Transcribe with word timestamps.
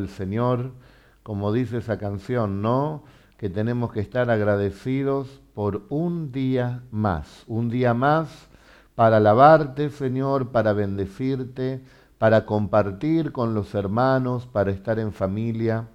el 0.00 0.08
Señor, 0.10 0.74
como 1.24 1.52
dice 1.52 1.78
esa 1.78 1.98
canción, 1.98 2.62
¿no? 2.62 3.02
Que 3.36 3.50
tenemos 3.50 3.92
que 3.92 3.98
estar 3.98 4.30
agradecidos 4.30 5.42
por 5.54 5.82
un 5.88 6.30
día 6.30 6.84
más, 6.92 7.42
un 7.48 7.68
día 7.68 7.94
más 7.94 8.46
para 8.94 9.16
alabarte, 9.16 9.90
Señor, 9.90 10.52
para 10.52 10.72
bendecirte, 10.72 11.82
para 12.16 12.46
compartir 12.46 13.32
con 13.32 13.54
los 13.54 13.74
hermanos, 13.74 14.46
para 14.46 14.70
estar 14.70 15.00
en 15.00 15.12
familia. 15.12 15.88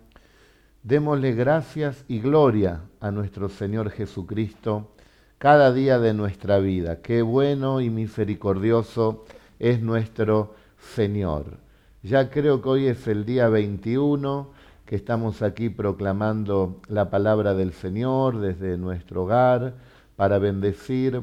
Démosle 0.83 1.31
gracias 1.31 2.03
y 2.09 2.19
gloria 2.19 2.81
a 2.99 3.09
nuestro 3.09 3.47
Señor 3.47 3.89
Jesucristo 3.89 4.91
cada 5.37 5.71
día 5.71 5.97
de 5.97 6.13
nuestra 6.13 6.59
vida. 6.59 7.01
Qué 7.01 7.21
bueno 7.21 7.79
y 7.79 7.89
misericordioso 7.89 9.23
es 9.59 9.81
nuestro 9.81 10.55
Señor. 10.93 11.62
Ya 12.05 12.29
creo 12.29 12.61
que 12.61 12.67
hoy 12.67 12.87
es 12.87 13.07
el 13.07 13.23
día 13.23 13.47
21 13.47 14.49
que 14.85 14.97
estamos 14.97 15.41
aquí 15.41 15.69
proclamando 15.69 16.81
la 16.89 17.09
palabra 17.09 17.53
del 17.53 17.71
Señor 17.71 18.41
desde 18.41 18.77
nuestro 18.77 19.23
hogar 19.23 19.75
para 20.17 20.37
bendecir 20.37 21.21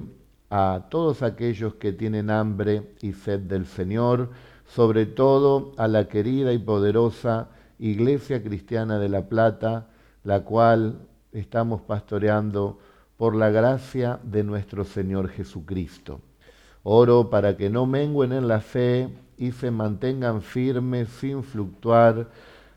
a 0.49 0.87
todos 0.89 1.23
aquellos 1.23 1.75
que 1.75 1.93
tienen 1.93 2.31
hambre 2.31 2.95
y 3.03 3.13
sed 3.13 3.41
del 3.41 3.67
Señor, 3.67 4.31
sobre 4.67 5.05
todo 5.05 5.73
a 5.77 5.87
la 5.87 6.09
querida 6.09 6.55
y 6.55 6.59
poderosa 6.59 7.49
Iglesia 7.79 8.43
Cristiana 8.43 8.99
de 8.99 9.11
La 9.11 9.29
Plata, 9.29 9.89
la 10.25 10.45
cual 10.45 11.01
estamos 11.33 11.83
pastoreando 11.83 12.79
por 13.19 13.37
la 13.37 13.51
gracia 13.51 14.19
de 14.23 14.45
nuestro 14.45 14.87
Señor 14.87 15.29
Jesucristo. 15.29 16.23
Oro 16.85 17.29
para 17.29 17.59
que 17.59 17.69
no 17.69 17.85
menguen 17.85 18.33
en 18.33 18.49
la 18.49 18.63
fe 18.63 19.11
y 19.41 19.53
se 19.53 19.71
mantengan 19.71 20.43
firmes 20.43 21.09
sin 21.09 21.43
fluctuar 21.43 22.29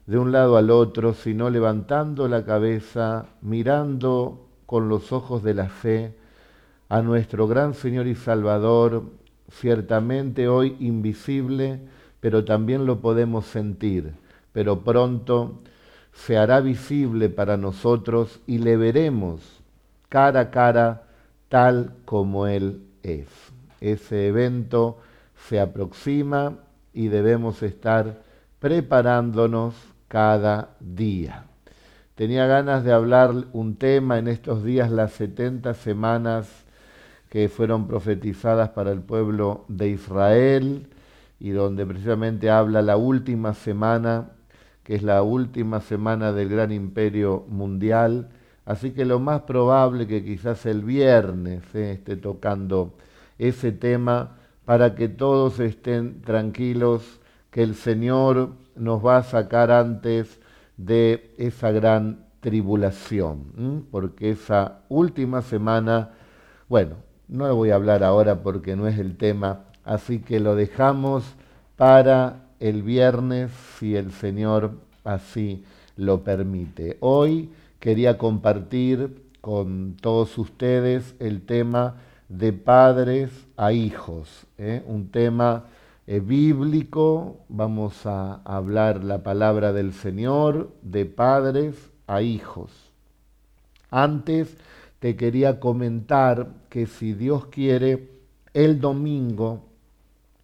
de 0.07 0.17
un 0.17 0.31
lado 0.31 0.55
al 0.55 0.71
otro, 0.71 1.13
sino 1.13 1.49
levantando 1.49 2.29
la 2.29 2.45
cabeza, 2.45 3.25
mirando 3.41 4.47
con 4.65 4.87
los 4.87 5.11
ojos 5.11 5.43
de 5.43 5.53
la 5.53 5.67
fe 5.67 6.15
a 6.87 7.01
nuestro 7.01 7.49
gran 7.49 7.73
Señor 7.73 8.07
y 8.07 8.15
Salvador, 8.15 9.03
ciertamente 9.51 10.47
hoy 10.47 10.77
invisible, 10.79 11.81
pero 12.21 12.45
también 12.45 12.85
lo 12.85 13.01
podemos 13.01 13.45
sentir, 13.45 14.13
pero 14.53 14.85
pronto 14.85 15.59
se 16.13 16.37
hará 16.37 16.61
visible 16.61 17.27
para 17.27 17.57
nosotros 17.57 18.39
y 18.47 18.59
le 18.59 18.77
veremos 18.77 19.41
cara 20.07 20.39
a 20.39 20.49
cara 20.49 21.03
tal 21.49 21.93
como 22.05 22.47
Él 22.47 22.83
es. 23.03 23.27
Ese 23.81 24.27
evento 24.27 24.99
se 25.47 25.59
aproxima 25.59 26.57
y 26.93 27.07
debemos 27.07 27.63
estar 27.63 28.21
preparándonos 28.59 29.75
cada 30.07 30.75
día. 30.79 31.45
Tenía 32.15 32.45
ganas 32.45 32.83
de 32.83 32.93
hablar 32.93 33.33
un 33.53 33.75
tema 33.75 34.19
en 34.19 34.27
estos 34.27 34.63
días, 34.63 34.91
las 34.91 35.13
70 35.13 35.73
semanas 35.73 36.47
que 37.29 37.49
fueron 37.49 37.87
profetizadas 37.87 38.69
para 38.69 38.91
el 38.91 39.01
pueblo 39.01 39.65
de 39.67 39.89
Israel 39.89 40.87
y 41.39 41.49
donde 41.49 41.85
precisamente 41.85 42.49
habla 42.51 42.81
la 42.83 42.95
última 42.95 43.53
semana, 43.55 44.29
que 44.83 44.95
es 44.95 45.03
la 45.03 45.23
última 45.23 45.81
semana 45.81 46.31
del 46.31 46.49
gran 46.49 46.71
imperio 46.71 47.45
mundial. 47.49 48.29
Así 48.65 48.91
que 48.91 49.03
lo 49.03 49.19
más 49.19 49.41
probable 49.41 50.05
que 50.07 50.23
quizás 50.23 50.65
el 50.67 50.83
viernes 50.83 51.63
se 51.71 51.93
esté 51.93 52.15
tocando 52.15 52.93
ese 53.39 53.71
tema 53.71 54.37
para 54.65 54.95
que 54.95 55.09
todos 55.09 55.59
estén 55.59 56.21
tranquilos, 56.21 57.19
que 57.51 57.63
el 57.63 57.75
Señor 57.75 58.51
nos 58.75 59.05
va 59.05 59.17
a 59.17 59.23
sacar 59.23 59.71
antes 59.71 60.39
de 60.77 61.33
esa 61.37 61.71
gran 61.71 62.25
tribulación, 62.39 63.85
porque 63.91 64.31
esa 64.31 64.79
última 64.89 65.41
semana, 65.41 66.11
bueno, 66.67 66.95
no 67.27 67.47
lo 67.47 67.55
voy 67.55 67.69
a 67.71 67.75
hablar 67.75 68.03
ahora 68.03 68.41
porque 68.41 68.75
no 68.75 68.87
es 68.87 68.99
el 68.99 69.15
tema, 69.17 69.65
así 69.83 70.19
que 70.19 70.39
lo 70.39 70.55
dejamos 70.55 71.23
para 71.77 72.47
el 72.59 72.83
viernes 72.83 73.51
si 73.77 73.95
el 73.95 74.11
Señor 74.11 74.71
así 75.03 75.63
lo 75.95 76.23
permite. 76.23 76.97
Hoy 76.99 77.49
quería 77.79 78.17
compartir 78.17 79.23
con 79.41 79.95
todos 79.99 80.37
ustedes 80.37 81.15
el 81.19 81.41
tema 81.41 81.95
de 82.29 82.53
padres 82.53 83.29
a 83.57 83.73
hijos, 83.73 84.45
¿eh? 84.57 84.83
un 84.87 85.09
tema 85.09 85.65
eh, 86.07 86.19
bíblico, 86.19 87.37
vamos 87.49 88.05
a 88.05 88.41
hablar 88.43 89.03
la 89.03 89.23
palabra 89.23 89.71
del 89.73 89.93
Señor 89.93 90.71
de 90.81 91.05
padres 91.05 91.91
a 92.07 92.21
hijos. 92.21 92.71
Antes 93.89 94.57
te 94.99 95.15
quería 95.15 95.59
comentar 95.59 96.47
que 96.69 96.87
si 96.87 97.13
Dios 97.13 97.45
quiere, 97.47 98.09
el 98.53 98.79
domingo 98.79 99.63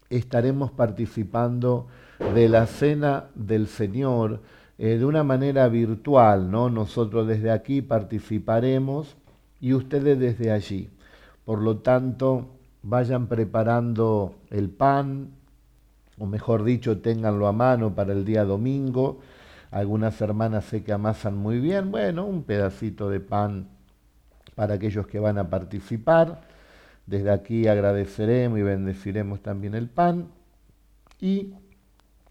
estaremos 0.09 0.71
participando 0.71 1.87
de 2.33 2.49
la 2.49 2.65
cena 2.65 3.25
del 3.35 3.67
Señor 3.67 4.41
eh, 4.77 4.97
de 4.97 5.05
una 5.05 5.23
manera 5.23 5.67
virtual, 5.67 6.49
¿no? 6.49 6.69
Nosotros 6.69 7.27
desde 7.27 7.51
aquí 7.51 7.81
participaremos 7.81 9.15
y 9.59 9.73
ustedes 9.73 10.17
desde 10.19 10.51
allí. 10.51 10.89
Por 11.49 11.63
lo 11.63 11.77
tanto, 11.77 12.45
vayan 12.83 13.25
preparando 13.25 14.35
el 14.51 14.69
pan, 14.69 15.31
o 16.19 16.27
mejor 16.27 16.63
dicho, 16.63 16.99
ténganlo 16.99 17.47
a 17.47 17.51
mano 17.51 17.95
para 17.95 18.13
el 18.13 18.23
día 18.23 18.45
domingo. 18.45 19.21
Algunas 19.71 20.21
hermanas 20.21 20.65
sé 20.65 20.83
que 20.83 20.93
amasan 20.93 21.35
muy 21.35 21.59
bien, 21.59 21.89
bueno, 21.89 22.27
un 22.27 22.43
pedacito 22.43 23.09
de 23.09 23.19
pan 23.19 23.67
para 24.53 24.75
aquellos 24.75 25.07
que 25.07 25.17
van 25.17 25.39
a 25.39 25.49
participar. 25.49 26.41
Desde 27.07 27.31
aquí 27.31 27.67
agradeceremos 27.67 28.59
y 28.59 28.61
bendeciremos 28.61 29.41
también 29.41 29.73
el 29.73 29.89
pan. 29.89 30.27
Y 31.19 31.55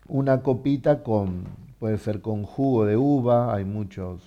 una 0.06 0.44
copita 0.44 1.02
con, 1.02 1.42
puede 1.80 1.98
ser 1.98 2.20
con 2.20 2.44
jugo 2.44 2.84
de 2.84 2.96
uva, 2.96 3.52
hay 3.52 3.64
muchos, 3.64 4.22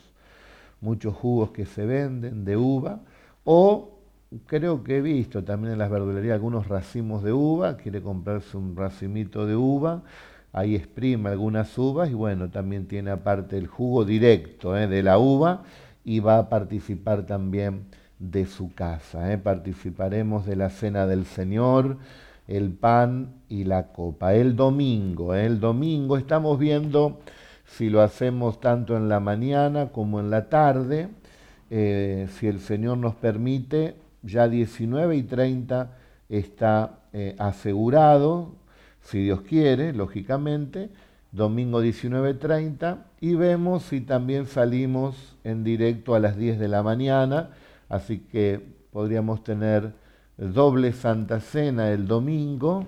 muchos 0.82 1.16
jugos 1.16 1.52
que 1.52 1.66
se 1.66 1.86
venden 1.86 2.44
de 2.44 2.58
uva, 2.58 3.00
o 3.46 4.01
creo 4.46 4.84
que 4.84 4.98
he 4.98 5.02
visto 5.02 5.44
también 5.44 5.74
en 5.74 5.80
las 5.80 5.90
verdulerías 5.90 6.36
algunos 6.36 6.68
racimos 6.68 7.24
de 7.24 7.34
uva, 7.34 7.78
quiere 7.78 8.02
comprarse 8.02 8.58
un 8.58 8.76
racimito 8.76 9.46
de 9.46 9.56
uva, 9.56 10.04
ahí 10.54 10.76
exprime 10.76 11.30
algunas 11.30 11.78
uvas 11.78 12.10
y 12.10 12.14
bueno, 12.14 12.50
también 12.50 12.88
tiene 12.88 13.12
aparte 13.12 13.58
el 13.58 13.68
jugo 13.68 14.06
directo 14.06 14.78
¿eh? 14.78 14.88
de 14.88 15.04
la 15.04 15.18
uva 15.18 15.64
y 16.04 16.20
va 16.20 16.38
a 16.38 16.50
participar 16.50 17.26
también 17.26 17.86
de 18.20 18.46
su 18.46 18.74
casa. 18.74 19.32
¿eh? 19.34 19.38
Participaremos 19.38 20.46
de 20.46 20.56
la 20.56 20.70
cena 20.70 21.08
del 21.08 21.26
Señor, 21.26 21.98
el 22.48 22.72
pan 22.72 23.34
y 23.50 23.66
la 23.66 23.88
copa. 23.88 24.34
El 24.34 24.56
domingo, 24.56 25.36
¿eh? 25.36 25.46
el 25.46 25.60
domingo 25.60 26.18
estamos 26.18 26.58
viendo 26.58 27.20
si 27.66 27.90
lo 27.90 28.02
hacemos 28.02 28.60
tanto 28.60 28.98
en 28.98 29.10
la 29.10 29.20
mañana 29.20 29.90
como 29.90 30.20
en 30.20 30.30
la 30.30 30.50
tarde. 30.50 31.10
si 31.70 32.48
el 32.48 32.60
Señor 32.60 32.98
nos 32.98 33.16
permite, 33.16 33.96
ya 34.24 34.48
19 34.48 35.16
y 35.16 35.24
30 35.24 35.98
está 36.30 37.00
eh, 37.14 37.36
asegurado, 37.40 38.56
si 39.02 39.24
Dios 39.24 39.42
quiere, 39.42 39.94
lógicamente, 39.94 40.90
domingo 41.32 41.82
19.30 41.82 42.98
y 43.20 43.36
vemos 43.36 43.84
si 43.84 44.02
también 44.02 44.46
salimos 44.46 45.36
en 45.44 45.64
directo 45.64 46.16
a 46.16 46.20
las 46.20 46.38
10 46.38 46.60
de 46.60 46.68
la 46.68 46.84
mañana, 46.84 47.52
así 47.90 48.20
que 48.20 48.62
podríamos 48.92 49.44
tener 49.44 49.94
doble 50.38 50.92
Santa 50.92 51.40
Cena 51.40 51.92
el 51.92 52.08
domingo, 52.08 52.86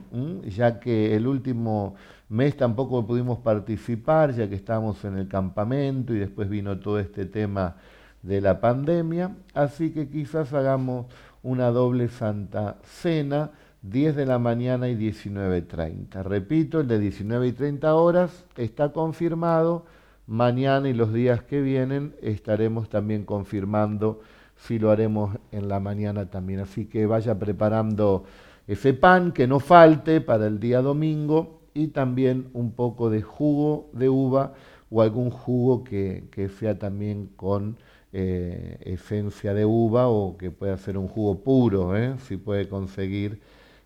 ya 0.47 0.79
que 0.79 1.15
el 1.15 1.27
último 1.27 1.95
mes 2.29 2.57
tampoco 2.57 3.05
pudimos 3.05 3.39
participar, 3.39 4.33
ya 4.33 4.49
que 4.49 4.55
estábamos 4.55 5.03
en 5.05 5.17
el 5.17 5.27
campamento 5.27 6.13
y 6.13 6.19
después 6.19 6.49
vino 6.49 6.79
todo 6.79 6.99
este 6.99 7.25
tema 7.25 7.75
de 8.23 8.41
la 8.41 8.59
pandemia, 8.59 9.35
así 9.53 9.91
que 9.91 10.09
quizás 10.09 10.53
hagamos 10.53 11.05
una 11.43 11.69
doble 11.69 12.07
Santa 12.07 12.77
Cena, 12.83 13.51
10 13.83 14.15
de 14.15 14.25
la 14.25 14.39
mañana 14.39 14.87
y 14.87 14.95
19.30. 14.95 16.23
Repito, 16.23 16.79
el 16.79 16.87
de 16.87 16.99
19 16.99 17.47
y 17.47 17.51
30 17.51 17.93
horas 17.95 18.45
está 18.55 18.93
confirmado, 18.93 19.85
mañana 20.25 20.87
y 20.87 20.93
los 20.93 21.11
días 21.13 21.43
que 21.43 21.61
vienen 21.61 22.15
estaremos 22.21 22.87
también 22.87 23.25
confirmando 23.25 24.21
si 24.55 24.79
lo 24.79 24.89
haremos 24.89 25.35
en 25.51 25.67
la 25.67 25.81
mañana 25.81 26.29
también. 26.29 26.61
Así 26.61 26.85
que 26.85 27.05
vaya 27.05 27.37
preparando 27.37 28.23
ese 28.67 28.93
pan 28.93 29.33
que 29.33 29.47
no 29.47 29.59
falte 29.59 30.21
para 30.21 30.47
el 30.47 30.61
día 30.61 30.81
domingo 30.81 31.59
y 31.73 31.87
también 31.87 32.49
un 32.53 32.71
poco 32.71 33.09
de 33.09 33.21
jugo 33.21 33.89
de 33.91 34.07
uva 34.07 34.53
o 34.89 35.01
algún 35.01 35.29
jugo 35.29 35.83
que, 35.83 36.29
que 36.31 36.47
sea 36.47 36.79
también 36.79 37.31
con 37.35 37.77
eh, 38.15 38.77
esencia 38.81 39.55
de 39.55 39.65
uva 39.65 40.07
o 40.07 40.37
que 40.37 40.51
pueda 40.51 40.77
ser 40.77 40.99
un 40.99 41.07
jugo 41.07 41.39
puro, 41.39 41.97
¿eh? 41.97 42.15
si 42.27 42.37
puede 42.37 42.69
conseguir 42.69 43.41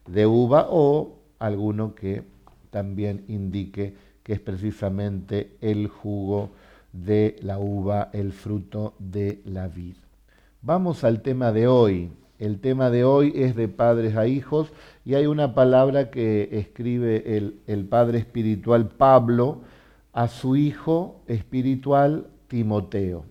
de 0.06 0.26
uva 0.26 0.68
o 0.70 1.16
alguno 1.40 1.96
que 1.96 2.24
también 2.70 3.24
indique 3.30 3.96
que 4.24 4.34
es 4.34 4.42
precisamente 4.42 5.56
el 5.62 5.88
jugo 5.88 6.50
de 6.92 7.38
la 7.42 7.60
uva, 7.60 8.10
el 8.12 8.34
fruto 8.34 8.96
de 9.00 9.42
la 9.46 9.70
vid. 9.70 9.96
Vamos 10.62 11.06
al 11.06 11.22
tema 11.22 11.54
de 11.54 11.68
hoy. 11.68 12.12
El 12.40 12.60
tema 12.60 12.90
de 12.90 13.06
hoy 13.06 13.32
es 13.34 13.56
de 13.56 13.70
padres 13.70 14.16
a 14.18 14.28
hijos 14.28 14.74
y 15.06 15.16
hay 15.16 15.26
una 15.26 15.56
palabra 15.56 16.12
que 16.12 16.50
escribe 16.52 17.38
el, 17.38 17.86
padre 17.86 18.20
espiritual 18.20 18.90
Pablo 18.90 19.62
a 20.12 20.28
su 20.28 20.58
hijo 20.58 21.22
espiritual 21.28 22.28
Timoteo. 22.48 23.24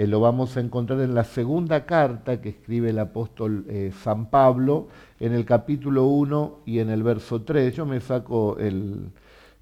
Eh, 0.00 0.06
lo 0.06 0.18
vamos 0.18 0.56
a 0.56 0.60
encontrar 0.60 0.98
en 1.02 1.14
la 1.14 1.24
segunda 1.24 1.84
carta 1.84 2.40
que 2.40 2.48
escribe 2.48 2.88
el 2.88 2.98
apóstol 2.98 3.66
eh, 3.68 3.92
San 4.02 4.30
Pablo 4.30 4.88
en 5.18 5.34
el 5.34 5.44
capítulo 5.44 6.06
1 6.06 6.60
y 6.64 6.78
en 6.78 6.88
el 6.88 7.02
verso 7.02 7.42
3. 7.42 7.76
Yo 7.76 7.84
me 7.84 8.00
saco 8.00 8.56
el, 8.58 9.10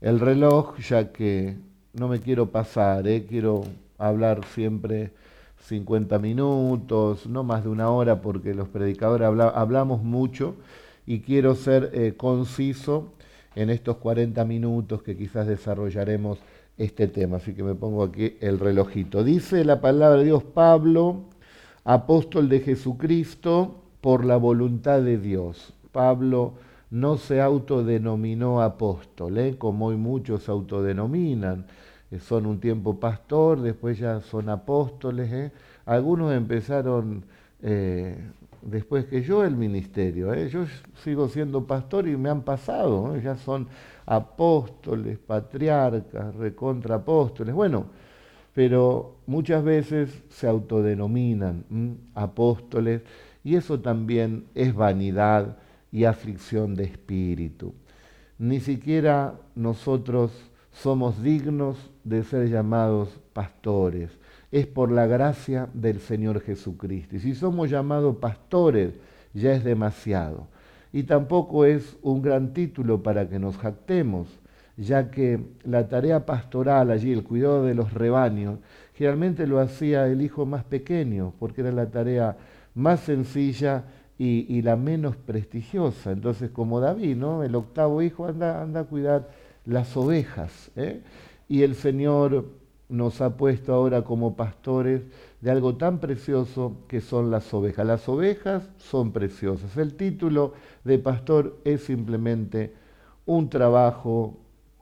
el 0.00 0.20
reloj 0.20 0.78
ya 0.78 1.10
que 1.10 1.56
no 1.92 2.06
me 2.06 2.20
quiero 2.20 2.52
pasar, 2.52 3.08
¿eh? 3.08 3.26
quiero 3.28 3.64
hablar 3.98 4.44
siempre 4.54 5.10
50 5.64 6.20
minutos, 6.20 7.26
no 7.26 7.42
más 7.42 7.64
de 7.64 7.70
una 7.70 7.90
hora, 7.90 8.22
porque 8.22 8.54
los 8.54 8.68
predicadores 8.68 9.26
hablamos 9.26 10.04
mucho 10.04 10.54
y 11.04 11.18
quiero 11.18 11.56
ser 11.56 12.14
conciso 12.16 13.12
en 13.56 13.70
estos 13.70 13.96
40 13.96 14.44
minutos 14.44 15.02
que 15.02 15.16
quizás 15.16 15.48
desarrollaremos 15.48 16.38
este 16.78 17.08
tema. 17.08 17.36
Así 17.36 17.54
que 17.54 17.62
me 17.62 17.74
pongo 17.74 18.04
aquí 18.04 18.36
el 18.40 18.58
relojito. 18.58 19.24
Dice 19.24 19.64
la 19.64 19.80
palabra 19.80 20.18
de 20.18 20.26
Dios 20.26 20.44
Pablo, 20.44 21.24
apóstol 21.84 22.48
de 22.48 22.60
Jesucristo, 22.60 23.82
por 24.00 24.24
la 24.24 24.36
voluntad 24.36 25.02
de 25.02 25.18
Dios. 25.18 25.74
Pablo 25.92 26.54
no 26.90 27.16
se 27.16 27.40
autodenominó 27.40 28.62
apóstol, 28.62 29.38
¿eh? 29.38 29.56
como 29.58 29.86
hoy 29.86 29.96
muchos 29.96 30.48
autodenominan. 30.48 31.66
Eh, 32.10 32.20
son 32.20 32.46
un 32.46 32.60
tiempo 32.60 32.98
pastor, 32.98 33.60
después 33.60 33.98
ya 33.98 34.20
son 34.20 34.48
apóstoles. 34.48 35.32
¿eh? 35.32 35.52
Algunos 35.84 36.32
empezaron 36.32 37.24
después 38.62 39.06
que 39.06 39.22
yo 39.22 39.44
el 39.44 39.56
ministerio. 39.56 40.32
Yo 40.46 40.64
sigo 41.02 41.28
siendo 41.28 41.66
pastor 41.66 42.06
y 42.06 42.16
me 42.16 42.30
han 42.30 42.42
pasado, 42.42 43.16
ya 43.18 43.36
son 43.36 43.66
apóstoles, 44.08 45.18
patriarcas, 45.18 46.34
recontraapóstoles. 46.34 47.54
Bueno, 47.54 47.86
pero 48.54 49.16
muchas 49.26 49.62
veces 49.62 50.22
se 50.30 50.48
autodenominan 50.48 51.64
apóstoles 52.14 53.02
y 53.44 53.56
eso 53.56 53.80
también 53.80 54.46
es 54.54 54.74
vanidad 54.74 55.58
y 55.92 56.04
aflicción 56.04 56.74
de 56.74 56.84
espíritu. 56.84 57.74
Ni 58.38 58.60
siquiera 58.60 59.34
nosotros 59.54 60.32
somos 60.72 61.22
dignos 61.22 61.76
de 62.02 62.24
ser 62.24 62.48
llamados 62.48 63.20
pastores. 63.34 64.10
Es 64.50 64.66
por 64.66 64.90
la 64.90 65.06
gracia 65.06 65.68
del 65.74 66.00
Señor 66.00 66.40
Jesucristo. 66.40 67.16
Y 67.16 67.20
si 67.20 67.34
somos 67.34 67.68
llamados 67.68 68.16
pastores, 68.16 68.94
ya 69.34 69.52
es 69.52 69.64
demasiado. 69.64 70.46
Y 70.92 71.04
tampoco 71.04 71.64
es 71.64 71.96
un 72.02 72.22
gran 72.22 72.52
título 72.52 73.02
para 73.02 73.28
que 73.28 73.38
nos 73.38 73.58
jactemos, 73.58 74.28
ya 74.76 75.10
que 75.10 75.40
la 75.64 75.88
tarea 75.88 76.24
pastoral 76.24 76.90
allí, 76.90 77.12
el 77.12 77.24
cuidado 77.24 77.64
de 77.64 77.74
los 77.74 77.92
rebaños, 77.92 78.58
generalmente 78.94 79.46
lo 79.46 79.60
hacía 79.60 80.06
el 80.06 80.22
hijo 80.22 80.46
más 80.46 80.64
pequeño, 80.64 81.34
porque 81.38 81.60
era 81.60 81.72
la 81.72 81.90
tarea 81.90 82.36
más 82.74 83.00
sencilla 83.00 83.84
y, 84.18 84.62
la 84.62 84.76
menos 84.76 85.16
prestigiosa. 85.16 86.10
Entonces, 86.10 86.50
como 86.50 86.80
David, 86.80 87.16
¿no? 87.16 87.44
El 87.44 87.54
octavo 87.54 88.02
hijo 88.02 88.26
anda, 88.26 88.62
a 88.62 88.84
cuidar 88.84 89.30
las 89.64 89.96
ovejas. 89.96 90.70
¿eh? 90.74 91.02
Y 91.48 91.62
el 91.62 91.76
Señor 91.76 92.46
nos 92.88 93.20
ha 93.20 93.36
puesto 93.36 93.72
ahora 93.72 94.02
como 94.02 94.34
pastores 94.34 95.02
de 95.40 95.50
algo 95.50 95.76
tan 95.76 95.98
precioso 95.98 96.78
que 96.88 97.00
son 97.00 97.30
las 97.30 97.52
ovejas. 97.54 97.86
Las 97.86 98.08
ovejas 98.08 98.68
son 98.78 99.12
preciosas. 99.12 99.76
El 99.76 99.94
título 99.94 100.54
de 100.84 100.98
pastor 100.98 101.58
es 101.64 101.84
simplemente 101.84 102.74
un 103.26 103.48
trabajo, 103.48 104.38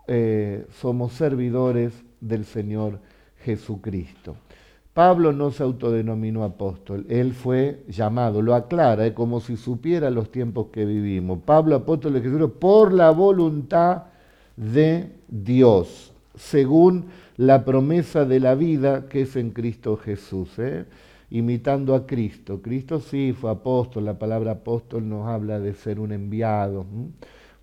eh, 0.07 0.67
somos 0.81 1.13
servidores 1.13 2.05
del 2.21 2.45
Señor 2.45 3.01
Jesucristo. 3.39 4.37
Pablo 4.95 5.31
no 5.33 5.51
se 5.51 5.63
autodenominó 5.63 6.43
apóstol, 6.43 7.05
él 7.11 7.35
fue 7.35 7.85
llamado, 7.87 8.41
lo 8.41 8.55
aclara, 8.55 9.05
es 9.05 9.13
como 9.13 9.41
si 9.41 9.59
supiera 9.59 10.09
los 10.09 10.33
tiempos 10.33 10.69
que 10.73 10.87
vivimos. 10.87 11.41
Pablo, 11.45 11.77
apóstol 11.77 12.15
de 12.15 12.23
Jesús, 12.23 12.51
por 12.59 12.95
la 12.95 13.11
voluntad 13.11 14.05
de 14.57 15.13
Dios, 15.29 16.15
según 16.37 17.07
la 17.37 17.65
promesa 17.65 18.25
de 18.25 18.41
la 18.41 18.55
vida 18.55 19.09
que 19.09 19.23
es 19.23 19.37
en 19.37 19.51
Cristo 19.51 19.97
Jesús, 19.97 20.59
¿eh? 20.59 20.85
imitando 21.31 21.95
a 21.95 22.07
Cristo. 22.07 22.63
Cristo 22.63 23.01
sí 23.01 23.35
fue 23.39 23.51
apóstol, 23.51 24.05
la 24.05 24.19
palabra 24.19 24.53
apóstol 24.53 25.09
nos 25.09 25.27
habla 25.27 25.59
de 25.59 25.75
ser 25.75 25.99
un 25.99 26.13
enviado. 26.13 26.87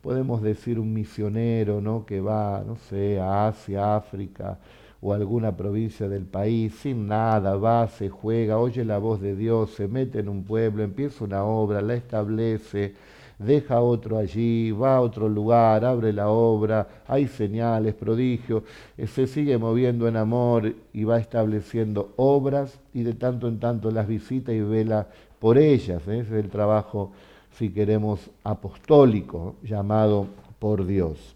Podemos 0.01 0.41
decir 0.41 0.79
un 0.79 0.93
misionero, 0.93 1.79
¿no? 1.79 2.05
Que 2.05 2.19
va, 2.19 2.63
no 2.67 2.75
sé, 2.75 3.19
a 3.19 3.47
Asia, 3.47 3.95
África, 3.95 4.59
o 5.01 5.13
alguna 5.13 5.55
provincia 5.55 6.09
del 6.09 6.25
país, 6.25 6.75
sin 6.75 7.07
nada, 7.07 7.55
va, 7.55 7.87
se 7.87 8.09
juega, 8.09 8.57
oye 8.57 8.85
la 8.85 8.97
voz 8.97 9.21
de 9.21 9.35
Dios, 9.35 9.71
se 9.71 9.87
mete 9.87 10.19
en 10.19 10.29
un 10.29 10.43
pueblo, 10.43 10.83
empieza 10.83 11.23
una 11.23 11.43
obra, 11.43 11.81
la 11.81 11.93
establece, 11.95 12.95
deja 13.39 13.81
otro 13.81 14.17
allí, 14.17 14.71
va 14.71 14.97
a 14.97 15.01
otro 15.01 15.27
lugar, 15.27 15.85
abre 15.85 16.13
la 16.13 16.29
obra, 16.29 16.87
hay 17.07 17.27
señales, 17.27 17.93
prodigios, 17.93 18.63
eh, 18.97 19.07
se 19.07 19.27
sigue 19.27 19.57
moviendo 19.57 20.07
en 20.07 20.17
amor 20.17 20.73
y 20.93 21.03
va 21.03 21.19
estableciendo 21.19 22.13
obras 22.15 22.79
y 22.93 23.03
de 23.03 23.13
tanto 23.13 23.47
en 23.47 23.59
tanto 23.59 23.91
las 23.91 24.07
visita 24.07 24.51
y 24.53 24.61
vela 24.61 25.07
por 25.39 25.57
ellas. 25.57 26.07
¿eh? 26.07 26.19
Es 26.19 26.31
el 26.31 26.49
trabajo, 26.49 27.11
si 27.57 27.69
queremos, 27.69 28.29
apostólico, 28.43 29.55
llamado 29.63 30.27
por 30.59 30.85
Dios. 30.85 31.35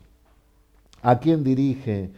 ¿A 1.02 1.20
quién 1.20 1.44
dirige? 1.44 2.10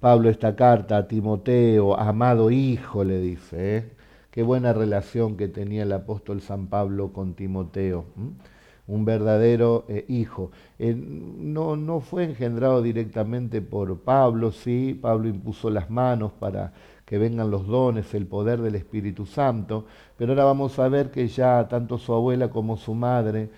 Pablo 0.00 0.28
esta 0.28 0.54
carta 0.54 0.98
a 0.98 1.08
Timoteo, 1.08 1.98
amado 1.98 2.50
hijo, 2.50 3.04
le 3.04 3.20
dice. 3.20 3.76
¿eh? 3.76 3.84
Qué 4.30 4.42
buena 4.42 4.72
relación 4.72 5.36
que 5.36 5.48
tenía 5.48 5.84
el 5.84 5.92
apóstol 5.92 6.42
San 6.42 6.66
Pablo 6.66 7.12
con 7.12 7.34
Timoteo. 7.34 8.04
Un 8.86 9.04
verdadero 9.04 9.84
eh, 9.88 10.04
hijo. 10.08 10.50
Eh, 10.78 10.94
no, 10.94 11.76
no 11.76 12.00
fue 12.00 12.24
engendrado 12.24 12.82
directamente 12.82 13.62
por 13.62 14.00
Pablo, 14.00 14.52
sí, 14.52 14.98
Pablo 15.00 15.28
impuso 15.28 15.70
las 15.70 15.90
manos 15.90 16.32
para 16.32 16.72
que 17.04 17.18
vengan 17.18 17.50
los 17.50 17.66
dones, 17.66 18.12
el 18.14 18.26
poder 18.26 18.60
del 18.60 18.74
Espíritu 18.74 19.26
Santo, 19.26 19.86
pero 20.16 20.32
ahora 20.32 20.44
vamos 20.44 20.78
a 20.78 20.88
ver 20.88 21.10
que 21.10 21.28
ya 21.28 21.66
tanto 21.68 21.98
su 21.98 22.12
abuela 22.14 22.48
como 22.50 22.76
su 22.76 22.94
madre 22.94 23.50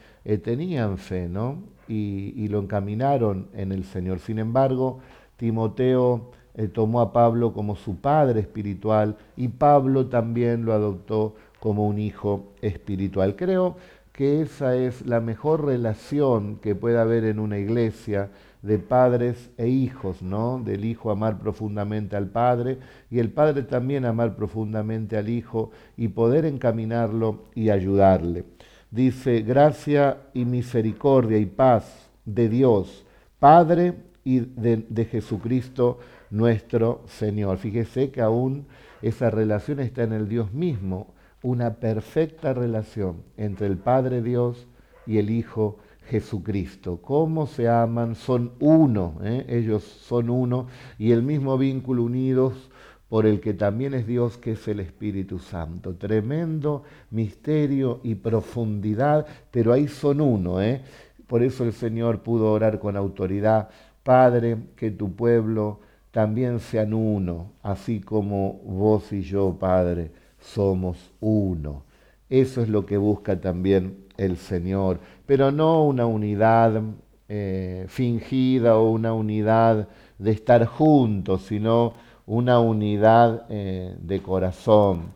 tenían 0.43 0.99
fe, 0.99 1.29
¿no? 1.29 1.63
Y, 1.87 2.49
lo 2.49 2.59
encaminaron 2.59 3.49
en 3.55 3.71
el 3.71 3.85
Señor. 3.85 4.19
Sin 4.19 4.41
embargo, 4.41 4.99
Timoteo 5.37 6.31
eh, 6.55 6.69
tomó 6.69 7.01
a 7.03 7.13
Pablo 7.13 7.53
como 7.53 7.77
su 7.77 7.97
padre 7.97 8.41
espiritual 8.41 9.17
y 9.37 9.49
Pablo 9.49 10.07
también 10.07 10.65
lo 10.65 10.73
adoptó 10.73 11.35
como 11.61 11.87
un 11.87 11.99
hijo 11.99 12.53
espiritual. 12.63 13.37
Creo 13.37 13.77
que 14.17 14.41
esa 14.41 14.75
es 14.77 15.07
la 15.07 15.21
mejor 15.21 15.67
relación 15.67 16.57
que 16.57 16.75
puede 16.75 16.99
haber 16.99 17.25
en 17.25 17.39
una 17.39 17.59
iglesia 17.59 18.31
de 18.63 18.79
padres 18.79 19.51
e 19.59 19.69
hijos, 19.69 20.23
¿no? 20.23 20.61
Del 20.65 20.87
hijo 20.87 21.11
amar 21.11 21.39
profundamente 21.39 22.17
al 22.17 22.29
padre 22.29 22.79
y 23.11 23.19
el 23.19 23.31
padre 23.31 23.63
también 23.63 24.07
amar 24.07 24.35
profundamente 24.35 25.17
al 25.19 25.29
hijo 25.29 25.71
y 25.97 26.09
poder 26.09 26.47
encaminarlo 26.47 27.45
y 27.55 27.69
ayudarle. 27.69 28.45
Dice, 28.91 29.43
gracia 29.43 30.19
y 30.33 30.47
misericordia 30.47 31.39
y 31.39 31.47
paz 31.47 32.09
de 32.25 32.49
Dios, 32.49 33.05
Padre 33.39 33.95
y 34.25 34.41
de, 34.41 35.05
Jesucristo 35.05 35.99
nuestro 36.31 37.03
Señor. 37.07 37.59
Fíjese 37.59 38.11
que 38.11 38.23
aún 38.23 38.67
esa 39.03 39.31
relación 39.31 39.81
está 39.81 40.05
en 40.05 40.15
el 40.15 40.29
Dios 40.29 40.53
mismo, 40.53 41.15
una 41.47 41.75
perfecta 41.75 42.53
relación 42.55 43.23
entre 43.37 43.69
el 43.69 43.79
Padre 43.79 44.21
Dios 44.21 44.67
y 45.07 45.19
el 45.19 45.31
Hijo 45.31 45.79
Jesucristo. 46.09 47.01
¿Cómo 47.01 47.47
se 47.47 47.69
aman? 47.69 48.17
Son 48.17 48.55
uno, 48.59 49.21
¿eh? 49.23 49.47
ellos 49.49 49.85
son 49.85 50.29
uno 50.29 50.67
y 50.99 51.13
el 51.13 51.23
mismo 51.23 51.57
vínculo 51.57 52.03
unidos 52.03 52.69
por 53.09 53.27
el 53.27 53.39
que 53.39 53.55
también 53.55 53.95
es 53.95 54.09
Dios, 54.09 54.39
que 54.39 54.53
es 54.53 54.67
el 54.67 54.81
Espíritu 54.81 55.39
Santo. 55.39 55.95
Tremendo 55.95 56.83
misterio 57.13 58.01
y 58.03 58.17
profundidad, 58.17 59.25
pero 59.53 59.73
ahí 59.73 59.87
son 59.87 60.21
uno. 60.21 60.61
¿eh? 60.61 60.83
Por 61.29 61.45
eso 61.45 61.63
el 61.63 61.73
Señor 61.73 62.23
pudo 62.23 62.51
orar 62.51 62.81
con 62.81 62.97
autoridad 62.97 63.69
Padre, 64.03 64.59
que 64.75 64.91
tu 64.91 65.15
pueblo 65.15 65.79
también 66.11 66.59
sean 66.59 66.93
uno, 66.93 67.53
así 67.63 68.01
como 68.01 68.55
vos 68.65 69.13
y 69.13 69.23
yo, 69.23 69.57
Padre, 69.61 70.11
somos 70.47 71.13
uno. 71.21 71.85
Eso 72.29 72.63
es 72.63 72.69
lo 72.69 72.87
que 72.87 72.97
busca 72.97 73.41
también 73.41 74.07
el 74.17 74.37
Señor, 74.37 75.01
pero 75.27 75.51
no 75.51 75.85
una 75.85 76.07
unidad 76.07 76.83
eh, 77.29 77.87
fingida 77.89 78.79
o 78.79 78.91
una 78.91 79.13
unidad 79.13 79.89
de 80.19 80.31
estar 80.31 80.65
juntos, 80.67 81.43
sino 81.43 81.95
una 82.27 82.61
unidad 82.61 83.47
eh, 83.49 83.97
de 84.01 84.23
corazón. 84.23 85.13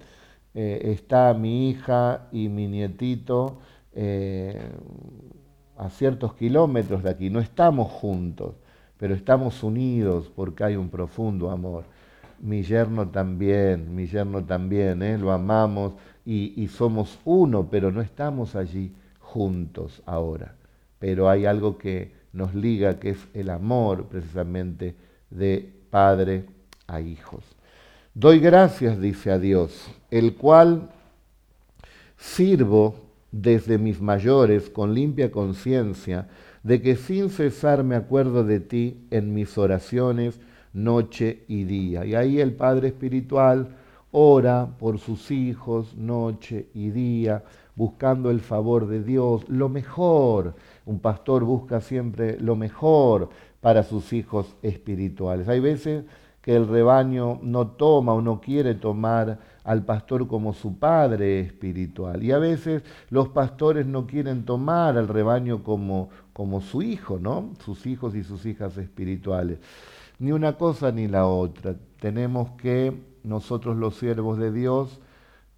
Eh, 0.54 0.92
está 0.92 1.32
mi 1.34 1.70
hija 1.70 2.28
y 2.32 2.48
mi 2.48 2.66
nietito 2.66 3.58
a 5.76 5.90
ciertos 5.90 6.34
kilómetros 6.34 7.02
de 7.02 7.10
aquí, 7.10 7.28
no 7.28 7.40
estamos 7.40 7.90
juntos, 7.90 8.54
pero 8.96 9.14
estamos 9.14 9.62
unidos 9.64 10.30
porque 10.34 10.64
hay 10.64 10.76
un 10.76 10.88
profundo 10.88 11.50
amor. 11.50 11.84
Mi 12.40 12.62
yerno 12.62 13.08
también, 13.08 13.94
mi 13.94 14.06
yerno 14.06 14.44
también, 14.44 15.20
lo 15.20 15.32
amamos 15.32 15.92
y 16.24 16.68
somos 16.68 17.18
uno, 17.24 17.68
pero 17.70 17.90
no 17.90 18.00
estamos 18.00 18.56
allí 18.56 18.92
juntos 19.18 20.02
ahora. 20.06 20.54
Pero 20.98 21.28
hay 21.28 21.46
algo 21.46 21.78
que 21.78 22.12
nos 22.32 22.54
liga, 22.54 22.98
que 22.98 23.10
es 23.10 23.28
el 23.34 23.50
amor 23.50 24.06
precisamente 24.06 24.94
de 25.30 25.72
padre 25.90 26.44
a 26.86 27.00
hijos. 27.00 27.44
Doy 28.14 28.40
gracias, 28.40 29.00
dice 29.00 29.30
a 29.30 29.38
Dios, 29.38 29.88
el 30.10 30.34
cual 30.34 30.90
sirvo 32.16 32.96
desde 33.32 33.78
mis 33.78 34.00
mayores 34.00 34.68
con 34.68 34.94
limpia 34.94 35.30
conciencia, 35.30 36.28
de 36.62 36.82
que 36.82 36.96
sin 36.96 37.30
cesar 37.30 37.84
me 37.84 37.96
acuerdo 37.96 38.44
de 38.44 38.60
ti 38.60 39.06
en 39.10 39.32
mis 39.32 39.56
oraciones 39.56 40.40
noche 40.72 41.44
y 41.48 41.64
día. 41.64 42.04
Y 42.04 42.14
ahí 42.14 42.40
el 42.40 42.54
Padre 42.54 42.88
Espiritual 42.88 43.76
ora 44.12 44.68
por 44.78 44.98
sus 44.98 45.30
hijos 45.30 45.96
noche 45.96 46.68
y 46.74 46.90
día, 46.90 47.44
buscando 47.76 48.30
el 48.30 48.40
favor 48.40 48.86
de 48.86 49.02
Dios, 49.02 49.48
lo 49.48 49.68
mejor. 49.68 50.54
Un 50.86 50.98
pastor 51.00 51.44
busca 51.44 51.80
siempre 51.80 52.38
lo 52.40 52.56
mejor 52.56 53.30
para 53.60 53.82
sus 53.82 54.12
hijos 54.12 54.56
espirituales. 54.62 55.48
Hay 55.48 55.60
veces 55.60 56.04
que 56.42 56.56
el 56.56 56.66
rebaño 56.66 57.38
no 57.42 57.68
toma 57.68 58.14
o 58.14 58.22
no 58.22 58.40
quiere 58.40 58.74
tomar 58.74 59.38
al 59.62 59.84
pastor 59.84 60.26
como 60.26 60.54
su 60.54 60.78
padre 60.78 61.40
espiritual. 61.40 62.22
Y 62.22 62.32
a 62.32 62.38
veces 62.38 62.82
los 63.10 63.28
pastores 63.28 63.86
no 63.86 64.06
quieren 64.06 64.44
tomar 64.44 64.96
al 64.96 65.06
rebaño 65.06 65.62
como, 65.62 66.08
como 66.32 66.62
su 66.62 66.80
hijo, 66.80 67.18
¿no? 67.18 67.50
Sus 67.62 67.86
hijos 67.86 68.14
y 68.14 68.24
sus 68.24 68.46
hijas 68.46 68.78
espirituales. 68.78 69.58
Ni 70.20 70.32
una 70.32 70.52
cosa 70.52 70.92
ni 70.92 71.08
la 71.08 71.26
otra. 71.26 71.74
Tenemos 71.98 72.50
que 72.52 72.92
nosotros 73.24 73.76
los 73.76 73.96
siervos 73.96 74.38
de 74.38 74.52
Dios 74.52 75.00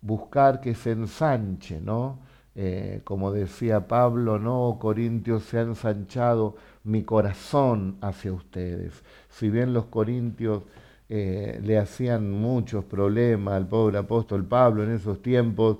buscar 0.00 0.60
que 0.60 0.74
se 0.76 0.92
ensanche, 0.92 1.80
¿no? 1.80 2.20
Eh, 2.54 3.00
como 3.02 3.32
decía 3.32 3.88
Pablo, 3.88 4.38
¿no? 4.38 4.78
Corintios 4.80 5.42
se 5.44 5.58
ha 5.58 5.62
ensanchado 5.62 6.54
mi 6.84 7.02
corazón 7.02 7.96
hacia 8.00 8.32
ustedes. 8.32 9.02
Si 9.30 9.50
bien 9.50 9.72
los 9.72 9.86
corintios 9.86 10.62
eh, 11.08 11.60
le 11.64 11.78
hacían 11.78 12.30
muchos 12.30 12.84
problemas 12.84 13.54
al 13.54 13.66
pobre 13.66 13.98
apóstol 13.98 14.44
Pablo 14.44 14.84
en 14.84 14.92
esos 14.92 15.20
tiempos, 15.22 15.78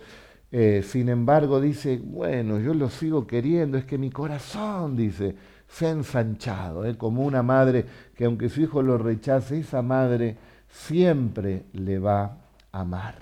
eh, 0.50 0.82
sin 0.84 1.08
embargo 1.08 1.60
dice, 1.60 2.00
bueno, 2.02 2.58
yo 2.58 2.74
lo 2.74 2.90
sigo 2.90 3.28
queriendo, 3.28 3.78
es 3.78 3.84
que 3.84 3.96
mi 3.96 4.10
corazón, 4.10 4.96
dice, 4.96 5.36
se 5.72 5.86
ha 5.86 5.90
ensanchado, 5.90 6.84
¿eh? 6.84 6.96
como 6.96 7.24
una 7.24 7.42
madre 7.42 7.86
que 8.14 8.26
aunque 8.26 8.50
su 8.50 8.60
hijo 8.60 8.82
lo 8.82 8.98
rechace, 8.98 9.58
esa 9.58 9.80
madre 9.80 10.36
siempre 10.68 11.64
le 11.72 11.98
va 11.98 12.36
a 12.72 12.80
amar. 12.80 13.14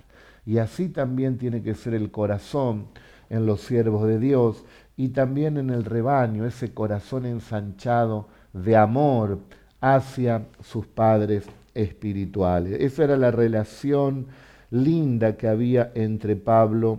Y 0.44 0.58
así 0.58 0.88
también 0.88 1.38
tiene 1.38 1.62
que 1.62 1.74
ser 1.74 1.94
el 1.94 2.10
corazón 2.10 2.86
en 3.28 3.46
los 3.46 3.60
siervos 3.60 4.06
de 4.06 4.18
Dios 4.18 4.64
y 4.96 5.10
también 5.10 5.58
en 5.58 5.70
el 5.70 5.84
rebaño, 5.84 6.44
ese 6.44 6.74
corazón 6.74 7.24
ensanchado 7.24 8.26
de 8.52 8.76
amor 8.76 9.38
hacia 9.80 10.46
sus 10.60 10.86
padres 10.86 11.46
espirituales. 11.74 12.80
Esa 12.80 13.04
era 13.04 13.16
la 13.16 13.30
relación 13.30 14.26
linda 14.70 15.36
que 15.36 15.46
había 15.46 15.92
entre 15.94 16.34
Pablo 16.34 16.98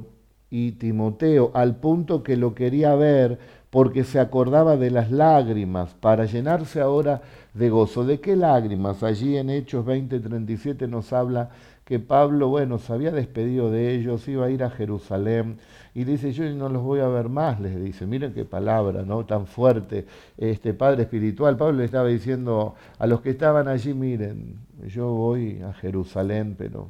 y 0.50 0.74
Timoteo, 0.74 1.52
al 1.54 1.76
punto 1.76 2.24
que 2.24 2.38
lo 2.38 2.56
quería 2.56 2.96
ver 2.96 3.61
porque 3.72 4.04
se 4.04 4.20
acordaba 4.20 4.78
de 4.78 4.92
las 4.92 5.10
lágrimas, 5.12 5.96
para 5.96 6.26
llenarse 6.26 6.82
ahora 6.82 7.22
de 7.54 7.70
gozo. 7.70 8.04
¿De 8.06 8.20
qué 8.20 8.36
lágrimas? 8.36 9.02
Allí 9.02 9.38
en 9.38 9.50
Hechos 9.50 9.86
20:37 9.86 10.88
nos 10.88 11.12
habla 11.14 11.50
que 11.86 12.00
Pablo, 12.00 12.50
bueno, 12.50 12.78
se 12.78 12.94
había 12.94 13.12
despedido 13.12 13.72
de 13.72 13.96
ellos, 13.96 14.28
iba 14.28 14.46
a 14.46 14.50
ir 14.50 14.64
a 14.64 14.70
Jerusalén, 14.70 15.58
y 15.94 16.04
dice, 16.04 16.32
yo 16.32 16.50
no 16.54 16.70
los 16.70 16.84
voy 16.84 17.00
a 17.00 17.08
ver 17.08 17.28
más, 17.28 17.60
les 17.60 17.82
dice, 17.84 18.06
miren 18.06 18.34
qué 18.34 18.46
palabra, 18.46 19.04
¿no? 19.04 19.26
Tan 19.26 19.46
fuerte, 19.46 20.06
este 20.38 20.74
Padre 20.74 21.04
Espiritual. 21.04 21.58
Pablo 21.58 21.80
le 21.80 21.86
estaba 21.86 22.08
diciendo 22.08 22.76
a 22.98 23.08
los 23.08 23.22
que 23.22 23.32
estaban 23.32 23.68
allí, 23.68 23.94
miren, 23.94 24.56
yo 24.88 25.12
voy 25.12 25.62
a 25.62 25.74
Jerusalén, 25.74 26.56
pero 26.58 26.90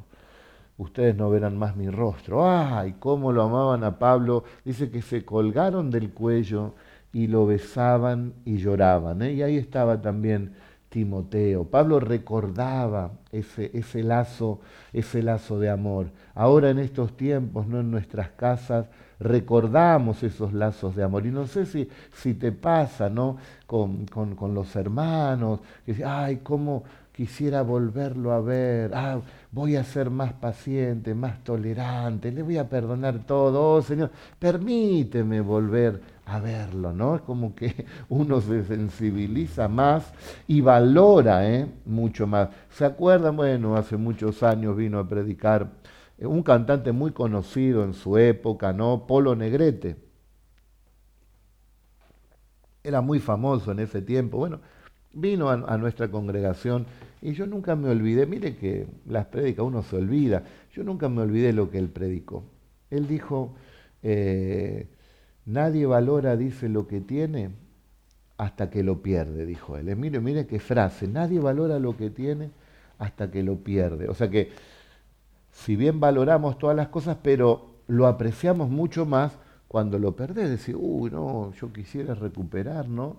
ustedes 0.82 1.16
no 1.16 1.30
verán 1.30 1.56
más 1.58 1.76
mi 1.76 1.88
rostro. 1.88 2.48
¡Ay, 2.48 2.96
cómo 2.98 3.32
lo 3.32 3.42
amaban 3.42 3.84
a 3.84 3.98
Pablo! 3.98 4.44
Dice 4.64 4.90
que 4.90 5.02
se 5.02 5.24
colgaron 5.24 5.90
del 5.90 6.10
cuello 6.10 6.74
y 7.12 7.26
lo 7.26 7.46
besaban 7.46 8.34
y 8.44 8.56
lloraban. 8.56 9.22
¿eh? 9.22 9.32
Y 9.32 9.42
ahí 9.42 9.56
estaba 9.56 10.00
también 10.00 10.52
Timoteo. 10.88 11.64
Pablo 11.64 12.00
recordaba 12.00 13.12
ese, 13.32 13.70
ese, 13.72 14.02
lazo, 14.02 14.60
ese 14.92 15.22
lazo 15.22 15.58
de 15.58 15.70
amor. 15.70 16.10
Ahora 16.34 16.70
en 16.70 16.78
estos 16.78 17.16
tiempos, 17.16 17.66
no 17.66 17.80
en 17.80 17.90
nuestras 17.90 18.28
casas, 18.30 18.86
recordamos 19.18 20.22
esos 20.22 20.52
lazos 20.52 20.94
de 20.94 21.02
amor. 21.02 21.24
Y 21.24 21.30
no 21.30 21.46
sé 21.46 21.64
si, 21.64 21.88
si 22.12 22.34
te 22.34 22.52
pasa, 22.52 23.08
¿no? 23.08 23.38
Con, 23.66 24.06
con, 24.06 24.54
los 24.54 24.76
hermanos, 24.76 25.60
que 25.86 26.04
ay, 26.04 26.40
cómo 26.42 26.84
quisiera 27.12 27.62
volverlo 27.62 28.32
a 28.32 28.40
ver. 28.40 28.90
Ah, 28.94 29.20
voy 29.52 29.76
a 29.76 29.84
ser 29.84 30.10
más 30.10 30.32
paciente, 30.32 31.14
más 31.14 31.44
tolerante, 31.44 32.32
le 32.32 32.42
voy 32.42 32.56
a 32.56 32.68
perdonar 32.68 33.24
todo. 33.26 33.74
Oh, 33.74 33.82
Señor, 33.82 34.10
permíteme 34.38 35.40
volver 35.42 36.00
a 36.24 36.40
verlo, 36.40 36.92
¿no? 36.92 37.16
Es 37.16 37.22
como 37.22 37.54
que 37.54 37.86
uno 38.08 38.40
se 38.40 38.64
sensibiliza 38.64 39.68
más 39.68 40.12
y 40.48 40.62
valora 40.62 41.48
¿eh? 41.48 41.66
mucho 41.84 42.26
más. 42.26 42.48
¿Se 42.70 42.84
acuerdan? 42.86 43.36
Bueno, 43.36 43.76
hace 43.76 43.96
muchos 43.98 44.42
años 44.42 44.74
vino 44.76 44.98
a 44.98 45.06
predicar 45.08 45.70
eh, 46.18 46.26
un 46.26 46.42
cantante 46.42 46.92
muy 46.92 47.12
conocido 47.12 47.84
en 47.84 47.92
su 47.92 48.16
época, 48.16 48.72
¿no? 48.72 49.06
Polo 49.06 49.36
Negrete. 49.36 49.96
Era 52.82 53.00
muy 53.02 53.20
famoso 53.20 53.70
en 53.70 53.80
ese 53.80 54.00
tiempo. 54.02 54.38
Bueno, 54.38 54.60
vino 55.12 55.50
a, 55.50 55.76
nuestra 55.76 56.10
congregación 56.10 56.86
y 57.22 57.32
yo 57.32 57.46
nunca 57.46 57.76
me 57.76 57.88
olvidé, 57.88 58.26
mire 58.26 58.56
que 58.56 58.86
las 59.06 59.26
prédicas 59.26 59.64
uno 59.64 59.82
se 59.82 59.96
olvida, 59.96 60.42
yo 60.74 60.82
nunca 60.82 61.08
me 61.08 61.22
olvidé 61.22 61.52
lo 61.52 61.70
que 61.70 61.78
él 61.78 61.88
predicó. 61.88 62.44
Él 62.90 63.06
dijo, 63.06 63.54
eh, 64.02 64.88
Nadie 65.44 65.86
valora, 65.86 66.36
dice, 66.36 66.68
lo 66.68 66.86
que 66.86 67.00
tiene 67.00 67.50
hasta 68.38 68.70
que 68.70 68.82
lo 68.82 69.02
pierde, 69.02 69.44
dijo 69.44 69.76
él. 69.76 69.94
Mire, 69.96 70.20
mire 70.20 70.46
qué 70.46 70.60
frase. 70.60 71.08
Nadie 71.08 71.40
valora 71.40 71.78
lo 71.78 71.96
que 71.96 72.10
tiene 72.10 72.50
hasta 72.98 73.30
que 73.30 73.42
lo 73.42 73.56
pierde. 73.56 74.08
O 74.08 74.14
sea 74.14 74.30
que, 74.30 74.50
si 75.50 75.76
bien 75.76 76.00
valoramos 76.00 76.58
todas 76.58 76.76
las 76.76 76.88
cosas, 76.88 77.16
pero 77.22 77.74
lo 77.88 78.06
apreciamos 78.06 78.70
mucho 78.70 79.04
más 79.04 79.32
cuando 79.66 79.98
lo 79.98 80.14
perdés. 80.14 80.48
Decir, 80.48 80.76
uy, 80.78 81.10
no, 81.10 81.52
yo 81.54 81.72
quisiera 81.72 82.14
recuperar, 82.14 82.88
¿no? 82.88 83.16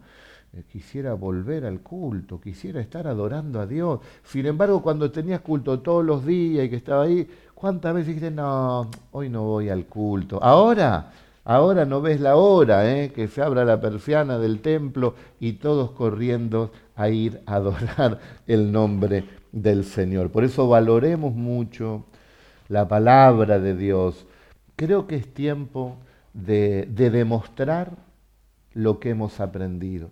Eh, 0.54 0.64
quisiera 0.72 1.14
volver 1.14 1.66
al 1.66 1.82
culto, 1.82 2.40
quisiera 2.40 2.80
estar 2.80 3.08
adorando 3.08 3.60
a 3.60 3.68
Dios. 3.68 4.00
Sin 4.24 4.46
embargo, 4.46 4.82
cuando 4.82 5.12
tenías 5.12 5.42
culto 5.42 5.80
todos 5.80 6.06
los 6.06 6.26
días 6.26 6.66
y 6.66 6.70
que 6.70 6.76
estaba 6.76 7.04
ahí, 7.04 7.28
¿cuántas 7.54 7.94
veces 7.94 8.08
dijiste, 8.08 8.32
no, 8.32 8.90
hoy 9.12 9.30
no 9.30 9.44
voy 9.44 9.70
al 9.70 9.86
culto? 9.86 10.42
Ahora 10.44 11.12
Ahora 11.46 11.84
no 11.84 12.02
ves 12.02 12.22
la 12.22 12.38
hora, 12.38 12.90
¿eh? 12.90 13.12
que 13.12 13.28
se 13.28 13.42
abra 13.42 13.66
la 13.66 13.82
persiana 13.82 14.38
del 14.40 14.62
templo 14.62 15.16
y 15.42 15.54
todos 15.54 15.92
corriendo 15.92 16.72
a 16.96 17.10
ir 17.10 17.42
a 17.46 17.56
adorar 17.56 18.20
el 18.48 18.72
nombre 18.72 19.26
del 19.52 19.84
Señor. 19.84 20.32
Por 20.32 20.46
eso 20.46 20.70
valoremos 20.70 21.34
mucho 21.34 22.06
la 22.70 22.88
palabra 22.88 23.60
de 23.60 23.76
Dios. 23.76 24.26
Creo 24.78 25.06
que 25.06 25.16
es 25.18 25.34
tiempo 25.34 25.98
de, 26.34 26.88
demostrar 26.90 27.92
lo 28.74 29.02
que 29.02 29.10
hemos 29.10 29.42
aprendido. 29.42 30.12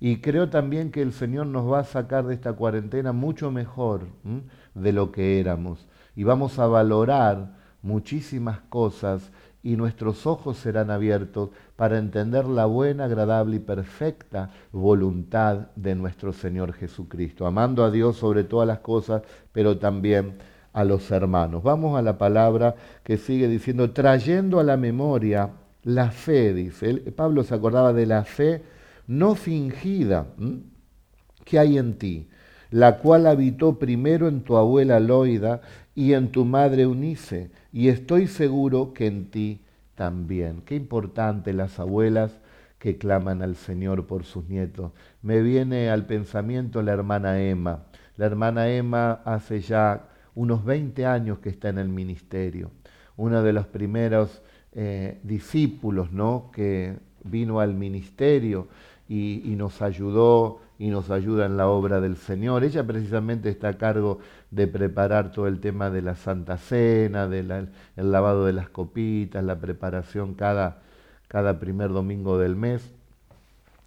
Y 0.00 0.22
creo 0.22 0.48
también 0.48 0.90
que 0.90 1.02
el 1.02 1.12
Señor 1.12 1.46
nos 1.46 1.70
va 1.70 1.80
a 1.80 1.84
sacar 1.84 2.26
de 2.26 2.34
esta 2.34 2.54
cuarentena 2.54 3.12
mucho 3.12 3.50
mejor 3.50 4.06
de 4.74 4.92
lo 4.92 5.12
que 5.12 5.38
éramos. 5.38 5.86
Y 6.16 6.24
vamos 6.24 6.58
a 6.58 6.66
valorar 6.66 7.54
muchísimas 7.82 8.60
cosas 8.70 9.30
y 9.62 9.76
nuestros 9.76 10.26
ojos 10.26 10.56
serán 10.56 10.90
abiertos 10.90 11.50
para 11.76 11.98
entender 11.98 12.46
la 12.46 12.64
buena, 12.64 13.04
agradable 13.04 13.56
y 13.56 13.60
perfecta 13.60 14.50
voluntad 14.72 15.68
de 15.76 15.94
nuestro 15.94 16.32
Señor 16.32 16.72
Jesucristo, 16.72 17.46
amando 17.46 17.84
a 17.84 17.90
Dios 17.90 18.16
sobre 18.16 18.44
todas 18.44 18.66
las 18.66 18.78
cosas, 18.78 19.22
pero 19.52 19.76
también 19.76 20.38
a 20.72 20.84
los 20.84 21.10
hermanos. 21.10 21.62
Vamos 21.62 21.98
a 21.98 22.02
la 22.02 22.16
palabra 22.16 22.74
que 23.02 23.18
sigue 23.18 23.48
diciendo, 23.48 23.90
trayendo 23.90 24.60
a 24.60 24.64
la 24.64 24.78
memoria 24.78 25.50
la 25.82 26.10
fe, 26.10 26.54
dice. 26.54 26.94
Pablo 27.14 27.44
se 27.44 27.54
acordaba 27.54 27.92
de 27.92 28.06
la 28.06 28.24
fe 28.24 28.62
no 29.10 29.34
fingida 29.34 30.28
que 31.44 31.58
hay 31.58 31.78
en 31.78 31.98
ti. 31.98 32.28
la 32.70 32.98
cual 32.98 33.26
habitó 33.26 33.80
primero 33.80 34.28
en 34.28 34.42
tu 34.42 34.56
abuela 34.56 35.00
Loida 35.00 35.60
y 35.96 36.12
en 36.12 36.30
tu 36.30 36.44
madre 36.44 36.86
Unice, 36.86 37.50
y 37.72 37.88
estoy 37.88 38.28
seguro 38.28 38.94
que 38.94 39.08
en 39.08 39.28
ti 39.32 39.62
también. 39.96 40.62
Qué 40.64 40.76
importante 40.76 41.52
las 41.52 41.80
abuelas 41.80 42.38
que 42.78 42.96
claman 42.96 43.42
al 43.42 43.56
Señor 43.56 44.06
por 44.06 44.22
sus 44.22 44.48
nietos. 44.48 44.92
Me 45.22 45.42
viene 45.42 45.90
al 45.90 46.06
pensamiento 46.06 46.80
la 46.80 46.92
hermana 46.92 47.42
Emma. 47.42 47.86
La 48.16 48.26
hermana 48.26 48.68
Emma 48.68 49.20
hace 49.24 49.60
ya 49.60 50.06
unos 50.36 50.64
20 50.64 51.06
años 51.06 51.40
que 51.40 51.48
está 51.48 51.70
en 51.70 51.78
el 51.78 51.88
ministerio, 51.88 52.70
uno 53.16 53.42
de 53.42 53.52
los 53.52 53.66
primeros 53.66 54.40
eh, 54.70 55.18
discípulos 55.24 56.12
¿no? 56.12 56.52
que 56.52 56.96
vino 57.24 57.60
al 57.60 57.74
ministerio 57.74 58.68
y, 59.10 59.56
nos 59.56 59.82
ayudó 59.82 60.60
y 60.78 60.88
nos 60.88 61.10
ayuda 61.10 61.46
en 61.46 61.56
la 61.56 61.66
obra 61.66 62.00
del 62.00 62.16
Señor. 62.16 62.62
Ella 62.62 62.86
precisamente 62.86 63.48
está 63.48 63.70
a 63.70 63.76
cargo 63.76 64.20
de 64.52 64.68
preparar 64.68 65.32
todo 65.32 65.48
el 65.48 65.58
tema 65.58 65.90
de 65.90 66.00
la 66.00 66.14
Santa 66.14 66.56
Cena, 66.58 67.26
del 67.26 67.70
lavado 67.96 68.46
de 68.46 68.52
las 68.52 68.68
copitas, 68.68 69.42
la 69.42 69.58
preparación 69.58 70.34
cada, 70.34 70.82
cada 71.26 71.58
primer 71.58 71.90
domingo 71.90 72.38
del 72.38 72.54
mes. 72.54 72.88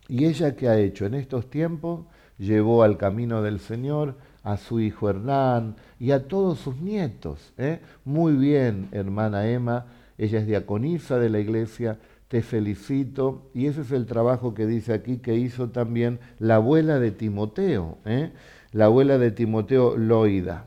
¿Y 0.10 0.26
ella 0.26 0.58
qué 0.58 0.68
ha 0.68 0.78
hecho? 0.78 1.06
En 1.06 1.14
estos 1.14 1.50
tiempos 1.50 2.02
llevó 2.38 2.84
al 2.84 2.98
camino 2.98 3.42
del 3.42 3.62
Señor 3.62 4.16
a 4.44 4.58
su 4.58 4.82
hijo 4.82 5.10
Hernán 5.10 5.78
y 6.02 6.12
a 6.12 6.28
todos 6.28 6.60
sus 6.60 6.76
nietos. 6.76 7.54
¿eh? 7.58 7.80
Muy 8.04 8.34
bien, 8.34 8.90
hermana 8.92 9.48
Emma, 9.48 9.86
ella 10.18 10.40
es 10.40 10.48
diaconisa 10.48 11.18
de 11.18 11.30
la 11.30 11.40
iglesia, 11.40 11.98
te 12.34 12.42
felicito. 12.42 13.52
Y 13.54 13.68
ese 13.68 13.82
es 13.82 13.92
el 13.92 14.08
trabajo 14.08 14.56
que 14.56 14.66
dice 14.66 14.92
aquí 14.92 15.18
que 15.18 15.36
hizo 15.36 15.70
también 15.70 16.20
la 16.40 16.56
abuela 16.56 16.98
de 16.98 17.12
Timoteo, 17.12 18.00
¿eh? 18.06 18.32
la 18.72 18.86
abuela 18.86 19.20
de 19.20 19.30
Timoteo 19.30 19.96
Loida, 19.96 20.66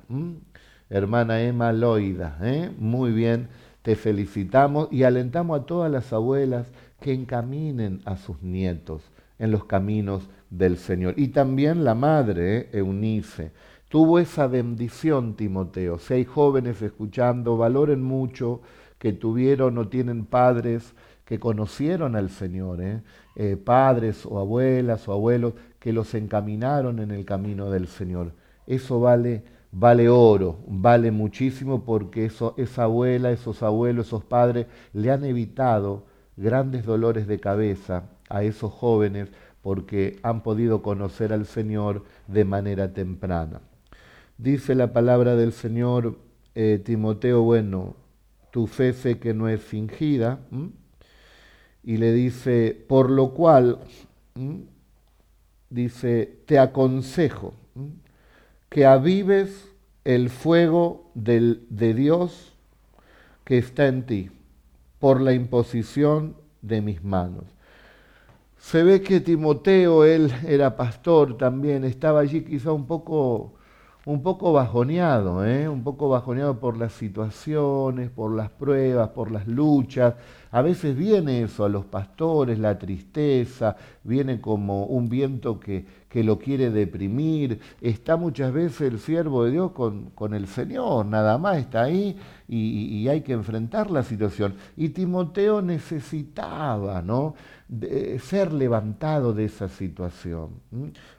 hermana 0.90 1.42
Emma 1.42 1.73
Loida. 1.73 2.38
¿eh? 2.40 2.70
Muy 2.78 3.11
bien, 3.11 3.49
te 3.82 3.96
felicitamos 3.96 4.87
y 4.92 5.02
alentamos 5.02 5.58
a 5.58 5.66
todas 5.66 5.90
las 5.90 6.12
abuelas 6.12 6.68
que 7.00 7.12
encaminen 7.12 8.00
a 8.04 8.16
sus 8.16 8.40
nietos 8.44 9.02
en 9.40 9.50
los 9.50 9.64
caminos 9.64 10.28
del 10.50 10.76
Señor. 10.76 11.14
Y 11.16 11.28
también 11.28 11.82
la 11.82 11.96
madre, 11.96 12.58
¿eh? 12.58 12.68
Eunice, 12.75 13.50
tuvo 13.88 14.20
esa 14.20 14.46
bendición, 14.46 15.35
Timoteo. 15.35 15.99
Si 15.99 16.14
hay 16.14 16.25
jóvenes 16.25 16.80
escuchando, 16.80 17.56
valoren 17.56 18.04
mucho 18.04 18.61
que 19.00 19.12
tuvieron 19.12 19.78
o 19.78 19.88
tienen 19.88 20.26
padres 20.26 20.94
que 21.26 21.40
conocieron 21.40 22.16
al 22.16 22.30
Señor, 22.30 22.80
¿eh? 22.80 23.02
Eh, 23.35 23.56
padres 23.56 24.25
o 24.25 24.38
abuelas 24.38 25.06
o 25.09 25.12
abuelos 25.12 25.54
que 25.80 25.92
los 25.92 26.14
encaminaron 26.14 27.00
en 27.00 27.11
el 27.11 27.25
camino 27.26 27.68
del 27.68 27.88
Señor. 27.88 28.33
Eso 28.66 29.00
vale, 29.00 29.42
vale 29.73 30.09
oro, 30.09 30.61
vale 30.68 31.11
muchísimo 31.11 31.85
porque 31.85 32.26
eso, 32.26 32.54
esa 32.56 32.85
abuela, 32.85 33.33
esos 33.33 33.62
abuelos, 33.64 34.06
esos 34.06 34.25
padres 34.25 34.66
le 34.92 35.11
han 35.11 35.25
evitado 35.25 36.06
grandes 36.37 36.87
dolores 36.87 37.26
de 37.26 37.40
cabeza 37.40 38.04
a 38.28 38.45
esos 38.45 38.73
jóvenes 38.73 39.28
porque 39.62 40.21
han 40.23 40.45
podido 40.45 40.80
conocer 40.80 41.33
al 41.33 41.45
Señor 41.45 42.04
de 42.28 42.45
manera 42.45 42.92
temprana. 42.95 43.61
Dice 44.38 44.76
la 44.76 44.92
palabra 44.92 45.35
del 45.35 45.52
Señor, 45.52 46.18
eh, 46.54 46.80
Timoteo, 46.85 47.42
bueno, 47.42 47.97
tu 48.52 48.68
fe 48.68 48.92
sé 48.92 49.18
que 49.18 49.35
no 49.35 49.49
es 49.49 49.61
fingida, 49.61 50.38
y 51.87 51.97
le 51.97 52.12
dice, 52.12 52.85
por 52.88 53.09
lo 53.09 53.31
cual, 53.31 53.78
dice, 55.71 56.40
te 56.45 56.59
aconsejo 56.59 57.55
que 58.69 58.85
avives 58.85 59.71
el 60.05 60.28
fuego 60.28 61.11
de 61.14 61.95
Dios 61.95 62.52
que 63.45 63.57
está 63.57 63.87
en 63.87 64.05
ti 64.05 64.31
por 64.99 65.20
la 65.20 65.33
imposición 65.33 66.37
de 66.61 66.83
mis 66.83 67.05
manos. 67.05 67.44
Se 68.59 68.83
ve 68.83 69.01
que 69.01 69.20
Timoteo, 69.20 70.05
él 70.05 70.33
era 70.46 70.77
pastor 70.77 71.38
también, 71.38 71.85
estaba 71.85 72.18
allí 72.18 72.42
quizá 72.42 72.72
un 72.72 72.87
poco, 72.87 73.53
un 74.05 74.25
poco 74.25 74.53
bajoneado, 74.53 75.46
¿eh? 75.46 75.68
un 75.68 75.85
poco 75.85 76.09
bajoneado 76.09 76.59
por 76.59 76.77
las 76.77 76.92
situaciones, 76.92 78.11
por 78.11 78.35
las 78.35 78.51
pruebas, 78.51 79.11
por 79.11 79.31
las 79.31 79.46
luchas. 79.46 80.14
A 80.57 80.62
veces 80.62 80.97
viene 80.97 81.42
eso 81.42 81.66
a 81.66 81.69
los 81.69 81.85
pastores, 81.85 82.59
la 82.59 82.79
tristeza, 82.79 83.77
viene 84.03 84.40
como 84.40 84.87
un 84.87 85.11
viento 85.11 85.61
que, 85.61 85.85
que 86.09 86.25
lo 86.25 86.38
quiere 86.38 86.71
deprimir. 86.71 87.61
Está 87.83 88.16
muchas 88.16 88.55
veces 88.55 88.81
el 88.90 88.99
siervo 88.99 89.45
de 89.45 89.51
Dios 89.51 89.73
con, 89.73 90.12
con 90.14 90.33
el 90.33 90.47
Señor, 90.47 91.05
nada 91.05 91.37
más 91.37 91.59
está 91.59 91.83
ahí 91.83 92.16
y, 92.49 93.07
hay 93.09 93.21
que 93.21 93.33
enfrentar 93.33 93.90
la 93.90 94.03
situación. 94.03 94.55
Y 94.77 94.90
Timoteo 94.90 95.62
necesitaba, 95.62 97.03
¿no? 97.03 97.35
de 97.69 98.21
ser 98.21 98.53
levantado 98.53 99.33
de 99.33 99.47
esa 99.47 99.69
situación. 99.69 100.51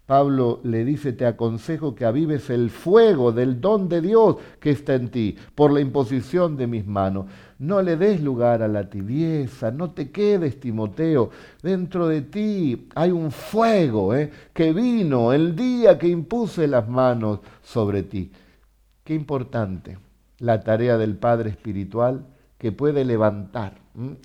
Pablo 0.06 0.62
le 0.64 0.86
dice, 0.86 1.12
te 1.12 1.26
aconsejo 1.26 1.94
que 1.94 2.06
avives 2.06 2.50
el 2.50 2.70
fuego 2.70 3.34
del 3.34 3.60
don 3.60 3.90
de 3.90 4.00
Dios 4.00 4.38
que 4.62 4.72
está 4.72 4.96
en 4.96 5.10
ti 5.10 5.36
por 5.56 5.74
la 5.74 5.82
imposición 5.82 6.56
de 6.56 6.68
mis 6.68 6.88
manos. 6.88 7.26
No 7.60 7.82
le 7.82 7.98
des 7.98 8.22
lugar 8.22 8.62
a 8.62 8.68
la 8.68 8.90
tibieza, 8.90 9.72
no 9.72 9.92
te 9.92 10.12
quedes, 10.12 10.60
Timoteo. 10.60 11.32
Dentro 11.64 12.08
de 12.08 12.22
ti 12.22 12.88
hay 12.94 13.12
un 13.12 13.32
fuego 13.32 14.14
¿eh? 14.14 14.32
que 14.54 14.74
vino 14.74 15.34
el 15.34 15.56
día 15.56 15.98
que 15.98 16.08
impuse 16.08 16.68
las 16.68 16.88
manos 16.88 17.40
sobre 17.64 18.04
ti. 18.04 18.32
Qué 19.04 19.16
importante 19.16 19.98
la 20.40 20.62
tarea 20.64 20.98
del 20.98 21.16
Padre 21.16 21.50
Espiritual 21.50 22.26
que 22.58 22.72
puede 22.72 23.06
levantar 23.06 23.74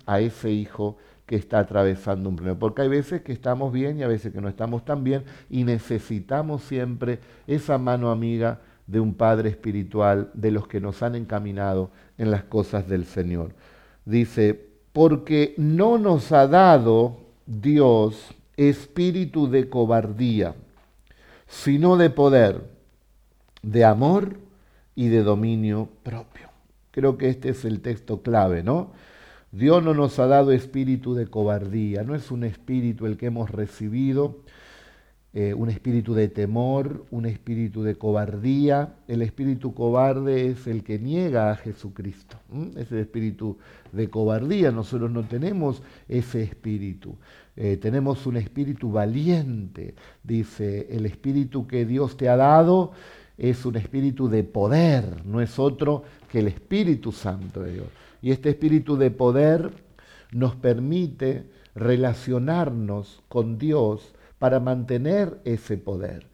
a 0.05 0.19
ese 0.19 0.51
hijo 0.51 0.97
que 1.25 1.35
está 1.35 1.59
atravesando 1.59 2.29
un 2.29 2.35
problema. 2.35 2.59
Porque 2.59 2.83
hay 2.83 2.89
veces 2.89 3.21
que 3.21 3.31
estamos 3.31 3.71
bien 3.73 3.99
y 3.99 4.03
a 4.03 4.07
veces 4.07 4.31
que 4.31 4.41
no 4.41 4.49
estamos 4.49 4.85
tan 4.85 5.03
bien 5.03 5.23
y 5.49 5.63
necesitamos 5.63 6.63
siempre 6.63 7.19
esa 7.47 7.77
mano 7.77 8.11
amiga 8.11 8.59
de 8.85 8.99
un 8.99 9.13
Padre 9.13 9.49
espiritual, 9.49 10.29
de 10.33 10.51
los 10.51 10.67
que 10.67 10.81
nos 10.81 11.01
han 11.01 11.15
encaminado 11.15 11.91
en 12.17 12.31
las 12.31 12.43
cosas 12.43 12.87
del 12.87 13.05
Señor. 13.05 13.53
Dice, 14.05 14.69
porque 14.91 15.53
no 15.57 15.97
nos 15.97 16.31
ha 16.31 16.47
dado 16.47 17.17
Dios 17.45 18.33
espíritu 18.57 19.49
de 19.49 19.69
cobardía, 19.69 20.55
sino 21.47 21.97
de 21.97 22.09
poder, 22.09 22.61
de 23.61 23.83
amor 23.83 24.37
y 24.95 25.07
de 25.07 25.23
dominio 25.23 25.89
propio. 26.03 26.49
Creo 26.91 27.17
que 27.17 27.29
este 27.29 27.49
es 27.49 27.65
el 27.65 27.81
texto 27.81 28.21
clave, 28.21 28.63
¿no? 28.63 28.91
Dios 29.51 29.83
no 29.83 29.93
nos 29.93 30.17
ha 30.19 30.27
dado 30.27 30.51
espíritu 30.51 31.13
de 31.13 31.27
cobardía, 31.27 32.03
no 32.03 32.15
es 32.15 32.31
un 32.31 32.43
espíritu 32.43 33.05
el 33.05 33.17
que 33.17 33.27
hemos 33.27 33.51
recibido, 33.51 34.39
eh, 35.35 35.53
un 35.53 35.69
espíritu 35.69 36.13
de 36.13 36.27
temor, 36.27 37.05
un 37.09 37.25
espíritu 37.25 37.81
de 37.81 37.95
cobardía. 37.95 38.93
El 39.07 39.23
espíritu 39.23 39.73
cobarde 39.73 40.51
es 40.51 40.67
el 40.67 40.83
que 40.83 40.99
niega 40.99 41.51
a 41.51 41.55
Jesucristo. 41.55 42.37
Es 42.77 42.91
el 42.91 42.99
espíritu 42.99 43.57
de 43.91 44.09
cobardía. 44.09 44.71
Nosotros 44.71 45.09
no 45.11 45.23
tenemos 45.23 45.81
ese 46.07 46.43
espíritu. 46.43 47.15
Eh, 47.55 47.77
tenemos 47.77 48.27
un 48.27 48.37
espíritu 48.37 48.91
valiente. 48.91 49.95
Dice, 50.23 50.87
el 50.91 51.05
espíritu 51.07 51.65
que 51.65 51.85
Dios 51.85 52.15
te 52.15 52.29
ha 52.29 52.35
dado 52.35 52.91
es 53.37 53.65
un 53.65 53.75
espíritu 53.75 54.29
de 54.29 54.43
poder, 54.43 55.25
no 55.25 55.41
es 55.41 55.57
otro 55.57 56.03
que 56.31 56.39
el 56.39 56.47
Espíritu 56.47 57.11
Santo 57.11 57.61
de 57.61 57.73
Dios. 57.73 57.87
Y 58.21 58.31
este 58.31 58.49
espíritu 58.49 58.95
de 58.95 59.11
poder 59.11 59.71
nos 60.31 60.55
permite 60.55 61.43
relacionarnos 61.75 63.21
con 63.27 63.57
Dios 63.57 64.12
para 64.43 64.59
mantener 64.59 65.39
ese 65.45 65.77
poder 65.77 66.27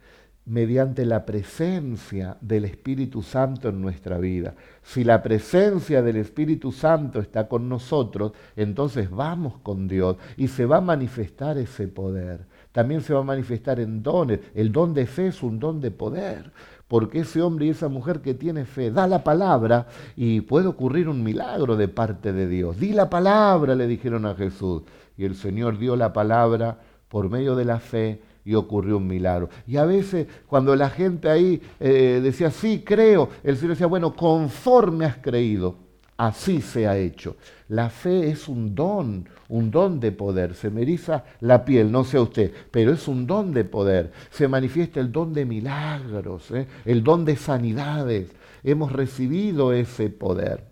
mediante 0.46 1.06
la 1.06 1.28
presencia 1.28 2.38
del 2.42 2.66
Espíritu 2.66 3.22
Santo 3.22 3.70
en 3.70 3.84
nuestra 3.84 4.18
vida. 4.18 4.56
Si 4.82 5.04
la 5.04 5.22
presencia 5.22 6.02
del 6.02 6.16
Espíritu 6.16 6.72
Santo 6.72 7.20
está 7.20 7.48
con 7.48 7.70
nosotros, 7.70 8.32
entonces 8.56 9.12
vamos 9.12 9.60
con 9.62 9.88
Dios 9.88 10.18
y 10.38 10.48
se 10.48 10.66
va 10.66 10.78
a 10.78 10.82
manifestar 10.82 11.60
ese 11.60 11.88
poder. 11.88 12.48
También 12.72 13.02
se 13.02 13.14
va 13.14 13.20
a 13.20 13.24
manifestar 13.24 13.80
en 13.80 14.02
dones. 14.02 14.40
El 14.56 14.72
don 14.72 14.96
de 14.96 15.06
fe 15.06 15.28
es 15.28 15.44
un 15.44 15.60
don 15.60 15.80
de 15.80 15.92
poder 15.92 16.52
porque 16.88 17.20
ese 17.20 17.44
hombre 17.44 17.68
y 17.68 17.70
esa 17.70 17.90
mujer 17.90 18.22
que 18.22 18.34
tiene 18.34 18.66
fe 18.66 18.90
da 18.90 19.06
la 19.06 19.24
palabra 19.24 19.86
y 20.16 20.42
puede 20.42 20.66
ocurrir 20.66 21.08
un 21.10 21.22
milagro 21.22 21.78
de 21.78 21.90
parte 21.90 22.34
de 22.34 22.48
Dios. 22.48 22.80
Di 22.80 22.92
la 22.92 23.08
palabra, 23.08 23.76
le 23.76 23.86
dijeron 23.86 24.26
a 24.26 24.34
Jesús. 24.34 24.82
Y 25.16 25.26
el 25.26 25.36
Señor 25.36 25.78
dio 25.78 25.96
la 25.96 26.12
palabra 26.12 26.80
por 27.10 27.30
medio 27.30 27.56
de 27.56 27.66
la 27.66 27.80
fe 27.80 28.22
y 28.46 28.56
ocurrió 28.56 28.98
un 28.98 29.08
milagro. 29.08 29.50
Y 29.68 29.78
a 29.78 29.86
veces 29.86 30.28
cuando 30.48 30.76
la 30.76 30.90
gente 30.90 31.30
ahí 31.30 31.62
eh, 31.80 32.20
decía, 32.24 32.52
sí, 32.52 32.84
creo, 32.86 33.30
el 33.44 33.58
Señor 33.58 33.72
decía, 33.72 33.88
bueno, 33.88 34.16
conforme 34.16 35.06
has 35.06 35.18
creído, 35.18 35.76
así 36.18 36.62
se 36.62 36.88
ha 36.88 36.98
hecho. 36.98 37.36
La 37.68 37.90
fe 37.90 38.30
es 38.30 38.48
un 38.48 38.74
don, 38.76 39.28
un 39.50 39.72
don 39.72 40.00
de 40.00 40.12
poder. 40.12 40.54
Se 40.56 40.70
me 40.70 40.82
eriza 40.82 41.24
la 41.42 41.64
piel, 41.64 41.92
no 41.92 42.04
sé 42.04 42.20
usted, 42.20 42.52
pero 42.72 42.92
es 42.94 43.08
un 43.08 43.28
don 43.28 43.54
de 43.54 43.66
poder. 43.66 44.12
Se 44.32 44.48
manifiesta 44.48 45.00
el 45.00 45.12
don 45.12 45.34
de 45.34 45.46
milagros, 45.46 46.52
¿eh? 46.52 46.68
el 46.86 47.04
don 47.04 47.26
de 47.26 47.36
sanidades. 47.36 48.32
Hemos 48.64 48.92
recibido 48.92 49.74
ese 49.74 50.10
poder. 50.10 50.66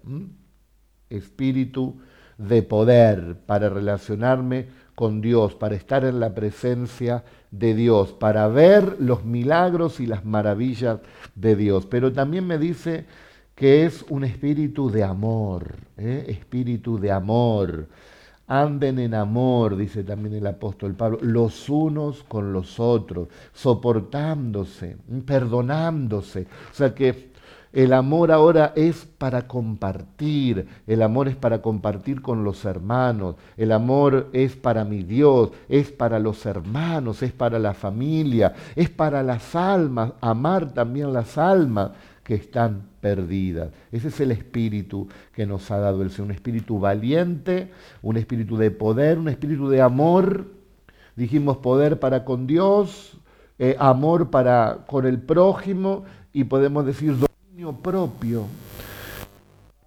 Espíritu 1.10 2.00
de 2.38 2.62
poder 2.62 3.38
para 3.46 3.70
relacionarme 3.70 4.68
con 4.98 5.22
Dios, 5.22 5.54
para 5.54 5.76
estar 5.76 6.06
en 6.06 6.20
la 6.20 6.34
presencia 6.34 7.24
de 7.52 7.76
Dios, 7.76 8.14
para 8.14 8.48
ver 8.48 8.98
los 9.00 9.24
milagros 9.24 10.00
y 10.00 10.08
las 10.08 10.26
maravillas 10.26 11.02
de 11.36 11.56
Dios. 11.56 11.86
Pero 11.86 12.12
también 12.12 12.48
me 12.48 12.58
dice 12.58 13.06
que 13.54 13.86
es 13.86 14.04
un 14.10 14.24
espíritu 14.24 14.90
de 14.90 15.04
amor, 15.04 15.76
¿eh? 15.98 16.26
espíritu 16.30 16.98
de 16.98 17.12
amor. 17.12 17.88
Anden 18.48 18.98
en 18.98 19.14
amor, 19.14 19.78
dice 19.78 20.04
también 20.04 20.34
el 20.34 20.48
apóstol 20.48 20.96
Pablo, 20.96 21.20
los 21.22 21.70
unos 21.70 22.24
con 22.24 22.52
los 22.52 22.80
otros, 22.80 23.28
soportándose, 23.54 24.98
perdonándose. 25.28 26.48
O 26.72 26.74
sea 26.74 26.96
que 26.96 27.34
el 27.78 27.94
amor 27.94 28.32
ahora 28.32 28.74
es 28.76 29.06
para 29.06 29.48
compartir, 29.48 30.68
el 30.88 31.04
amor 31.04 31.28
es 31.28 31.36
para 31.36 31.62
compartir 31.62 32.24
con 32.24 32.44
los 32.44 32.66
hermanos, 32.66 33.36
el 33.56 33.72
amor 33.72 34.30
es 34.34 34.56
para 34.56 34.84
mi 34.84 35.04
Dios, 35.04 35.52
es 35.70 35.92
para 35.92 36.18
los 36.18 36.44
hermanos, 36.48 37.22
es 37.22 37.32
para 37.32 37.60
la 37.60 37.76
familia, 37.76 38.56
es 38.76 38.90
para 38.90 39.22
las 39.22 39.56
almas, 39.56 40.14
amar 40.22 40.74
también 40.74 41.14
las 41.14 41.38
almas 41.38 41.92
que 42.24 42.34
están 42.34 42.82
perdidas. 43.00 43.70
Ese 43.92 44.08
es 44.08 44.20
el 44.22 44.32
espíritu 44.32 45.08
que 45.32 45.46
nos 45.46 45.70
ha 45.70 45.78
dado 45.78 46.02
el 46.02 46.10
Señor, 46.10 46.30
un 46.30 46.34
espíritu 46.34 46.80
valiente, 46.80 47.72
un 48.02 48.18
espíritu 48.18 48.58
de 48.58 48.72
poder, 48.72 49.20
un 49.20 49.30
espíritu 49.30 49.70
de 49.70 49.84
amor. 49.84 50.48
Dijimos 51.16 51.58
poder 51.58 52.00
para 52.00 52.26
con 52.26 52.48
Dios, 52.48 53.20
eh, 53.60 53.76
amor 53.78 54.32
para 54.32 54.80
con 54.88 55.06
el 55.06 55.22
prójimo 55.22 56.06
y 56.34 56.46
podemos 56.46 56.84
decir 56.84 57.16
propio, 57.66 58.46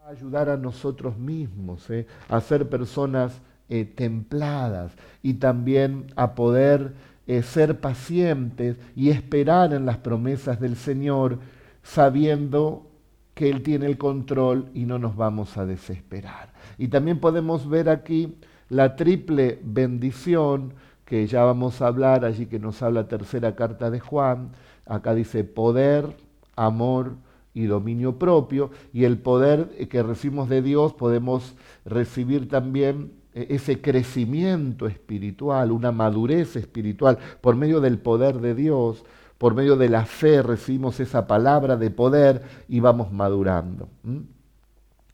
a 0.05 0.11
ayudar 0.11 0.49
a 0.49 0.57
nosotros 0.57 1.17
mismos, 1.17 1.89
¿eh? 1.91 2.07
a 2.29 2.41
ser 2.41 2.69
personas 2.69 3.41
eh, 3.69 3.85
templadas 3.85 4.93
y 5.23 5.35
también 5.35 6.07
a 6.17 6.35
poder 6.35 6.95
eh, 7.27 7.43
ser 7.43 7.79
pacientes 7.81 8.77
y 8.97 9.11
esperar 9.11 9.73
en 9.73 9.87
las 9.87 9.99
promesas 9.99 10.59
del 10.59 10.77
Señor, 10.77 11.39
sabiendo 11.83 12.87
que 13.35 13.49
Él 13.49 13.63
tiene 13.63 13.87
el 13.87 13.99
control 13.99 14.69
y 14.75 14.85
no 14.85 14.99
nos 14.99 15.15
vamos 15.15 15.57
a 15.57 15.65
desesperar. 15.65 16.53
Y 16.77 16.89
también 16.89 17.21
podemos 17.21 17.69
ver 17.69 17.89
aquí 17.89 18.37
la 18.69 18.97
triple 18.97 19.61
bendición 19.63 20.75
que 21.05 21.27
ya 21.27 21.45
vamos 21.45 21.81
a 21.81 21.87
hablar 21.87 22.25
allí 22.25 22.47
que 22.47 22.59
nos 22.59 22.83
habla 22.83 23.09
tercera 23.09 23.55
carta 23.55 23.91
de 23.91 24.01
Juan. 24.01 24.51
Acá 24.87 25.15
dice 25.15 25.45
poder, 25.45 26.17
amor, 26.57 27.15
y 27.55 27.67
dominio 27.67 28.19
propio, 28.19 28.71
y 28.93 29.05
el 29.05 29.19
poder 29.19 29.89
que 29.89 30.03
recibimos 30.03 30.49
de 30.49 30.63
Dios 30.63 30.95
podemos 30.95 31.55
recibir 31.85 32.49
también 32.49 33.13
eh, 33.35 33.47
ese 33.51 33.81
crecimiento 33.81 34.87
espiritual, 34.87 35.73
una 35.73 35.93
madurez 35.93 36.57
espiritual 36.57 37.19
por 37.41 37.57
medio 37.57 37.81
del 37.81 37.99
poder 37.99 38.41
de 38.41 38.55
Dios, 38.55 39.05
por 39.39 39.55
medio 39.55 39.77
de 39.77 39.89
la 39.89 40.05
fe 40.05 40.43
recibimos 40.43 41.01
esa 41.01 41.27
palabra 41.27 41.77
de 41.77 41.91
poder 41.91 42.43
y 42.69 42.81
vamos 42.81 43.11
madurando. 43.11 43.89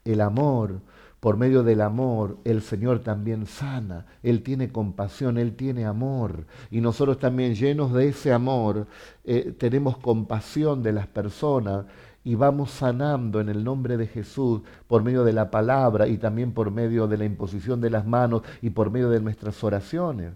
El 0.05 0.21
amor, 0.21 0.81
por 1.21 1.37
medio 1.37 1.63
del 1.63 1.81
amor, 1.81 2.39
el 2.45 2.63
Señor 2.63 3.01
también 3.01 3.47
sana, 3.47 4.07
Él 4.23 4.43
tiene 4.43 4.71
compasión, 4.71 5.39
Él 5.39 5.55
tiene 5.55 5.85
amor. 5.85 6.47
Y 6.71 6.81
nosotros 6.81 7.19
también 7.19 7.55
llenos 7.55 7.93
de 7.93 8.09
ese 8.09 8.33
amor, 8.33 8.87
eh, 9.25 9.55
tenemos 9.59 9.99
compasión 9.99 10.83
de 10.83 10.93
las 10.93 11.07
personas 11.07 11.87
y 12.27 12.35
vamos 12.35 12.73
sanando 12.73 13.41
en 13.41 13.49
el 13.49 13.63
nombre 13.63 13.97
de 13.97 14.09
Jesús 14.09 14.63
por 14.89 15.05
medio 15.05 15.23
de 15.23 15.33
la 15.33 15.49
palabra 15.49 16.09
y 16.09 16.19
también 16.19 16.51
por 16.51 16.73
medio 16.73 17.07
de 17.07 17.19
la 17.19 17.25
imposición 17.25 17.81
de 17.81 17.89
las 17.89 18.05
manos 18.05 18.43
y 18.61 18.71
por 18.71 18.91
medio 18.91 19.11
de 19.11 19.21
nuestras 19.21 19.63
oraciones. 19.63 20.33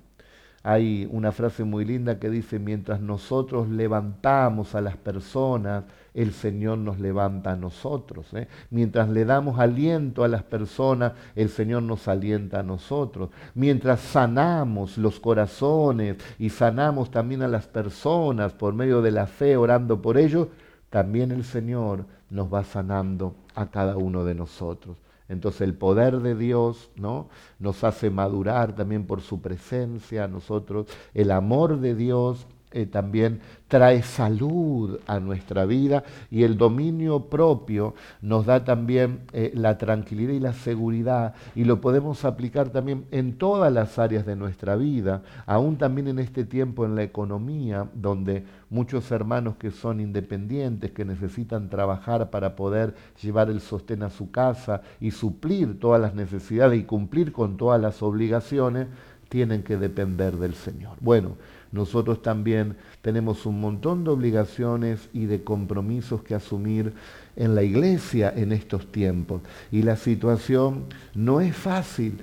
Hay 0.63 1.09
una 1.11 1.33
frase 1.33 1.65
muy 1.65 1.85
linda 1.85 2.21
que 2.21 2.31
dice, 2.31 2.61
mientras 2.61 3.01
nosotros 3.01 3.69
levantamos 3.69 4.77
a 4.77 4.81
las 4.81 4.97
personas, 4.99 5.83
el 6.15 6.33
Señor 6.33 6.79
nos 6.79 7.01
levanta 7.01 7.53
a 7.53 7.57
nosotros. 7.57 8.33
¿eh? 8.35 8.47
Mientras 8.71 9.09
le 9.09 9.25
damos 9.25 9.59
aliento 9.59 10.23
a 10.23 10.29
las 10.29 10.45
personas, 10.45 11.15
el 11.35 11.49
Señor 11.49 11.83
nos 11.83 12.07
alienta 12.07 12.61
a 12.61 12.63
nosotros. 12.63 13.31
Mientras 13.57 13.99
sanamos 13.99 14.97
los 14.97 15.19
corazones 15.19 16.19
y 16.39 16.51
sanamos 16.51 17.11
también 17.11 17.43
a 17.43 17.49
las 17.49 17.67
personas 17.67 18.53
por 18.53 18.75
medio 18.75 19.03
de 19.03 19.11
la 19.11 19.27
fe, 19.27 19.57
orando 19.57 20.01
por 20.01 20.19
ellos, 20.19 20.47
también 20.91 21.31
el 21.31 21.45
Señor 21.45 22.07
nos 22.29 22.53
va 22.53 22.65
sanando 22.65 23.35
a 23.55 23.71
cada 23.71 23.97
uno 23.97 24.25
de 24.25 24.35
nosotros. 24.35 24.97
Entonces 25.29 25.61
el 25.61 25.75
poder 25.75 26.19
de 26.19 26.35
Dios 26.35 26.91
¿no? 26.97 27.29
nos 27.61 27.85
hace 27.85 28.11
madurar 28.11 28.75
también 28.75 29.07
por 29.07 29.21
su 29.21 29.41
presencia 29.41 30.25
a 30.25 30.29
nosotros. 30.29 30.89
El 31.15 31.31
amor 31.31 31.79
de 31.79 31.95
Dios 31.95 32.49
eh, 32.73 32.87
también 32.87 33.41
trae 33.67 34.03
salud 34.03 34.99
a 35.07 35.21
nuestra 35.21 35.65
vida 35.65 36.05
y 36.31 36.43
el 36.43 36.57
dominio 36.57 37.27
propio 37.27 37.95
nos 38.21 38.47
da 38.47 38.65
también 38.65 39.21
eh, 39.33 39.53
la 39.55 39.79
tranquilidad 39.79 40.33
y 40.33 40.41
la 40.41 40.53
seguridad 40.53 41.35
y 41.55 41.65
lo 41.65 41.81
podemos 41.81 42.25
aplicar 42.25 42.71
también 42.71 43.07
en 43.11 43.39
todas 43.39 43.73
las 43.73 43.99
áreas 43.99 44.27
de 44.27 44.37
nuestra 44.37 44.77
vida, 44.77 45.23
aún 45.47 45.77
también 45.77 46.09
en 46.09 46.19
este 46.19 46.45
tiempo 46.45 46.85
en 46.85 46.95
la 46.95 47.03
economía, 47.03 47.89
donde 47.95 48.45
muchos 48.71 49.11
hermanos 49.11 49.57
que 49.57 49.71
son 49.71 50.01
independientes, 50.01 50.93
que 50.93 51.05
necesitan 51.05 51.69
trabajar 51.71 52.31
para 52.31 52.57
poder 52.57 52.95
llevar 53.23 53.51
el 53.51 53.61
sostén 53.61 54.03
a 54.03 54.11
su 54.11 54.31
casa 54.31 54.83
y 55.01 55.11
suplir 55.11 55.79
todas 55.79 56.01
las 56.01 56.15
necesidades 56.15 56.81
y 56.81 56.85
cumplir 56.85 57.33
con 57.33 57.57
todas 57.57 57.81
las 57.81 58.03
obligaciones, 58.03 58.87
tienen 59.29 59.63
que 59.63 59.77
depender 59.77 60.37
del 60.37 60.55
Señor. 60.55 60.97
Bueno, 61.01 61.37
nosotros 61.73 62.21
también 62.23 62.77
tenemos 63.01 63.47
un 63.47 63.61
montón 63.61 64.03
de 64.05 64.11
obligaciones 64.11 65.09
y 65.13 65.27
de 65.27 65.45
compromisos 65.45 66.23
que 66.23 66.35
asumir 66.35 66.93
en 67.37 67.55
la 67.55 67.63
iglesia 67.63 68.33
en 68.35 68.53
estos 68.53 68.91
tiempos. 68.91 69.43
Y 69.71 69.83
la 69.83 69.97
situación 69.97 70.87
no 71.15 71.41
es 71.41 71.55
fácil, 71.55 72.19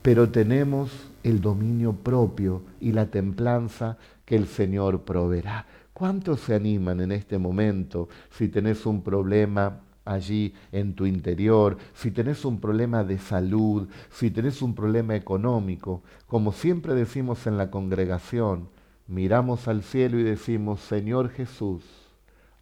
pero 0.00 0.30
tenemos 0.30 0.90
el 1.22 1.40
dominio 1.40 1.92
propio 1.92 2.62
y 2.80 2.92
la 2.92 3.06
templanza 3.06 3.98
que 4.24 4.36
el 4.36 4.46
Señor 4.46 5.02
proveerá. 5.02 5.66
¿Cuántos 5.92 6.40
se 6.40 6.54
animan 6.54 7.00
en 7.00 7.12
este 7.12 7.38
momento 7.38 8.08
si 8.30 8.48
tenés 8.48 8.86
un 8.86 9.02
problema 9.02 9.80
allí 10.04 10.54
en 10.72 10.94
tu 10.94 11.04
interior, 11.04 11.76
si 11.92 12.12
tenés 12.12 12.44
un 12.44 12.60
problema 12.60 13.04
de 13.04 13.18
salud, 13.18 13.88
si 14.10 14.30
tenés 14.30 14.62
un 14.62 14.74
problema 14.74 15.16
económico, 15.16 16.02
como 16.26 16.52
siempre 16.52 16.94
decimos 16.94 17.46
en 17.46 17.58
la 17.58 17.70
congregación, 17.70 18.68
miramos 19.06 19.68
al 19.68 19.82
cielo 19.82 20.18
y 20.18 20.22
decimos, 20.22 20.80
Señor 20.80 21.30
Jesús, 21.30 21.84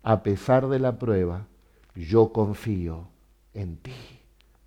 a 0.02 0.22
pesar 0.22 0.68
de 0.68 0.78
la 0.78 0.98
prueba, 0.98 1.46
yo 1.94 2.33
confío 2.33 3.09
en 3.54 3.76
ti. 3.76 3.92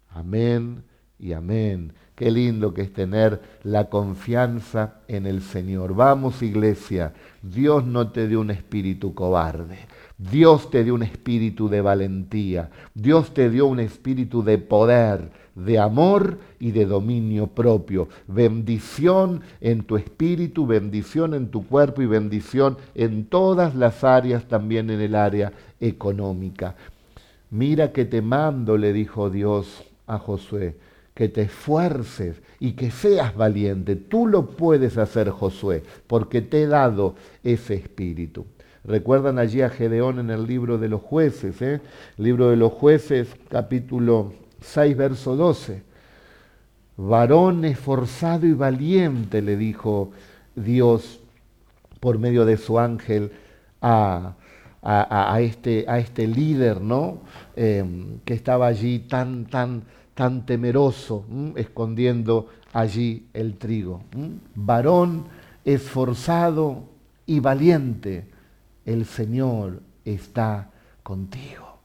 Amén 0.10 0.84
y 1.20 1.34
amén. 1.34 1.94
Qué 2.16 2.32
lindo 2.32 2.74
que 2.74 2.82
es 2.82 2.94
tener 2.94 3.42
la 3.62 3.90
confianza 3.90 5.02
en 5.08 5.28
el 5.28 5.44
Señor. 5.44 5.94
Vamos 5.94 6.42
iglesia, 6.42 7.14
Dios 7.44 7.86
no 7.86 8.12
te 8.12 8.28
dio 8.28 8.42
un 8.42 8.50
espíritu 8.50 9.14
cobarde. 9.14 9.78
Dios 10.18 10.72
te 10.72 10.84
dio 10.84 10.96
un 10.96 11.04
espíritu 11.04 11.70
de 11.70 11.82
valentía. 11.82 12.72
Dios 12.96 13.36
te 13.36 13.52
dio 13.52 13.68
un 13.68 13.80
espíritu 13.80 14.42
de 14.42 14.58
poder 14.58 15.30
de 15.58 15.80
amor 15.80 16.38
y 16.60 16.72
de 16.72 16.86
dominio 16.86 17.48
propio. 17.48 18.08
Bendición 18.28 19.42
en 19.60 19.84
tu 19.84 19.98
espíritu, 19.98 20.68
bendición 20.68 21.34
en 21.34 21.50
tu 21.50 21.66
cuerpo 21.66 22.02
y 22.02 22.06
bendición 22.06 22.78
en 22.94 23.26
todas 23.26 23.76
las 23.76 24.04
áreas, 24.04 24.48
también 24.48 24.90
en 24.92 25.02
el 25.02 25.16
área 25.16 25.52
económica. 25.80 26.76
Mira 27.50 27.92
que 27.92 28.06
te 28.06 28.22
mando, 28.22 28.78
le 28.78 28.94
dijo 28.94 29.30
Dios 29.30 29.84
a 30.06 30.20
Josué, 30.20 30.76
que 31.16 31.28
te 31.28 31.44
esfuerces 31.44 32.42
y 32.60 32.74
que 32.74 32.92
seas 32.92 33.36
valiente. 33.36 33.96
Tú 33.96 34.28
lo 34.28 34.52
puedes 34.52 34.98
hacer, 34.98 35.32
Josué, 35.32 35.84
porque 36.06 36.42
te 36.42 36.64
he 36.64 36.68
dado 36.68 37.16
ese 37.44 37.74
espíritu. 37.74 38.46
Recuerdan 38.84 39.40
allí 39.40 39.62
a 39.62 39.70
Gedeón 39.70 40.20
en 40.20 40.30
el 40.30 40.46
libro 40.46 40.78
de 40.78 40.88
los 40.88 41.02
jueces, 41.02 41.62
¿eh? 41.62 41.82
libro 42.18 42.52
de 42.52 42.58
los 42.58 42.72
jueces, 42.72 43.36
capítulo 43.50 44.34
6, 44.62 44.98
verso 44.98 45.36
12. 45.36 45.84
Varón 46.98 47.66
esforzado 47.66 48.46
y 48.48 48.54
valiente, 48.54 49.42
le 49.42 49.56
dijo 49.56 50.12
Dios 50.56 51.20
por 52.00 52.18
medio 52.18 52.46
de 52.46 52.58
su 52.58 52.80
ángel 52.80 53.32
a, 53.82 54.34
a, 54.82 55.40
este, 55.42 55.86
a 55.88 56.00
este, 56.00 56.28
líder, 56.28 56.82
¿no? 56.82 57.20
Em, 57.56 58.20
que 58.26 58.34
estaba 58.34 58.68
allí 58.68 59.00
tan, 59.00 59.46
tan, 59.46 59.84
tan 60.14 60.46
temeroso, 60.46 61.26
escondiendo 61.56 62.48
allí 62.74 63.28
el 63.34 63.58
trigo. 63.58 64.02
Varón 64.56 65.26
esforzado 65.66 66.86
y 67.26 67.40
valiente, 67.42 68.26
el 68.86 69.06
Señor 69.06 69.82
está 70.06 70.72
contigo. 71.04 71.80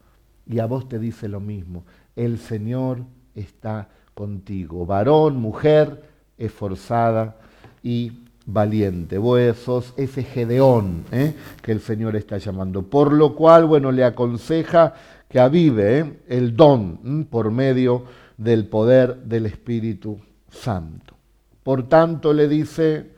Y 0.46 0.61
a 0.61 0.66
vos 0.66 0.88
te 0.88 0.98
dice 0.98 1.28
lo 1.28 1.40
mismo, 1.40 1.85
el 2.16 2.38
Señor 2.38 3.05
está 3.35 3.88
contigo. 4.14 4.87
Varón, 4.87 5.37
mujer, 5.37 6.03
esforzada 6.38 7.37
y 7.83 8.12
valiente. 8.46 9.18
Vos 9.18 9.57
sos 9.57 9.94
ese 9.96 10.22
Gedeón 10.22 11.05
¿eh? 11.12 11.35
que 11.62 11.72
el 11.72 11.81
Señor 11.81 12.16
está 12.16 12.38
llamando. 12.38 12.83
Por 12.83 13.12
lo 13.12 13.35
cual, 13.35 13.66
bueno, 13.66 13.92
le 13.92 14.05
aconseja 14.05 14.94
que 15.29 15.40
avive 15.40 15.98
¿eh? 15.98 16.12
el 16.29 16.57
don 16.57 17.27
por 17.31 17.51
medio 17.51 18.05
del 18.37 18.66
poder 18.66 19.16
del 19.16 19.46
Espíritu 19.46 20.18
Santo. 20.51 21.14
Por 21.62 21.88
tanto, 21.88 22.33
le 22.33 22.48
dice, 22.48 23.12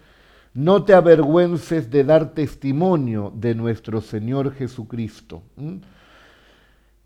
no 0.53 0.85
te 0.85 0.93
avergüences 0.93 1.91
de 1.91 2.05
dar 2.05 2.35
testimonio 2.35 3.33
de 3.35 3.55
nuestro 3.55 4.01
Señor 4.01 4.53
Jesucristo. 4.53 5.43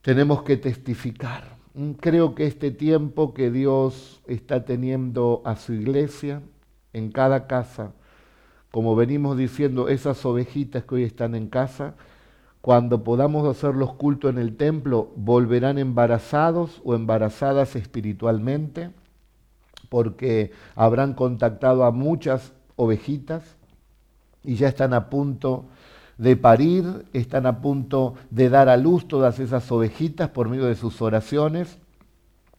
Tenemos 0.03 0.42
que 0.42 0.57
testificar. 0.57 1.58
Creo 2.01 2.35
que 2.35 2.47
este 2.47 2.73
tiempo 2.73 3.35
que 3.35 3.53
Dios 3.53 4.21
está 4.27 4.64
teniendo 4.64 5.43
a 5.45 5.55
su 5.55 5.75
iglesia, 5.75 6.43
en 6.93 7.12
cada 7.12 7.47
casa, 7.47 7.93
como 8.73 8.97
venimos 8.97 9.37
diciendo, 9.37 9.88
esas 9.88 10.27
ovejitas 10.27 10.83
que 10.83 10.97
hoy 10.97 11.03
están 11.05 11.37
en 11.37 11.47
casa, 11.49 11.95
cuando 12.62 13.05
podamos 13.05 13.47
hacer 13.47 13.77
los 13.77 13.95
cultos 13.95 14.33
en 14.33 14.38
el 14.38 14.57
templo, 14.57 15.12
volverán 15.14 15.79
embarazados 15.79 16.83
o 16.85 16.97
embarazadas 16.97 17.77
espiritualmente, 17.77 18.91
porque 19.88 20.51
habrán 20.75 21.14
contactado 21.14 21.85
a 21.85 21.93
muchas 21.93 22.55
ovejitas 22.75 23.57
y 24.43 24.57
ya 24.57 24.67
están 24.67 24.95
a 24.95 25.11
punto 25.11 25.67
de 26.18 26.37
parir, 26.37 27.07
están 27.12 27.46
a 27.46 27.61
punto 27.61 28.14
de 28.31 28.50
dar 28.50 28.68
a 28.68 28.76
luz 28.76 29.07
todas 29.09 29.38
esas 29.38 29.70
ovejitas 29.72 30.28
por 30.28 30.48
medio 30.48 30.66
de 30.66 30.74
sus 30.74 31.00
oraciones. 31.00 31.78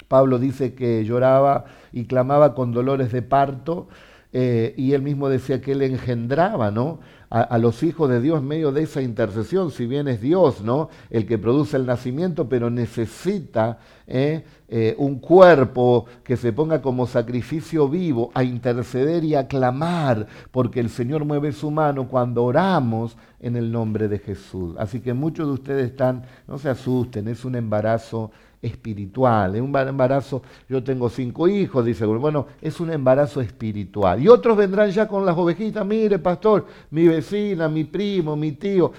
Pablo 0.07 0.39
dice 0.39 0.73
que 0.73 1.05
lloraba 1.05 1.65
y 1.91 2.05
clamaba 2.05 2.55
con 2.55 2.71
dolores 2.71 3.11
de 3.11 3.21
parto 3.21 3.87
eh, 4.31 4.75
y 4.77 4.93
él 4.93 5.01
mismo 5.01 5.27
decía 5.27 5.59
que 5.59 5.71
él 5.71 5.81
engendraba, 5.81 6.69
¿no? 6.69 6.99
A, 7.31 7.59
los 7.59 7.83
hijos 7.83 8.09
de 8.09 8.21
Dios 8.21 8.39
en 8.39 8.47
medio 8.47 8.71
de 8.71 8.81
esa 8.81 9.03
intercesión, 9.03 9.69
si 9.69 9.85
bien 9.85 10.07
es 10.07 10.19
Dios, 10.19 10.61
¿no? 10.61 10.89
El 11.11 11.27
que 11.27 11.37
produce 11.37 11.77
el 11.77 11.85
nacimiento, 11.85 12.49
pero 12.49 12.71
necesita 12.71 13.77
¿eh? 14.07 14.43
Eh, 14.67 14.95
un 14.97 15.19
cuerpo 15.19 16.07
que 16.23 16.37
se 16.37 16.53
ponga 16.53 16.81
como 16.81 17.05
sacrificio 17.05 17.87
vivo 17.87 18.31
a 18.33 18.43
interceder 18.43 19.23
y 19.23 19.35
a 19.35 19.47
clamar, 19.47 20.25
porque 20.49 20.79
el 20.79 20.89
Señor 20.89 21.23
mueve 21.23 21.51
su 21.51 21.69
mano 21.69 22.07
cuando 22.07 22.43
oramos 22.43 23.15
en 23.39 23.55
el 23.55 23.71
nombre 23.71 24.07
de 24.07 24.17
Jesús. 24.17 24.75
Así 24.79 24.99
que 24.99 25.13
muchos 25.13 25.45
de 25.45 25.53
ustedes 25.53 25.91
están, 25.91 26.23
no 26.47 26.57
se 26.57 26.69
asusten, 26.69 27.27
es 27.27 27.45
un 27.45 27.55
embarazo 27.55 28.31
espiritual, 28.61 29.55
es 29.55 29.61
un 29.61 29.75
embarazo, 29.75 30.41
yo 30.67 30.83
tengo 30.83 31.09
cinco 31.09 31.47
hijos, 31.47 31.85
dice, 31.85 32.05
bueno, 32.05 32.47
es 32.61 32.79
un 32.79 32.91
embarazo 32.91 33.41
espiritual. 33.41 34.21
Y 34.21 34.27
otros 34.27 34.57
vendrán 34.57 34.91
ya 34.91 35.07
con 35.07 35.25
las 35.25 35.37
ovejitas, 35.37 35.85
mire, 35.85 36.19
pastor, 36.19 36.65
mi 36.91 37.07
vecina, 37.07 37.69
mi 37.69 37.83
primo, 37.85 38.35
mi 38.35 38.51
tío, 38.53 38.91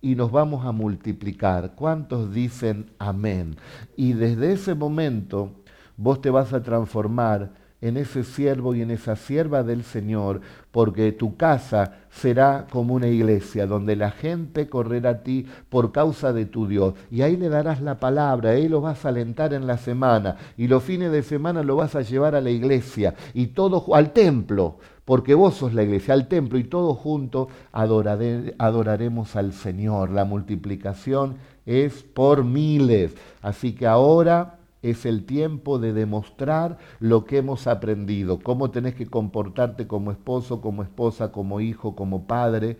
y 0.00 0.14
nos 0.14 0.30
vamos 0.30 0.64
a 0.64 0.72
multiplicar. 0.72 1.74
¿Cuántos 1.74 2.32
dicen 2.32 2.90
amén? 2.98 3.56
Y 3.96 4.12
desde 4.12 4.52
ese 4.52 4.74
momento 4.74 5.52
vos 5.96 6.20
te 6.20 6.30
vas 6.30 6.52
a 6.52 6.62
transformar 6.62 7.57
en 7.80 7.96
ese 7.96 8.24
siervo 8.24 8.74
y 8.74 8.82
en 8.82 8.90
esa 8.90 9.14
sierva 9.14 9.62
del 9.62 9.84
Señor, 9.84 10.40
porque 10.72 11.12
tu 11.12 11.36
casa 11.36 11.94
será 12.10 12.66
como 12.70 12.94
una 12.94 13.06
iglesia 13.06 13.66
donde 13.66 13.94
la 13.94 14.10
gente 14.10 14.68
correrá 14.68 15.10
a 15.10 15.22
ti 15.22 15.46
por 15.68 15.92
causa 15.92 16.32
de 16.32 16.46
tu 16.46 16.66
Dios. 16.66 16.94
Y 17.10 17.22
ahí 17.22 17.36
le 17.36 17.48
darás 17.48 17.80
la 17.80 18.00
palabra, 18.00 18.50
ahí 18.50 18.68
lo 18.68 18.80
vas 18.80 19.04
a 19.04 19.10
alentar 19.10 19.54
en 19.54 19.66
la 19.66 19.78
semana 19.78 20.36
y 20.56 20.66
los 20.66 20.82
fines 20.82 21.12
de 21.12 21.22
semana 21.22 21.62
lo 21.62 21.76
vas 21.76 21.94
a 21.94 22.02
llevar 22.02 22.34
a 22.34 22.40
la 22.40 22.50
iglesia 22.50 23.14
y 23.34 23.48
todo 23.48 23.94
al 23.94 24.12
templo, 24.12 24.78
porque 25.04 25.34
vos 25.34 25.54
sos 25.54 25.72
la 25.72 25.84
iglesia, 25.84 26.14
al 26.14 26.28
templo 26.28 26.58
y 26.58 26.64
todos 26.64 26.98
juntos 26.98 27.48
adoraremos 27.72 29.36
al 29.36 29.52
Señor. 29.52 30.10
La 30.10 30.24
multiplicación 30.24 31.36
es 31.64 32.02
por 32.02 32.44
miles. 32.44 33.14
Así 33.40 33.72
que 33.72 33.86
ahora 33.86 34.57
es 34.82 35.06
el 35.06 35.24
tiempo 35.24 35.78
de 35.78 35.92
demostrar 35.92 36.78
lo 37.00 37.24
que 37.24 37.38
hemos 37.38 37.66
aprendido, 37.66 38.38
cómo 38.40 38.70
tenés 38.70 38.94
que 38.94 39.06
comportarte 39.06 39.86
como 39.86 40.10
esposo, 40.10 40.60
como 40.60 40.82
esposa, 40.82 41.32
como 41.32 41.60
hijo, 41.60 41.96
como 41.96 42.26
padre. 42.26 42.78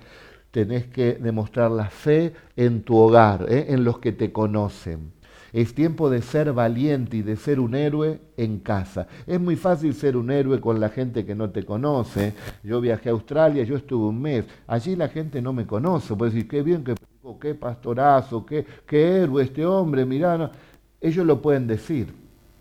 Tenés 0.51 0.87
que 0.87 1.15
demostrar 1.15 1.71
la 1.71 1.91
fe 1.91 2.33
en 2.57 2.83
tu 2.83 2.97
hogar, 2.97 3.47
¿eh? 3.49 3.67
en 3.69 3.85
los 3.85 3.99
que 3.99 4.13
te 4.13 4.33
conocen. 4.33 5.13
Es 5.53 5.75
tiempo 5.75 6.11
de 6.11 6.21
ser 6.21 6.53
valiente 6.53 7.19
y 7.19 7.23
de 7.23 7.37
ser 7.37 7.59
un 7.59 7.75
héroe 7.75 8.21
en 8.37 8.59
casa. 8.59 9.07
Es 9.27 9.41
muy 9.41 9.57
fácil 9.57 9.95
ser 9.95 10.17
un 10.17 10.31
héroe 10.31 10.61
con 10.61 10.79
la 10.79 10.91
gente 10.91 11.25
que 11.25 11.35
no 11.35 11.51
te 11.51 11.65
conoce. 11.65 12.35
Yo 12.63 12.81
viajé 12.81 13.09
a 13.09 13.13
Australia, 13.13 13.65
yo 13.65 13.77
estuve 13.77 14.09
un 14.09 14.21
mes. 14.21 14.45
Allí 14.67 14.95
la 14.95 15.09
gente 15.09 15.41
no 15.41 15.53
me 15.53 15.67
conoce. 15.67 16.15
Puede 16.15 16.33
decir, 16.33 16.49
qué 16.49 16.63
bien, 16.63 16.85
qué, 16.85 16.95
qué 17.41 17.55
pastorazo, 17.55 18.45
qué, 18.45 18.65
qué 18.87 19.23
héroe 19.23 19.43
este 19.43 19.65
hombre, 19.65 20.05
mirá. 20.05 20.51
Ellos 21.01 21.25
lo 21.25 21.41
pueden 21.41 21.67
decir, 21.67 22.13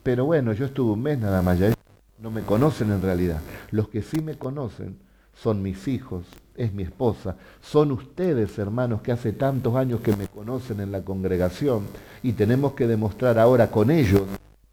pero 0.04 0.26
bueno, 0.26 0.54
yo 0.54 0.66
estuve 0.66 0.92
un 0.92 1.02
mes 1.02 1.18
nada 1.18 1.42
más, 1.42 1.58
ya 1.58 1.74
no 2.20 2.30
me 2.30 2.42
conocen 2.42 2.92
en 2.92 3.02
realidad. 3.02 3.42
Los 3.72 3.90
que 3.90 4.04
sí 4.04 4.22
me 4.22 4.38
conocen 4.38 4.98
son 5.34 5.62
mis 5.62 5.88
hijos, 5.88 6.26
es 6.56 6.72
mi 6.72 6.84
esposa, 6.84 7.36
son 7.62 7.92
ustedes, 7.92 8.58
hermanos, 8.60 9.02
que 9.02 9.12
hace 9.12 9.34
tantos 9.34 9.76
años 9.76 10.02
que 10.02 10.16
me 10.16 10.28
conocen 10.28 10.80
en 10.82 10.92
la 10.92 11.02
congregación 11.02 11.84
y 12.22 12.34
tenemos 12.34 12.74
que 12.74 12.88
demostrar 12.88 13.40
ahora 13.40 13.72
con 13.72 13.90
ellos 13.90 14.24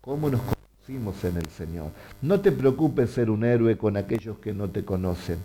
cómo 0.00 0.28
nos 0.28 0.40
conocimos 0.42 1.24
en 1.24 1.38
el 1.38 1.46
Señor. 1.46 1.90
No 2.20 2.40
te 2.40 2.52
preocupes 2.52 3.10
ser 3.10 3.30
un 3.30 3.44
héroe 3.44 3.78
con 3.78 3.96
aquellos 3.96 4.38
que 4.38 4.52
no 4.52 4.68
te 4.68 4.84
conocen. 4.84 5.38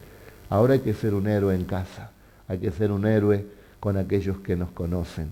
Ahora 0.49 0.73
hay 0.73 0.79
que 0.81 0.93
ser 0.93 1.13
un 1.13 1.27
héroe 1.27 1.55
en 1.55 1.63
casa, 1.63 2.11
hay 2.49 2.59
que 2.59 2.71
ser 2.71 2.91
un 2.91 3.05
héroe 3.05 3.45
con 3.79 3.95
aquellos 3.95 4.39
que 4.39 4.57
nos 4.57 4.71
conocen, 4.71 5.31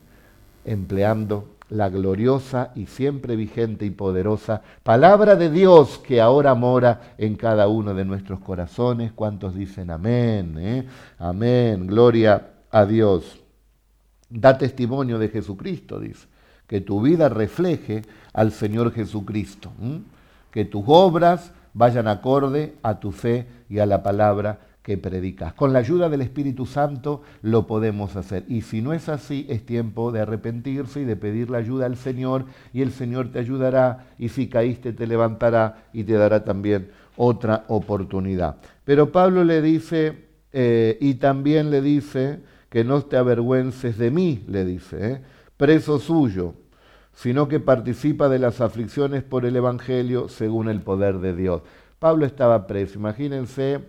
empleando 0.64 1.57
la 1.70 1.90
gloriosa 1.90 2.72
y 2.76 2.86
siempre 2.86 3.36
vigente 3.36 3.86
y 3.86 3.90
poderosa 3.90 4.62
palabra 4.84 5.36
de 5.36 5.50
Dios 5.50 5.98
que 6.00 6.22
ahora 6.22 6.56
mora 6.56 7.14
en 7.18 7.36
cada 7.36 7.68
uno 7.68 7.94
de 7.94 8.06
nuestros 8.06 8.40
corazones. 8.40 9.12
¿Cuántos 9.12 9.56
dicen 9.56 9.92
amén? 9.92 10.56
Eh? 10.60 10.88
Amén, 11.20 11.88
gloria 11.88 12.50
a 12.72 12.86
Dios. 12.86 13.40
Da 14.30 14.58
testimonio 14.58 15.20
de 15.20 15.30
Jesucristo, 15.30 16.00
dice, 16.00 16.28
que 16.68 16.82
tu 16.82 17.02
vida 17.02 17.30
refleje 17.30 18.04
al 18.34 18.52
Señor 18.52 18.92
Jesucristo, 18.92 19.72
que 20.52 20.66
tus 20.66 20.84
obras 20.88 21.52
vayan 21.74 22.08
acorde 22.08 22.76
a 22.84 23.00
tu 23.00 23.12
fe 23.12 23.48
y 23.70 23.80
a 23.80 23.86
la 23.86 24.04
palabra 24.04 24.60
que 24.88 24.98
predicas. 24.98 25.54
Con 25.54 25.74
la 25.74 25.80
ayuda 25.80 26.08
del 26.08 26.22
Espíritu 26.22 26.66
Santo 26.66 27.22
lo 27.42 27.68
podemos 27.68 28.16
hacer. 28.16 28.46
Y 28.48 28.62
si 28.62 28.82
no 28.82 28.94
es 28.94 29.10
así, 29.10 29.46
es 29.50 29.66
tiempo 29.66 30.14
de 30.14 30.22
arrepentirse 30.22 31.02
y 31.02 31.04
de 31.04 31.18
pedir 31.18 31.50
la 31.50 31.58
ayuda 31.58 31.88
al 31.88 31.98
Señor 31.98 32.46
y 32.72 32.84
el 32.84 32.94
Señor 32.94 33.30
te 33.34 33.40
ayudará 33.40 34.08
y 34.18 34.30
si 34.30 34.48
caíste 34.48 34.94
te 34.94 35.06
levantará 35.06 35.90
y 35.92 36.06
te 36.06 36.14
dará 36.14 36.46
también 36.46 36.92
otra 37.18 37.66
oportunidad. 37.68 38.62
Pero 38.86 39.12
Pablo 39.12 39.44
le 39.44 39.62
dice, 39.62 40.30
eh, 40.54 40.98
y 41.02 41.16
también 41.16 41.70
le 41.70 41.82
dice, 41.82 42.40
que 42.70 42.86
no 42.86 43.02
te 43.02 43.18
avergüences 43.18 43.98
de 43.98 44.10
mí, 44.10 44.46
le 44.48 44.64
dice, 44.64 45.12
¿eh? 45.12 45.22
preso 45.58 46.00
suyo, 46.00 46.54
sino 47.14 47.50
que 47.50 47.60
participa 47.60 48.30
de 48.30 48.40
las 48.40 48.62
aflicciones 48.62 49.22
por 49.22 49.46
el 49.46 49.58
Evangelio 49.58 50.30
según 50.30 50.70
el 50.70 50.80
poder 50.80 51.20
de 51.20 51.36
Dios. 51.36 51.62
Pablo 52.00 52.26
estaba 52.26 52.68
preso, 52.68 53.00
imagínense 53.00 53.82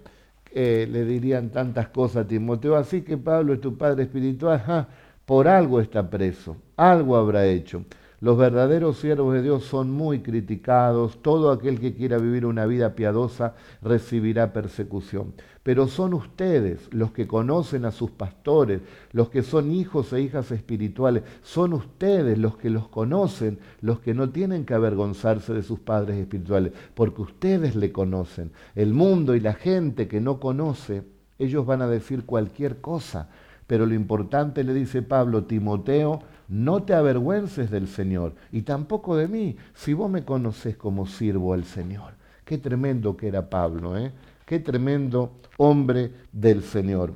eh, 0.53 0.89
le 0.91 1.05
dirían 1.05 1.51
tantas 1.51 1.89
cosas 1.89 2.25
a 2.25 2.29
Timoteo, 2.29 2.77
así 2.77 3.03
que 3.03 3.17
Pablo 3.17 3.55
es 3.55 3.61
tu 3.61 3.77
padre 3.77 4.05
espiritual, 4.05 4.89
por 5.25 5.49
algo 5.49 5.81
está 5.81 6.09
preso, 6.09 6.57
algo 6.77 7.17
habrá 7.17 7.47
hecho. 7.47 7.85
Los 8.21 8.37
verdaderos 8.37 8.99
siervos 8.99 9.33
de 9.33 9.43
Dios 9.43 9.63
son 9.63 9.93
muy 9.93 10.23
criticados, 10.23 11.23
todo 11.23 11.53
aquel 11.53 11.79
que 11.79 11.95
quiera 11.95 12.19
vivir 12.19 12.47
una 12.47 12.67
vida 12.67 12.97
piadosa 12.97 13.55
recibirá 13.81 14.53
persecución. 14.53 15.35
Pero 15.63 15.87
son 15.87 16.15
ustedes 16.15 16.93
los 16.93 17.13
que 17.13 17.29
conocen 17.29 17.85
a 17.85 17.93
sus 17.93 18.11
pastores, 18.11 18.81
los 19.13 19.31
que 19.31 19.45
son 19.45 19.71
hijos 19.71 20.13
e 20.13 20.21
hijas 20.21 20.51
espirituales, 20.51 21.23
son 21.43 21.73
ustedes 21.75 22.37
los 22.39 22.57
que 22.57 22.71
los 22.71 22.89
conocen, 22.89 23.61
los 23.83 24.01
que 24.01 24.15
no 24.15 24.31
tienen 24.31 24.65
que 24.65 24.75
avergonzarse 24.75 25.55
de 25.55 25.63
sus 25.63 25.79
padres 25.79 26.17
espirituales, 26.17 26.73
porque 26.95 27.23
ustedes 27.23 27.77
le 27.77 27.93
conocen. 27.93 28.51
El 28.75 28.95
mundo 28.95 29.37
y 29.37 29.41
la 29.41 29.55
gente 29.55 30.09
que 30.09 30.21
no 30.21 30.41
conoce, 30.41 31.05
ellos 31.39 31.65
van 31.67 31.83
a 31.83 31.87
decir 31.87 32.25
cualquier 32.25 32.81
cosa 32.81 33.29
Pero 33.69 33.85
lo 33.85 33.95
importante, 33.95 34.65
le 34.65 34.73
dice 34.73 35.03
Pablo, 35.03 35.45
Timoteo, 35.45 36.23
no 36.49 36.83
te 36.83 36.95
avergüences 36.95 37.71
del 37.71 37.87
Señor 37.87 38.35
y 38.51 38.63
tampoco 38.63 39.17
de 39.17 39.29
mí, 39.29 39.57
si 39.75 39.93
vos 39.93 40.11
me 40.11 40.25
conoces 40.25 40.77
como 40.77 41.07
sirvo 41.07 41.53
al 41.53 41.65
Señor. 41.65 42.15
Qué 42.45 42.57
tremendo 42.57 43.17
que 43.17 43.29
era 43.29 43.51
Pablo, 43.51 43.97
¿eh? 43.99 44.13
Qué 44.47 44.59
tremendo 44.59 45.37
hombre 45.59 46.13
del 46.33 46.63
Señor. 46.63 47.13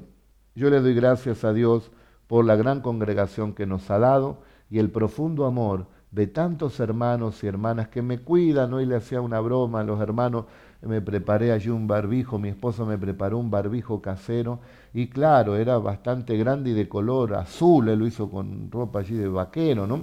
Yo 0.54 0.68
le 0.68 0.80
doy 0.80 0.94
gracias 0.94 1.44
a 1.44 1.54
Dios 1.54 1.90
por 2.26 2.44
la 2.44 2.56
gran 2.56 2.82
congregación 2.82 3.54
que 3.54 3.64
nos 3.64 3.90
ha 3.90 3.98
dado 3.98 4.42
y 4.68 4.78
el 4.78 4.90
profundo 4.90 5.46
amor 5.46 5.86
de 6.10 6.26
tantos 6.26 6.78
hermanos 6.78 7.42
y 7.42 7.46
hermanas 7.46 7.88
que 7.88 8.02
me 8.02 8.18
cuidan. 8.18 8.74
Hoy 8.74 8.84
le 8.84 8.96
hacía 8.96 9.22
una 9.22 9.40
broma 9.40 9.80
a 9.80 9.84
los 9.84 10.00
hermanos, 10.00 10.44
me 10.82 11.00
preparé 11.00 11.52
allí 11.52 11.70
un 11.70 11.86
barbijo, 11.86 12.38
mi 12.38 12.50
esposa 12.50 12.84
me 12.84 12.98
preparó 12.98 13.38
un 13.38 13.50
barbijo 13.50 14.02
casero 14.02 14.60
y 14.94 15.06
claro, 15.06 15.56
era 15.56 15.78
bastante 15.78 16.36
grande 16.36 16.70
y 16.70 16.74
de 16.74 16.88
color 16.88 17.34
azul, 17.34 17.88
él 17.88 17.98
lo 17.98 18.06
hizo 18.06 18.28
con 18.30 18.70
ropa 18.70 19.00
allí 19.00 19.14
de 19.14 19.28
vaquero, 19.28 19.86
¿no? 19.86 20.02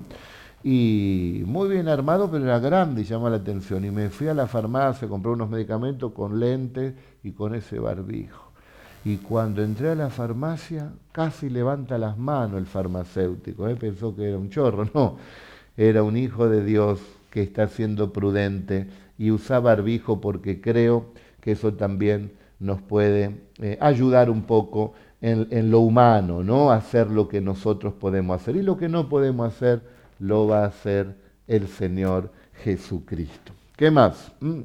Y 0.64 1.44
muy 1.46 1.70
bien 1.70 1.88
armado, 1.88 2.30
pero 2.30 2.44
era 2.44 2.60
grande 2.60 3.02
y 3.02 3.06
llama 3.06 3.30
la 3.30 3.38
atención. 3.38 3.86
Y 3.86 3.92
me 3.92 4.10
fui 4.10 4.28
a 4.28 4.34
la 4.34 4.48
farmacia, 4.48 5.08
compré 5.08 5.32
unos 5.32 5.50
medicamentos 5.50 6.12
con 6.12 6.40
lentes 6.40 6.94
y 7.24 7.32
con 7.32 7.56
ese 7.56 7.80
barbijo. 7.80 8.50
Y 9.06 9.18
cuando 9.18 9.64
entré 9.64 9.90
a 9.92 9.96
la 9.96 10.10
farmacia, 10.10 10.92
casi 11.14 11.50
levanta 11.50 11.98
las 11.98 12.18
manos 12.18 12.58
el 12.58 12.66
farmacéutico. 12.66 13.70
¿eh? 13.70 13.76
Pensó 13.76 14.16
que 14.16 14.28
era 14.28 14.38
un 14.38 14.50
chorro, 14.50 14.86
no. 14.94 15.18
Era 15.78 16.04
un 16.04 16.18
hijo 16.18 16.50
de 16.50 16.64
Dios 16.66 17.00
que 17.30 17.42
está 17.42 17.68
siendo 17.68 18.12
prudente 18.12 18.88
y 19.18 19.32
usa 19.32 19.60
barbijo 19.60 20.20
porque 20.20 20.60
creo 20.60 21.06
que 21.40 21.54
eso 21.54 21.74
también 21.74 22.32
nos 22.60 22.82
puede 22.82 23.42
eh, 23.60 23.78
ayudar 23.80 24.30
un 24.30 24.44
poco 24.44 24.94
en, 25.22 25.72
lo 25.72 25.80
humano, 25.80 26.44
¿no? 26.44 26.72
Hacer 26.72 27.10
lo 27.10 27.28
que 27.28 27.42
nosotros 27.42 27.94
podemos 27.94 28.42
hacer. 28.42 28.56
Y 28.56 28.62
lo 28.62 28.78
que 28.78 28.90
no 28.90 29.10
podemos 29.10 29.54
hacer, 29.54 29.82
lo 30.20 30.48
va 30.48 30.64
a 30.64 30.68
hacer 30.68 31.16
el 31.48 31.68
Señor 31.68 32.32
Jesucristo. 32.64 33.54
¿Qué 33.76 33.92
más? 33.92 34.32
Mm. 34.40 34.62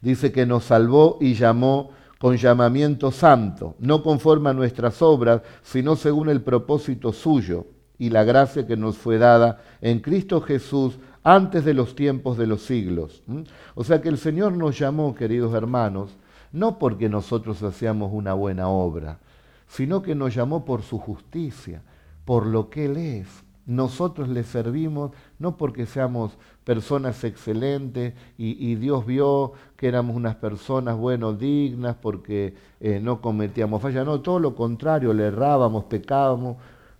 Dice 0.00 0.32
que 0.32 0.46
nos 0.46 0.64
salvó 0.64 1.18
y 1.20 1.34
llamó 1.34 1.90
con 2.18 2.36
llamamiento 2.36 3.10
santo, 3.10 3.74
no 3.78 4.02
conforme 4.02 4.50
a 4.50 4.52
nuestras 4.52 5.02
obras, 5.02 5.42
sino 5.62 5.96
según 5.96 6.28
el 6.28 6.40
propósito 6.40 7.12
suyo 7.12 7.66
y 7.98 8.10
la 8.10 8.24
gracia 8.24 8.66
que 8.66 8.76
nos 8.76 8.96
fue 8.96 9.18
dada 9.18 9.62
en 9.80 10.00
Cristo 10.00 10.40
Jesús 10.40 10.98
antes 11.24 11.64
de 11.64 11.74
los 11.74 11.94
tiempos 11.94 12.36
de 12.36 12.46
los 12.46 12.62
siglos. 12.62 13.22
¿Mm? 13.26 13.42
O 13.74 13.84
sea 13.84 14.00
que 14.00 14.08
el 14.08 14.18
Señor 14.18 14.52
nos 14.52 14.78
llamó, 14.78 15.14
queridos 15.14 15.54
hermanos, 15.54 16.10
no 16.52 16.78
porque 16.78 17.08
nosotros 17.08 17.62
hacíamos 17.62 18.12
una 18.12 18.34
buena 18.34 18.68
obra, 18.68 19.18
sino 19.66 20.02
que 20.02 20.14
nos 20.14 20.34
llamó 20.34 20.64
por 20.64 20.82
su 20.82 20.98
justicia, 20.98 21.82
por 22.24 22.46
lo 22.46 22.70
que 22.70 22.86
Él 22.86 22.96
es, 22.96 23.44
nosotros 23.66 24.28
le 24.28 24.42
servimos 24.42 25.12
no 25.38 25.56
porque 25.56 25.86
seamos 25.86 26.36
personas 26.64 27.22
excelentes 27.24 28.14
y, 28.36 28.74
Dios 28.74 29.06
vio 29.06 29.52
que 29.76 29.88
éramos 29.88 30.16
unas 30.16 30.36
personas, 30.36 30.96
bueno, 30.96 31.32
dignas, 31.32 31.96
porque 32.00 32.54
eh, 32.80 33.00
no 33.00 33.20
cometíamos 33.20 33.80
fallas, 33.80 34.04
no, 34.04 34.20
todo 34.20 34.40
lo 34.40 34.54
contrario, 34.54 35.12
le 35.12 35.26
errábamos, 35.26 35.84
pecábamos, 35.84 36.56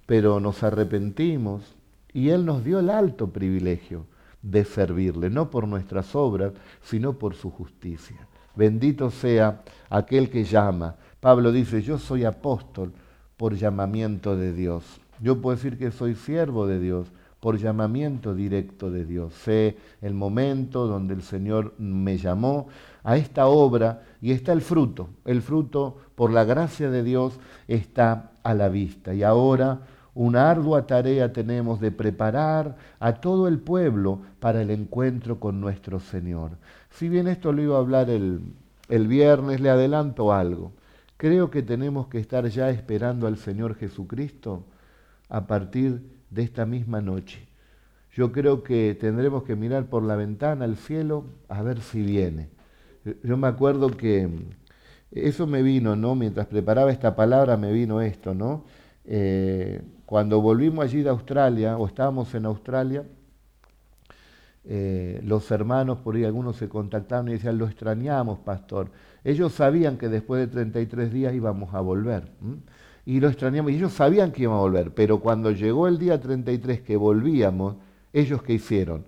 pero 0.06 0.40
nos 0.40 0.62
arrepentimos. 0.62 1.76
Y 2.12 2.28
Él 2.28 2.44
nos 2.44 2.64
dio 2.64 2.78
el 2.78 2.90
alto 2.90 3.28
privilegio 3.28 4.06
de 4.42 4.64
servirle, 4.64 5.30
no 5.30 5.50
por 5.50 5.66
nuestras 5.66 6.14
obras, 6.14 6.52
sino 6.82 7.14
por 7.14 7.34
su 7.34 7.50
justicia. 7.50 8.28
Bendito 8.54 9.10
sea 9.10 9.62
aquel 9.88 10.30
que 10.30 10.44
llama. 10.44 10.96
Pablo 11.20 11.52
dice, 11.52 11.82
yo 11.82 11.98
soy 11.98 12.24
apóstol 12.24 12.92
por 13.36 13.54
llamamiento 13.54 14.36
de 14.36 14.52
Dios. 14.52 14.84
Yo 15.20 15.40
puedo 15.40 15.56
decir 15.56 15.78
que 15.78 15.90
soy 15.90 16.14
siervo 16.14 16.66
de 16.66 16.80
Dios 16.80 17.12
por 17.42 17.58
llamamiento 17.58 18.34
directo 18.34 18.90
de 18.90 19.04
Dios. 19.04 19.34
Sé 19.34 19.76
el 20.00 20.14
momento 20.14 20.86
donde 20.86 21.14
el 21.14 21.22
Señor 21.22 21.74
me 21.76 22.16
llamó 22.16 22.68
a 23.02 23.16
esta 23.16 23.48
obra 23.48 24.02
y 24.20 24.30
está 24.30 24.52
el 24.52 24.60
fruto. 24.60 25.08
El 25.24 25.42
fruto, 25.42 25.96
por 26.14 26.32
la 26.32 26.44
gracia 26.44 26.90
de 26.90 27.02
Dios, 27.02 27.40
está 27.66 28.30
a 28.44 28.54
la 28.54 28.68
vista. 28.68 29.12
Y 29.12 29.24
ahora 29.24 29.80
una 30.14 30.50
ardua 30.50 30.86
tarea 30.86 31.32
tenemos 31.32 31.80
de 31.80 31.90
preparar 31.90 32.76
a 33.00 33.14
todo 33.14 33.48
el 33.48 33.58
pueblo 33.58 34.20
para 34.40 34.62
el 34.62 34.70
encuentro 34.70 35.40
con 35.40 35.60
nuestro 35.60 36.00
Señor. 36.00 36.52
Si 36.90 37.08
bien 37.08 37.28
esto 37.28 37.52
lo 37.52 37.62
iba 37.62 37.76
a 37.76 37.80
hablar 37.80 38.10
el, 38.10 38.42
el 38.88 39.08
viernes, 39.08 39.60
le 39.60 39.70
adelanto 39.70 40.32
algo. 40.32 40.72
Creo 41.16 41.50
que 41.50 41.62
tenemos 41.62 42.08
que 42.08 42.18
estar 42.18 42.46
ya 42.48 42.68
esperando 42.70 43.26
al 43.26 43.38
Señor 43.38 43.74
Jesucristo 43.76 44.64
a 45.28 45.46
partir 45.46 46.02
de 46.30 46.42
esta 46.42 46.66
misma 46.66 47.00
noche. 47.00 47.46
Yo 48.14 48.32
creo 48.32 48.62
que 48.62 48.94
tendremos 49.00 49.44
que 49.44 49.56
mirar 49.56 49.86
por 49.86 50.02
la 50.02 50.16
ventana 50.16 50.66
al 50.66 50.76
cielo 50.76 51.24
a 51.48 51.62
ver 51.62 51.80
si 51.80 52.02
viene. 52.02 52.50
Yo 53.22 53.36
me 53.38 53.48
acuerdo 53.48 53.88
que 53.88 54.28
eso 55.10 55.46
me 55.46 55.62
vino, 55.62 55.96
¿no? 55.96 56.14
Mientras 56.14 56.46
preparaba 56.46 56.92
esta 56.92 57.16
palabra 57.16 57.56
me 57.56 57.72
vino 57.72 58.02
esto, 58.02 58.34
¿no? 58.34 58.64
Eh, 59.04 59.80
cuando 60.12 60.42
volvimos 60.42 60.84
allí 60.84 61.02
de 61.02 61.08
Australia, 61.08 61.78
o 61.78 61.86
estábamos 61.86 62.34
en 62.34 62.44
Australia, 62.44 63.02
eh, 64.62 65.18
los 65.24 65.50
hermanos, 65.50 66.00
por 66.00 66.14
ahí 66.16 66.24
algunos 66.24 66.56
se 66.56 66.68
contactaron 66.68 67.30
y 67.30 67.32
decían, 67.32 67.56
lo 67.56 67.64
extrañamos, 67.64 68.40
pastor. 68.40 68.90
Ellos 69.24 69.54
sabían 69.54 69.96
que 69.96 70.10
después 70.10 70.38
de 70.42 70.48
33 70.48 71.10
días 71.10 71.32
íbamos 71.32 71.72
a 71.72 71.80
volver 71.80 72.30
y 73.06 73.20
lo 73.20 73.28
extrañamos. 73.28 73.72
Y 73.72 73.76
ellos 73.76 73.94
sabían 73.94 74.32
que 74.32 74.42
íbamos 74.42 74.58
a 74.58 74.62
volver, 74.64 74.92
pero 74.92 75.18
cuando 75.18 75.50
llegó 75.50 75.88
el 75.88 75.98
día 75.98 76.20
33 76.20 76.82
que 76.82 76.94
volvíamos, 76.98 77.76
ellos 78.12 78.42
qué 78.42 78.52
hicieron? 78.52 79.06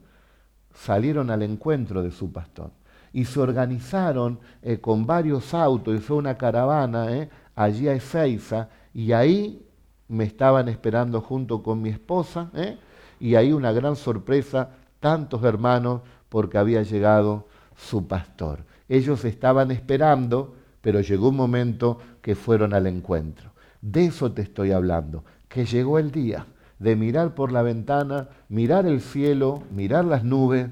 Salieron 0.72 1.28
al 1.28 1.42
encuentro 1.42 2.02
de 2.02 2.12
su 2.12 2.32
pastor 2.32 2.70
y 3.12 3.26
se 3.26 3.40
organizaron 3.40 4.40
eh, 4.62 4.78
con 4.80 5.04
varios 5.04 5.52
autos 5.52 5.96
y 5.96 5.98
fue 5.98 6.16
una 6.16 6.38
caravana 6.38 7.14
eh, 7.14 7.28
allí 7.54 7.88
a 7.88 7.92
Ezeiza 7.92 8.70
y 8.94 9.12
ahí 9.12 9.63
me 10.14 10.24
estaban 10.24 10.68
esperando 10.68 11.20
junto 11.20 11.62
con 11.62 11.82
mi 11.82 11.90
esposa 11.90 12.50
eh, 12.54 12.78
y 13.20 13.34
ahí 13.34 13.52
una 13.52 13.72
gran 13.72 13.96
sorpresa, 13.96 14.70
tantos 15.00 15.42
hermanos 15.44 16.02
porque 16.28 16.58
había 16.58 16.82
llegado 16.82 17.46
su 17.76 18.06
pastor. 18.06 18.64
Ellos 18.88 19.24
estaban 19.24 19.70
esperando, 19.70 20.54
pero 20.80 21.00
llegó 21.00 21.28
un 21.28 21.36
momento 21.36 21.98
que 22.22 22.34
fueron 22.34 22.74
al 22.74 22.86
encuentro. 22.86 23.50
De 23.80 24.06
eso 24.06 24.32
te 24.32 24.42
estoy 24.42 24.72
hablando, 24.72 25.24
que 25.48 25.64
llegó 25.64 25.98
el 25.98 26.10
día 26.10 26.46
de 26.78 26.96
mirar 26.96 27.34
por 27.34 27.52
la 27.52 27.62
ventana, 27.62 28.28
mirar 28.48 28.86
el 28.86 29.00
cielo, 29.00 29.62
mirar 29.70 30.04
las 30.04 30.24
nubes, 30.24 30.68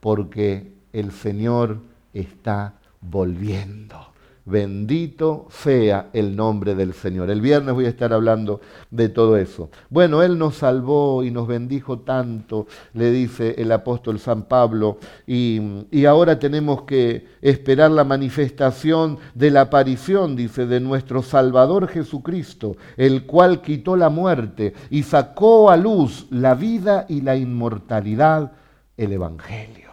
porque 0.00 0.72
el 0.92 1.12
Señor 1.12 1.78
está 2.12 2.74
volviendo. 3.00 4.11
Bendito 4.44 5.46
sea 5.50 6.10
el 6.12 6.34
nombre 6.34 6.74
del 6.74 6.94
Señor. 6.94 7.30
El 7.30 7.40
viernes 7.40 7.74
voy 7.74 7.86
a 7.86 7.90
estar 7.90 8.12
hablando 8.12 8.60
de 8.90 9.08
todo 9.08 9.36
eso. 9.36 9.70
Bueno, 9.88 10.20
Él 10.22 10.36
nos 10.36 10.56
salvó 10.56 11.22
y 11.22 11.30
nos 11.30 11.46
bendijo 11.46 12.00
tanto, 12.00 12.66
le 12.94 13.12
dice 13.12 13.54
el 13.58 13.70
apóstol 13.70 14.18
San 14.18 14.42
Pablo, 14.44 14.98
y, 15.26 16.04
ahora 16.06 16.40
tenemos 16.40 16.82
que 16.82 17.28
esperar 17.40 17.92
la 17.92 18.02
manifestación 18.02 19.18
de 19.34 19.52
la 19.52 19.62
aparición, 19.62 20.34
dice, 20.34 20.66
de 20.66 20.80
nuestro 20.80 21.22
Salvador 21.22 21.86
Jesucristo, 21.86 22.76
el 22.96 23.24
cual 23.26 23.62
quitó 23.62 23.94
la 23.96 24.08
muerte 24.08 24.74
y 24.90 25.04
sacó 25.04 25.70
a 25.70 25.76
luz 25.76 26.26
la 26.30 26.56
vida 26.56 27.06
y 27.08 27.20
la 27.20 27.36
inmortalidad, 27.36 28.52
el 28.96 29.12
Evangelio. 29.12 29.92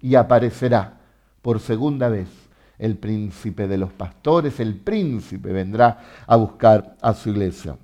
Y 0.00 0.14
aparecerá 0.14 1.00
por 1.42 1.58
segunda 1.58 2.08
vez 2.08 2.47
el 2.78 2.96
príncipe 2.96 3.66
de 3.66 3.78
los 3.78 3.92
pastores, 3.92 4.60
el 4.60 4.76
príncipe 4.76 5.52
vendrá 5.52 5.98
a 6.26 6.36
buscar 6.36 6.96
a 7.00 7.14
su 7.14 7.30
iglesia. 7.30 7.76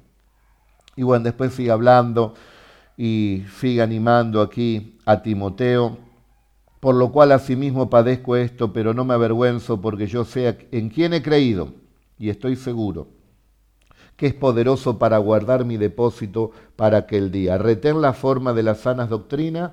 Y 0.96 1.02
bueno, 1.02 1.24
después 1.24 1.52
sigue 1.52 1.70
hablando 1.70 2.34
y 2.96 3.44
sigue 3.58 3.82
animando 3.82 4.40
aquí 4.40 4.98
a 5.04 5.22
Timoteo, 5.22 5.98
por 6.80 6.94
lo 6.94 7.10
cual 7.10 7.32
asimismo 7.32 7.90
padezco 7.90 8.36
esto, 8.36 8.72
pero 8.72 8.94
no 8.94 9.04
me 9.04 9.14
avergüenzo 9.14 9.80
porque 9.80 10.06
yo 10.06 10.24
sé 10.24 10.68
en 10.70 10.90
quién 10.90 11.14
he 11.14 11.22
creído 11.22 11.72
y 12.18 12.28
estoy 12.28 12.56
seguro 12.56 13.08
que 14.16 14.26
es 14.28 14.34
poderoso 14.34 14.98
para 14.98 15.18
guardar 15.18 15.64
mi 15.64 15.76
depósito 15.76 16.52
para 16.76 16.98
aquel 16.98 17.30
día. 17.30 17.58
Retén 17.58 18.00
la 18.00 18.12
forma 18.12 18.52
de 18.52 18.62
las 18.62 18.80
sanas 18.80 19.08
doctrinas 19.08 19.72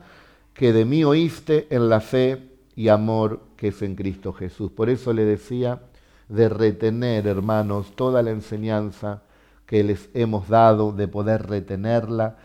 que 0.53 0.73
de 0.73 0.85
mí 0.85 1.03
oíste 1.03 1.67
en 1.69 1.89
la 1.89 2.01
fe 2.01 2.50
y 2.75 2.89
amor 2.89 3.41
que 3.57 3.69
es 3.69 3.81
en 3.81 3.95
Cristo 3.95 4.33
Jesús. 4.33 4.71
Por 4.71 4.89
eso 4.89 5.13
le 5.13 5.25
decía 5.25 5.81
de 6.29 6.49
retener, 6.49 7.27
hermanos, 7.27 7.93
toda 7.95 8.23
la 8.23 8.31
enseñanza 8.31 9.23
que 9.65 9.83
les 9.83 10.09
hemos 10.13 10.47
dado, 10.47 10.91
de 10.91 11.07
poder 11.07 11.47
retenerla, 11.47 12.37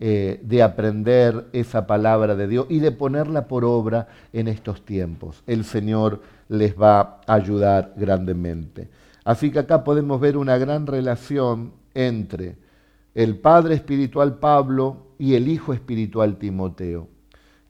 eh, 0.00 0.40
de 0.42 0.62
aprender 0.62 1.46
esa 1.52 1.86
palabra 1.86 2.34
de 2.34 2.48
Dios 2.48 2.66
y 2.68 2.80
de 2.80 2.90
ponerla 2.90 3.46
por 3.46 3.64
obra 3.64 4.08
en 4.32 4.48
estos 4.48 4.84
tiempos. 4.84 5.42
El 5.46 5.64
Señor 5.64 6.20
les 6.48 6.74
va 6.78 7.20
a 7.26 7.34
ayudar 7.34 7.94
grandemente. 7.96 8.88
Así 9.24 9.50
que 9.50 9.60
acá 9.60 9.84
podemos 9.84 10.20
ver 10.20 10.36
una 10.36 10.58
gran 10.58 10.86
relación 10.86 11.72
entre 11.94 12.56
el 13.14 13.38
padre 13.38 13.76
espiritual 13.76 14.38
Pablo 14.38 15.06
y 15.18 15.34
el 15.34 15.48
hijo 15.48 15.72
espiritual 15.72 16.36
Timoteo. 16.36 17.08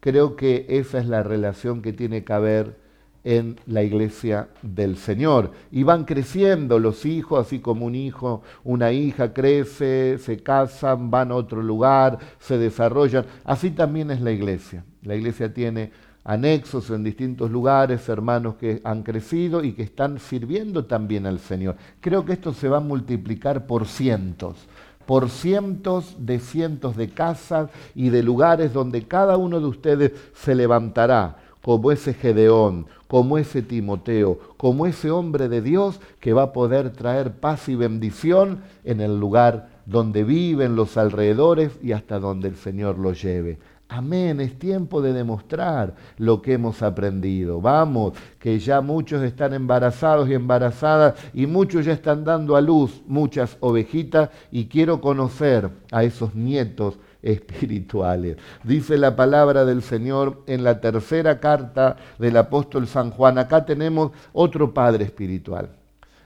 Creo 0.05 0.37
que 0.37 0.67
esa 0.69 0.99
es 0.99 1.07
la 1.07 1.23
relación 1.23 1.81
que 1.81 1.95
tiene 1.95 2.25
que 2.25 2.33
haber 2.35 2.77
en 3.25 3.57
la 3.65 3.83
iglesia 3.83 4.51
del 4.61 4.99
Señor. 4.99 5.53
Y 5.73 5.83
van 5.83 6.05
creciendo 6.05 6.79
los 6.79 7.07
hijos, 7.07 7.47
así 7.47 7.61
como 7.61 7.87
un 7.87 7.95
hijo, 7.95 8.43
una 8.65 8.93
hija 8.93 9.33
crece, 9.33 10.19
se 10.19 10.43
casan, 10.43 11.11
van 11.11 11.31
a 11.31 11.37
otro 11.37 11.63
lugar, 11.63 12.19
se 12.39 12.59
desarrollan. 12.59 13.25
Así 13.45 13.71
también 13.71 14.11
es 14.11 14.21
la 14.21 14.33
iglesia. 14.33 14.85
La 15.01 15.17
iglesia 15.17 15.55
tiene 15.55 15.91
anexos 16.23 16.91
en 16.91 17.03
distintos 17.03 17.51
lugares, 17.51 18.07
hermanos 18.07 18.57
que 18.57 18.83
han 18.85 19.05
crecido 19.05 19.65
y 19.65 19.73
que 19.73 19.85
están 19.85 20.19
sirviendo 20.19 20.85
también 20.85 21.25
al 21.25 21.39
Señor. 21.39 21.77
Creo 22.01 22.27
que 22.27 22.35
esto 22.35 22.53
se 22.53 22.69
va 22.69 22.77
a 22.77 22.81
multiplicar 22.81 23.67
por 23.67 23.87
cientos, 23.87 24.67
por 25.07 25.31
cientos 25.31 26.17
de 26.19 26.39
cientos 26.39 26.97
de 26.97 27.09
casas 27.09 27.71
y 27.95 28.11
de 28.11 28.23
lugares 28.23 28.73
donde 28.73 29.07
cada 29.07 29.37
uno 29.37 29.61
de 29.61 29.67
ustedes 29.67 30.13
se 30.35 30.55
levantará 30.55 31.39
como 31.63 31.91
ese 31.91 32.13
Gedeón, 32.13 32.87
como 33.09 33.39
ese 33.39 33.63
Timoteo, 33.63 34.39
como 34.59 34.87
ese 34.87 35.11
hombre 35.11 35.49
de 35.49 35.63
Dios 35.63 35.99
que 36.21 36.35
va 36.35 36.43
a 36.43 36.53
poder 36.53 36.91
traer 36.91 37.33
paz 37.33 37.71
y 37.71 37.75
bendición 37.75 38.63
en 38.85 39.01
el 39.01 39.19
lugar 39.19 39.71
donde 39.87 40.25
viven 40.25 40.77
los 40.77 40.97
alrededores 40.97 41.73
y 41.83 41.93
hasta 41.93 42.19
donde 42.19 42.49
el 42.49 42.57
Señor 42.57 42.99
los 42.99 43.23
lleve. 43.23 43.59
Amén, 43.89 44.41
es 44.41 44.59
tiempo 44.59 45.03
de 45.03 45.13
demostrar 45.13 45.95
lo 46.17 46.41
que 46.41 46.55
hemos 46.55 46.83
aprendido. 46.83 47.61
Vamos, 47.61 48.15
que 48.39 48.59
ya 48.59 48.81
muchos 48.81 49.23
están 49.23 49.53
embarazados 49.53 50.29
y 50.29 50.35
embarazadas 50.35 51.15
y 51.35 51.47
muchos 51.47 51.85
ya 51.85 51.93
están 51.93 52.25
dando 52.25 52.57
a 52.57 52.61
luz 52.61 53.03
muchas 53.07 53.57
ovejitas 53.61 54.31
y 54.51 54.67
quiero 54.67 55.01
conocer 55.01 55.71
a 55.93 56.03
esos 56.03 56.35
nietos 56.35 56.99
espirituales. 57.23 58.39
Dice 58.65 58.97
la 58.97 59.17
palabra 59.17 59.65
del 59.65 59.83
Señor 59.83 60.43
en 60.47 60.65
la 60.65 60.81
tercera 60.81 61.39
carta 61.39 61.97
del 62.19 62.37
apóstol 62.37 62.87
San 62.87 63.11
Juan. 63.11 63.39
Acá 63.39 63.65
tenemos 63.67 64.13
otro 64.33 64.73
padre 64.73 65.05
espiritual, 65.05 65.69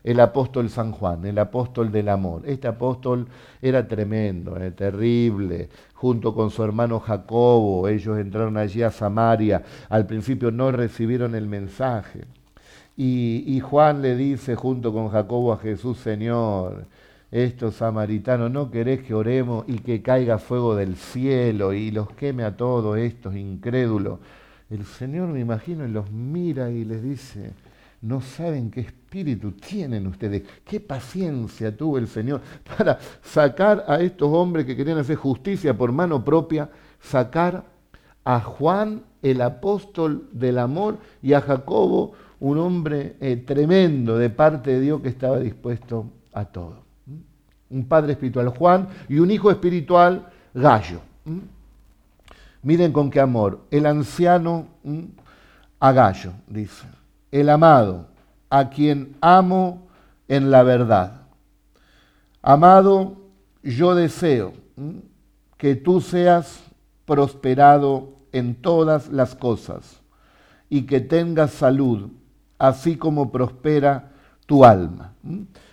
el 0.08 0.20
apóstol 0.20 0.70
San 0.70 0.92
Juan, 0.92 1.26
el 1.26 1.38
apóstol 1.38 1.92
del 1.92 2.08
amor. 2.08 2.40
Este 2.46 2.66
apóstol 2.66 3.26
era 3.60 3.86
tremendo, 3.86 4.56
eh, 4.56 4.70
terrible, 4.70 5.68
junto 5.92 6.34
con 6.34 6.50
su 6.50 6.64
hermano 6.64 6.98
Jacobo. 6.98 7.86
Ellos 7.88 8.18
entraron 8.18 8.56
allí 8.56 8.82
a 8.82 8.90
Samaria. 8.90 9.62
Al 9.90 10.06
principio 10.06 10.50
no 10.50 10.72
recibieron 10.72 11.34
el 11.34 11.46
mensaje. 11.46 12.24
Y, 12.96 13.60
Juan 13.60 14.00
le 14.00 14.16
dice 14.16 14.56
junto 14.56 14.94
con 14.94 15.10
Jacobo 15.10 15.52
a 15.52 15.58
Jesús, 15.58 15.98
Señor, 15.98 16.86
estos 17.30 17.74
samaritanos, 17.76 18.50
no 18.50 18.70
querés 18.70 19.02
que 19.02 19.12
oremos 19.12 19.66
y 19.68 19.78
que 19.80 20.00
caiga 20.00 20.38
fuego 20.38 20.74
del 20.74 20.96
cielo 20.96 21.74
y 21.74 21.90
los 21.90 22.10
queme 22.12 22.44
a 22.44 22.56
todos 22.56 22.96
estos 22.96 23.36
incrédulos. 23.36 24.20
El 24.70 24.86
Señor, 24.86 25.28
me 25.28 25.40
imagino, 25.40 25.86
los 25.86 26.10
mira 26.10 26.70
y 26.70 26.86
les 26.86 27.02
dice, 27.02 27.52
no 28.02 28.20
saben 28.20 28.70
qué 28.70 28.80
espíritu 28.80 29.52
tienen 29.52 30.06
ustedes, 30.06 30.42
qué 30.64 30.80
paciencia 30.80 31.76
tuvo 31.76 31.98
el 31.98 32.08
Señor 32.08 32.40
para 32.76 32.98
sacar 33.22 33.84
a 33.88 34.00
estos 34.00 34.28
hombres 34.32 34.66
que 34.66 34.76
querían 34.76 34.98
hacer 34.98 35.16
justicia 35.16 35.76
por 35.76 35.92
mano 35.92 36.24
propia, 36.24 36.70
sacar 37.00 37.64
a 38.24 38.40
Juan, 38.40 39.02
el 39.22 39.40
apóstol 39.40 40.28
del 40.32 40.58
amor, 40.58 40.98
y 41.22 41.32
a 41.32 41.40
Jacobo, 41.40 42.12
un 42.40 42.58
hombre 42.58 43.16
eh, 43.20 43.36
tremendo 43.36 44.16
de 44.16 44.30
parte 44.30 44.72
de 44.72 44.80
Dios 44.80 45.00
que 45.00 45.08
estaba 45.08 45.38
dispuesto 45.38 46.06
a 46.32 46.44
todo 46.44 46.88
un 47.70 47.86
padre 47.86 48.12
espiritual 48.12 48.48
Juan 48.48 48.88
y 49.08 49.18
un 49.18 49.30
hijo 49.30 49.50
espiritual 49.50 50.30
Gallo. 50.54 51.00
Miren 52.62 52.92
con 52.92 53.10
qué 53.10 53.20
amor. 53.20 53.60
El 53.70 53.86
anciano 53.86 54.66
a 55.78 55.92
Gallo, 55.92 56.32
dice. 56.46 56.86
El 57.30 57.48
amado, 57.48 58.06
a 58.50 58.70
quien 58.70 59.16
amo 59.20 59.88
en 60.28 60.50
la 60.50 60.62
verdad. 60.62 61.22
Amado, 62.42 63.16
yo 63.62 63.94
deseo 63.94 64.52
que 65.56 65.74
tú 65.74 66.00
seas 66.00 66.62
prosperado 67.04 68.14
en 68.32 68.54
todas 68.54 69.08
las 69.08 69.34
cosas 69.34 70.00
y 70.70 70.82
que 70.82 71.00
tengas 71.00 71.52
salud, 71.52 72.10
así 72.58 72.96
como 72.96 73.32
prospera 73.32 74.12
tu 74.46 74.64
alma. 74.64 75.14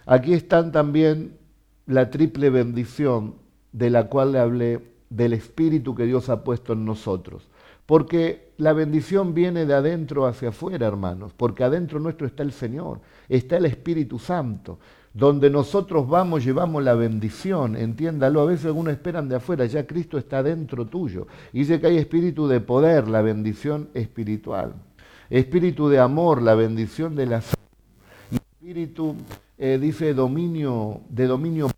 Aquí 0.06 0.34
están 0.34 0.72
también 0.72 1.38
la 1.86 2.10
triple 2.10 2.50
bendición 2.50 3.36
de 3.72 3.90
la 3.90 4.08
cual 4.08 4.32
le 4.32 4.40
hablé, 4.40 4.96
del 5.10 5.34
Espíritu 5.34 5.94
que 5.96 6.06
Dios 6.06 6.30
ha 6.30 6.44
puesto 6.44 6.74
en 6.74 6.84
nosotros. 6.84 7.48
Porque 7.86 8.54
la 8.58 8.74
bendición 8.74 9.34
viene 9.34 9.66
de 9.66 9.74
adentro 9.74 10.26
hacia 10.26 10.50
afuera, 10.50 10.88
hermanos, 10.88 11.34
porque 11.36 11.64
adentro 11.64 12.00
nuestro 12.00 12.26
está 12.26 12.44
el 12.44 12.52
Señor, 12.52 13.00
está 13.30 13.58
el 13.58 13.66
Espíritu 13.66 14.18
Santo. 14.18 14.80
Donde 15.14 15.50
nosotros 15.50 16.10
vamos, 16.10 16.44
llevamos 16.44 16.84
la 16.84 16.94
bendición, 16.94 17.78
entiéndalo. 17.78 18.42
A 18.42 18.46
veces 18.46 18.66
algunos 18.66 18.94
esperan 18.94 19.30
de 19.30 19.36
afuera, 19.36 19.66
ya 19.66 19.88
Cristo 19.88 20.18
está 20.18 20.44
dentro 20.44 20.88
tuyo. 20.88 21.28
Y 21.54 21.60
dice 21.60 21.80
que 21.80 21.88
hay 21.88 21.98
espíritu 21.98 22.50
de 22.50 22.60
poder, 22.60 23.08
la 23.08 23.22
bendición 23.22 23.90
espiritual. 23.94 24.74
Espíritu 25.30 25.88
de 25.88 26.00
amor, 26.00 26.42
la 26.42 26.56
bendición 26.56 27.16
de 27.16 27.28
la 27.28 27.42
espíritu 28.66 29.16
eh, 29.58 29.78
dice 29.80 30.14
dominio, 30.14 31.02
de 31.08 31.28
dominio 31.28 31.70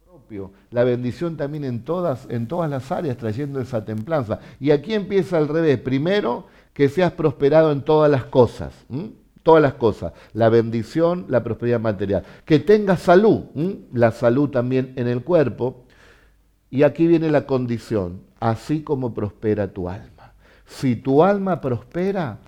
la 0.72 0.84
bendición 0.84 1.38
también 1.38 1.64
en 1.64 1.84
todas, 1.84 2.28
en 2.30 2.48
todas 2.48 2.70
las 2.70 2.92
áreas, 2.92 3.18
trayendo 3.18 3.60
esa 3.60 3.86
templanza. 3.86 4.40
Y 4.60 4.72
aquí 4.72 4.94
empieza 4.94 5.38
al 5.38 5.48
revés. 5.48 5.80
Primero, 5.80 6.46
que 6.74 6.90
seas 6.90 7.12
prosperado 7.12 7.72
en 7.72 7.82
todas 7.82 8.12
las 8.12 8.26
cosas. 8.26 8.74
Todas 9.44 9.62
las 9.62 9.74
cosas. 9.74 10.14
La 10.34 10.50
bendición, 10.50 11.26
la 11.30 11.44
prosperidad 11.44 11.80
material. 11.80 12.24
Que 12.46 12.60
tengas 12.60 13.02
salud, 13.02 13.46
la 13.94 14.12
salud 14.12 14.50
también 14.50 14.94
en 14.96 15.08
el 15.08 15.24
cuerpo. 15.24 15.86
Y 16.70 16.84
aquí 16.84 17.08
viene 17.08 17.32
la 17.32 17.46
condición, 17.46 18.22
así 18.40 18.82
como 18.82 19.14
prospera 19.14 19.70
tu 19.70 19.88
alma. 19.88 20.34
Si 20.66 20.98
tu 20.98 21.24
alma 21.24 21.62
prospera, 21.62 22.40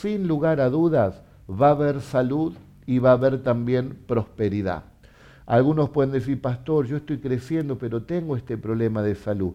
sin 0.00 0.26
lugar 0.26 0.60
a 0.60 0.70
dudas, 0.70 1.22
va 1.48 1.68
a 1.68 1.72
haber 1.72 2.00
salud 2.00 2.54
y 2.86 2.98
va 2.98 3.10
a 3.10 3.14
haber 3.14 3.42
también 3.42 3.98
prosperidad. 4.06 4.84
Algunos 5.46 5.90
pueden 5.90 6.12
decir, 6.12 6.40
pastor, 6.40 6.86
yo 6.86 6.96
estoy 6.96 7.18
creciendo, 7.18 7.78
pero 7.78 8.02
tengo 8.02 8.36
este 8.36 8.58
problema 8.58 9.02
de 9.02 9.14
salud. 9.14 9.54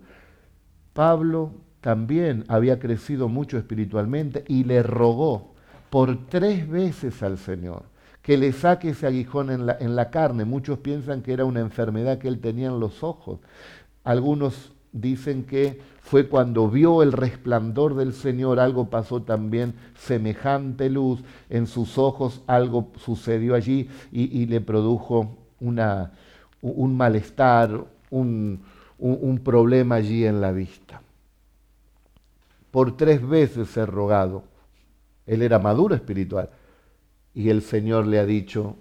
Pablo 0.94 1.52
también 1.82 2.46
había 2.48 2.80
crecido 2.80 3.28
mucho 3.28 3.58
espiritualmente 3.58 4.44
y 4.48 4.64
le 4.64 4.84
rogó 4.84 5.54
por 5.90 6.28
tres 6.28 6.70
veces 6.70 7.22
al 7.22 7.38
Señor 7.38 7.84
que 8.22 8.38
le 8.38 8.52
saque 8.52 8.90
ese 8.90 9.08
aguijón 9.08 9.50
en 9.50 9.96
la, 9.96 10.10
carne. 10.12 10.46
Muchos 10.46 10.80
piensan 10.80 11.22
que 11.22 11.34
era 11.34 11.46
una 11.46 11.60
enfermedad 11.60 12.20
que 12.20 12.28
él 12.28 12.40
tenía 12.40 12.68
en 12.68 12.80
los 12.80 13.04
ojos. 13.04 13.40
Algunos 14.04 14.72
dicen 14.92 15.44
que 15.44 15.82
fue 16.02 16.28
cuando 16.28 16.70
vio 16.70 17.02
el 17.02 17.14
resplandor 17.14 17.96
del 17.96 18.14
Señor, 18.14 18.60
algo 18.60 18.90
pasó 18.90 19.24
también, 19.24 19.74
semejante 19.96 20.90
luz, 20.90 21.24
en 21.50 21.66
sus 21.66 21.98
ojos 21.98 22.42
algo 22.48 22.92
sucedió 22.98 23.56
allí 23.56 23.90
y, 24.12 24.46
le 24.48 24.62
produjo 24.62 25.38
un 25.62 26.98
malestar, 26.98 27.86
un, 28.10 28.62
un, 29.00 29.40
problema 29.40 29.96
allí 29.96 30.26
en 30.26 30.42
la 30.42 30.52
vista. 30.52 31.02
Por 32.72 32.98
tres 32.98 33.26
veces 33.28 33.76
he 33.78 33.86
rogado, 33.86 34.44
él 35.26 35.42
era 35.42 35.60
maduro 35.60 35.96
espiritual, 35.96 36.50
y 37.34 37.50
el 37.50 37.62
Señor 37.62 38.08
le 38.08 38.20
ha 38.20 38.26
dicho, 38.26 38.76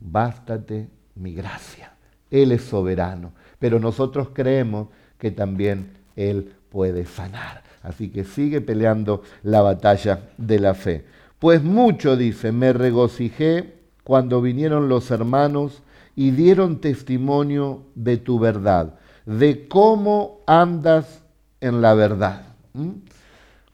bástate 0.00 0.88
mi 1.14 1.34
gracia, 1.34 1.94
Él 2.30 2.52
es 2.52 2.62
soberano, 2.62 3.32
pero 3.58 3.78
nosotros 3.78 4.28
creemos 4.32 4.88
que 5.18 5.30
también 5.30 5.92
Él 6.16 6.54
puede 6.68 7.06
sanar. 7.06 7.62
Así 7.82 8.08
que 8.08 8.24
sigue 8.24 8.60
peleando 8.60 9.22
la 9.42 9.62
batalla 9.62 10.28
de 10.38 10.58
la 10.58 10.74
fe. 10.74 11.04
Pues 11.38 11.62
mucho, 11.62 12.16
dice, 12.16 12.50
me 12.50 12.72
regocijé 12.72 13.74
cuando 14.04 14.40
vinieron 14.40 14.88
los 14.88 15.10
hermanos 15.10 15.82
y 16.16 16.30
dieron 16.30 16.80
testimonio 16.80 17.82
de 17.94 18.16
tu 18.16 18.38
verdad, 18.38 18.94
de 19.26 19.68
cómo 19.68 20.40
andas 20.46 21.22
en 21.60 21.80
la 21.80 21.94
verdad, 21.94 22.42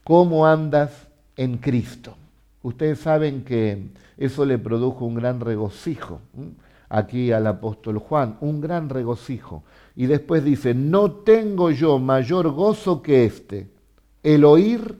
cómo 0.03 0.47
andas 0.47 1.07
en 1.35 1.57
Cristo. 1.57 2.15
Ustedes 2.63 2.99
saben 2.99 3.43
que 3.43 3.89
eso 4.17 4.45
le 4.45 4.57
produjo 4.57 5.05
un 5.05 5.15
gran 5.15 5.39
regocijo 5.39 6.19
aquí 6.89 7.31
al 7.31 7.47
apóstol 7.47 7.97
Juan, 7.97 8.37
un 8.41 8.61
gran 8.61 8.89
regocijo. 8.89 9.63
Y 9.95 10.05
después 10.05 10.43
dice, 10.43 10.73
no 10.73 11.11
tengo 11.11 11.71
yo 11.71 11.99
mayor 11.99 12.51
gozo 12.51 13.01
que 13.01 13.25
este, 13.25 13.69
el 14.23 14.45
oír 14.45 14.97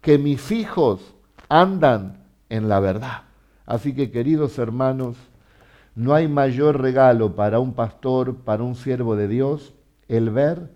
que 0.00 0.18
mis 0.18 0.50
hijos 0.50 1.14
andan 1.48 2.24
en 2.48 2.68
la 2.68 2.80
verdad. 2.80 3.22
Así 3.66 3.94
que 3.94 4.10
queridos 4.10 4.58
hermanos, 4.58 5.16
No 5.94 6.14
hay 6.14 6.28
mayor 6.28 6.80
regalo 6.80 7.36
para 7.36 7.60
un 7.60 7.72
pastor, 7.72 8.36
para 8.36 8.62
un 8.62 8.74
siervo 8.74 9.16
de 9.16 9.28
Dios, 9.28 9.74
el 10.08 10.30
ver 10.30 10.70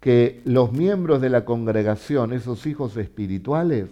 que 0.00 0.42
los 0.44 0.72
miembros 0.72 1.20
de 1.20 1.30
la 1.30 1.44
congregación, 1.44 2.32
esos 2.32 2.66
hijos 2.66 2.96
espirituales, 2.96 3.88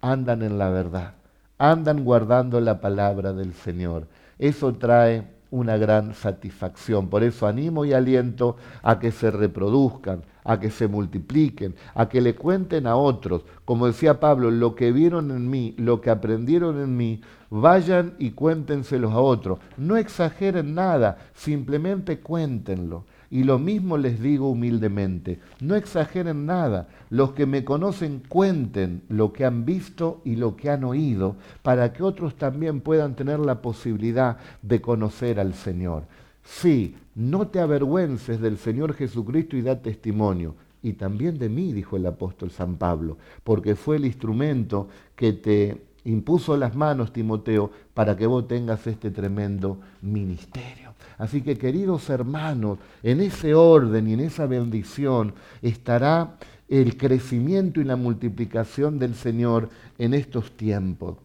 andan 0.00 0.42
en 0.42 0.58
la 0.58 0.70
verdad, 0.70 1.14
andan 1.58 2.04
guardando 2.04 2.60
la 2.60 2.80
palabra 2.80 3.32
del 3.32 3.52
Señor. 3.54 4.06
Eso 4.38 4.74
trae 4.74 5.39
una 5.50 5.76
gran 5.76 6.14
satisfacción. 6.14 7.08
Por 7.08 7.22
eso 7.22 7.46
animo 7.46 7.84
y 7.84 7.92
aliento 7.92 8.56
a 8.82 8.98
que 8.98 9.10
se 9.10 9.30
reproduzcan, 9.30 10.22
a 10.44 10.58
que 10.58 10.70
se 10.70 10.88
multipliquen, 10.88 11.74
a 11.94 12.08
que 12.08 12.20
le 12.20 12.34
cuenten 12.34 12.86
a 12.86 12.96
otros. 12.96 13.44
Como 13.64 13.86
decía 13.86 14.20
Pablo, 14.20 14.50
lo 14.50 14.74
que 14.74 14.92
vieron 14.92 15.30
en 15.30 15.50
mí, 15.50 15.74
lo 15.78 16.00
que 16.00 16.10
aprendieron 16.10 16.80
en 16.80 16.96
mí, 16.96 17.20
vayan 17.50 18.14
y 18.18 18.30
cuéntenselos 18.30 19.12
a 19.12 19.20
otros. 19.20 19.58
No 19.76 19.96
exageren 19.96 20.74
nada, 20.74 21.18
simplemente 21.34 22.20
cuéntenlo. 22.20 23.04
Y 23.30 23.44
lo 23.44 23.60
mismo 23.60 23.96
les 23.96 24.20
digo 24.20 24.50
humildemente, 24.50 25.38
no 25.60 25.76
exageren 25.76 26.46
nada, 26.46 26.88
los 27.10 27.32
que 27.32 27.46
me 27.46 27.64
conocen 27.64 28.22
cuenten 28.28 29.02
lo 29.08 29.32
que 29.32 29.44
han 29.44 29.64
visto 29.64 30.20
y 30.24 30.34
lo 30.34 30.56
que 30.56 30.68
han 30.68 30.82
oído, 30.82 31.36
para 31.62 31.92
que 31.92 32.02
otros 32.02 32.34
también 32.34 32.80
puedan 32.80 33.14
tener 33.14 33.38
la 33.38 33.62
posibilidad 33.62 34.38
de 34.62 34.80
conocer 34.80 35.38
al 35.38 35.54
Señor. 35.54 36.04
Sí, 36.42 36.96
no 37.14 37.46
te 37.46 37.60
avergüences 37.60 38.40
del 38.40 38.58
Señor 38.58 38.94
Jesucristo 38.94 39.56
y 39.56 39.62
da 39.62 39.80
testimonio. 39.80 40.56
Y 40.82 40.94
también 40.94 41.38
de 41.38 41.48
mí, 41.48 41.72
dijo 41.72 41.96
el 41.96 42.06
apóstol 42.06 42.50
San 42.50 42.76
Pablo, 42.76 43.18
porque 43.44 43.76
fue 43.76 43.96
el 43.96 44.06
instrumento 44.06 44.88
que 45.14 45.34
te 45.34 45.82
impuso 46.04 46.56
las 46.56 46.74
manos, 46.74 47.12
Timoteo, 47.12 47.70
para 47.94 48.16
que 48.16 48.26
vos 48.26 48.48
tengas 48.48 48.86
este 48.86 49.10
tremendo 49.10 49.78
ministerio. 50.00 50.89
Así 51.20 51.42
que, 51.42 51.58
queridos 51.58 52.08
hermanos, 52.08 52.78
en 53.02 53.20
ese 53.20 53.54
orden 53.54 54.08
y 54.08 54.14
en 54.14 54.20
esa 54.20 54.46
bendición 54.46 55.34
estará 55.60 56.38
el 56.66 56.96
crecimiento 56.96 57.78
y 57.78 57.84
la 57.84 57.96
multiplicación 57.96 58.98
del 58.98 59.14
Señor 59.14 59.68
en 59.98 60.14
estos 60.14 60.56
tiempos. 60.56 61.18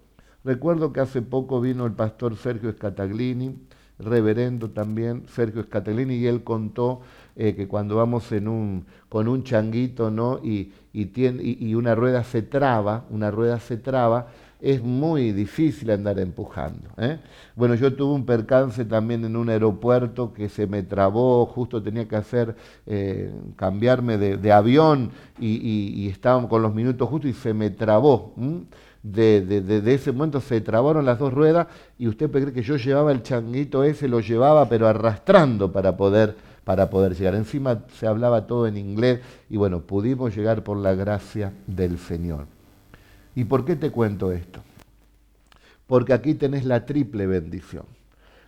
Recuerdo 0.43 0.91
que 0.91 0.99
hace 0.99 1.21
poco 1.21 1.61
vino 1.61 1.85
el 1.85 1.93
pastor 1.93 2.35
Sergio 2.35 2.73
Scataglini, 2.73 3.55
reverendo 3.97 4.71
también, 4.71 5.23
Sergio 5.29 5.63
Scataglini, 5.63 6.15
y 6.15 6.27
él 6.27 6.43
contó 6.43 6.99
eh, 7.37 7.55
que 7.55 7.69
cuando 7.69 7.95
vamos 7.95 8.27
con 9.07 9.29
un 9.29 9.43
changuito 9.45 10.41
y, 10.43 10.73
y 10.91 11.73
una 11.73 11.95
rueda 11.95 12.25
se 12.25 12.41
traba, 12.41 13.05
una 13.09 13.31
rueda 13.31 13.61
se 13.61 13.77
traba, 13.77 14.27
es 14.65 14.81
muy 14.81 15.31
difícil 15.31 15.91
andar 15.91 16.17
empujando. 16.17 16.89
¿eh? 16.97 17.19
Bueno, 17.55 17.75
yo 17.75 17.93
tuve 17.93 18.15
un 18.15 18.25
percance 18.25 18.83
también 18.83 19.23
en 19.23 19.35
un 19.35 19.47
aeropuerto 19.47 20.33
que 20.33 20.49
se 20.49 20.65
me 20.65 20.81
trabó, 20.81 21.45
justo 21.45 21.83
tenía 21.83 22.07
que 22.07 22.15
hacer, 22.15 22.55
eh, 22.87 23.31
cambiarme 23.55 24.17
de, 24.17 24.51
avión 24.51 25.11
y, 25.39 26.09
estábamos 26.09 26.49
con 26.49 26.63
los 26.63 26.73
minutos 26.73 27.07
justos 27.07 27.29
y 27.29 27.33
se 27.33 27.53
me 27.53 27.69
trabó. 27.69 28.33
De, 29.03 29.83
ese 29.93 30.11
momento 30.11 30.41
se 30.41 30.59
trabaron 30.61 31.05
las 31.05 31.19
dos 31.19 31.31
ruedas 31.31 31.67
y 31.99 32.07
usted 32.07 32.27
puede 32.27 32.45
creer 32.45 32.55
que 32.55 32.63
yo 32.63 32.77
llevaba 32.77 33.11
el 33.11 33.21
changuito 33.21 33.83
ese, 33.83 34.07
lo 34.07 34.19
llevaba 34.19 34.67
pero 34.67 34.87
arrastrando 34.87 35.71
para 35.71 35.95
poder, 35.95 36.35
para 36.63 36.89
poder 36.89 37.13
llegar. 37.15 37.35
Encima 37.35 37.83
se 37.99 38.07
hablaba 38.07 38.47
todo 38.47 38.65
en 38.65 38.77
inglés 38.77 39.19
y 39.47 39.57
bueno, 39.57 39.81
pudimos 39.81 40.35
llegar 40.35 40.63
por 40.63 40.77
la 40.77 40.95
gracia 40.95 41.53
del 41.67 41.99
Señor. 41.99 42.54
¿Y 43.35 43.43
por 43.43 43.65
qué 43.65 43.75
te 43.75 43.91
cuento 43.91 44.31
esto? 44.31 44.61
Porque 45.87 46.13
aquí 46.13 46.33
tenés 46.33 46.65
la 46.65 46.85
triple 46.85 47.27
bendición. 47.27 47.85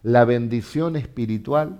La 0.01 0.25
bendición 0.25 0.95
espiritual, 0.95 1.79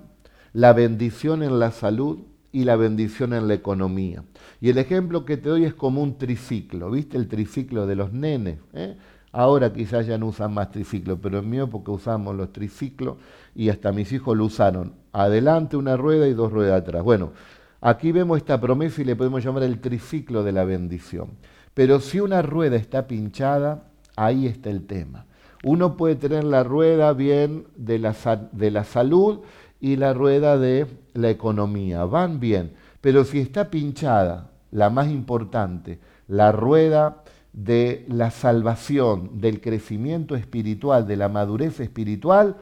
la 0.54 0.74
bendición 0.74 1.42
en 1.42 1.60
la 1.60 1.72
salud 1.72 2.20
y 2.52 2.66
la 2.66 2.76
bendición 2.76 3.34
en 3.34 3.48
la 3.48 3.54
economía. 3.54 4.24
Y 4.60 4.70
el 4.70 4.78
ejemplo 4.78 5.26
que 5.26 5.38
te 5.38 5.50
doy 5.50 5.66
es 5.66 5.74
como 5.74 6.02
un 6.02 6.18
triciclo, 6.18 6.92
¿viste? 6.92 7.18
El 7.18 7.28
triciclo 7.28 7.88
de 7.88 7.96
los 7.96 8.12
nenes. 8.12 8.60
¿eh? 8.74 8.98
Ahora 9.32 9.72
quizás 9.72 10.08
ya 10.08 10.18
no 10.18 10.28
usan 10.28 10.54
más 10.54 10.72
triciclo, 10.72 11.20
pero 11.20 11.40
en 11.40 11.50
mi 11.50 11.60
época 11.60 11.92
usamos 11.92 12.36
los 12.36 12.52
triciclos 12.52 13.18
y 13.56 13.70
hasta 13.70 13.92
mis 13.92 14.12
hijos 14.12 14.36
lo 14.36 14.46
usaron. 14.46 14.94
Adelante 15.14 15.78
una 15.78 15.96
rueda 15.96 16.28
y 16.28 16.34
dos 16.34 16.52
ruedas 16.52 16.82
atrás. 16.82 17.04
Bueno, 17.04 17.34
aquí 17.82 18.12
vemos 18.12 18.38
esta 18.38 18.60
promesa 18.60 19.02
y 19.02 19.06
le 19.06 19.16
podemos 19.16 19.44
llamar 19.44 19.64
el 19.64 19.80
triciclo 19.80 20.44
de 20.44 20.52
la 20.52 20.66
bendición. 20.66 21.32
Pero 21.78 22.00
si 22.00 22.20
una 22.20 22.42
rueda 22.42 22.76
está 22.76 23.06
pinchada, 23.06 23.84
ahí 24.16 24.48
está 24.48 24.72
el 24.72 24.88
tema. 24.88 25.28
Uno 25.64 25.96
puede 25.96 26.16
tener 26.16 26.44
la 26.44 26.64
rueda 26.64 27.14
bien 27.14 27.68
de 27.76 28.00
la, 28.00 28.16
de 28.52 28.72
la 28.72 28.84
salud 28.84 29.42
y 29.80 29.96
la 29.96 30.12
rueda 30.16 30.58
de 30.58 30.88
la 31.14 31.30
economía. 31.30 32.04
Van 32.06 32.40
bien. 32.40 32.74
Pero 33.00 33.26
si 33.26 33.40
está 33.40 33.70
pinchada, 33.70 34.50
la 34.72 34.90
más 34.90 35.10
importante, 35.10 36.00
la 36.28 36.52
rueda 36.52 37.22
de 37.54 38.08
la 38.10 38.32
salvación, 38.32 39.40
del 39.40 39.62
crecimiento 39.62 40.36
espiritual, 40.36 41.06
de 41.06 41.16
la 41.16 41.30
madurez 41.30 41.80
espiritual, 41.80 42.56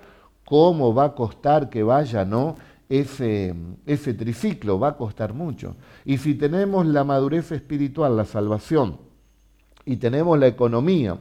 ¿cómo 0.43 0.93
va 0.93 1.05
a 1.05 1.15
costar 1.15 1.69
que 1.69 1.83
vaya, 1.83 2.25
no? 2.25 2.57
Ese, 2.87 3.55
ese 3.85 4.13
triciclo 4.13 4.79
va 4.79 4.89
a 4.89 4.97
costar 4.97 5.33
mucho. 5.33 5.75
Y 6.05 6.17
si 6.17 6.35
tenemos 6.35 6.85
la 6.85 7.03
madurez 7.03 7.51
espiritual, 7.51 8.15
la 8.15 8.25
salvación, 8.25 8.97
y 9.85 9.97
tenemos 9.97 10.37
la 10.39 10.47
economía, 10.47 11.17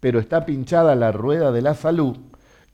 pero 0.00 0.18
está 0.18 0.44
pinchada 0.44 0.94
la 0.94 1.12
rueda 1.12 1.52
de 1.52 1.62
la 1.62 1.74
salud 1.74 2.16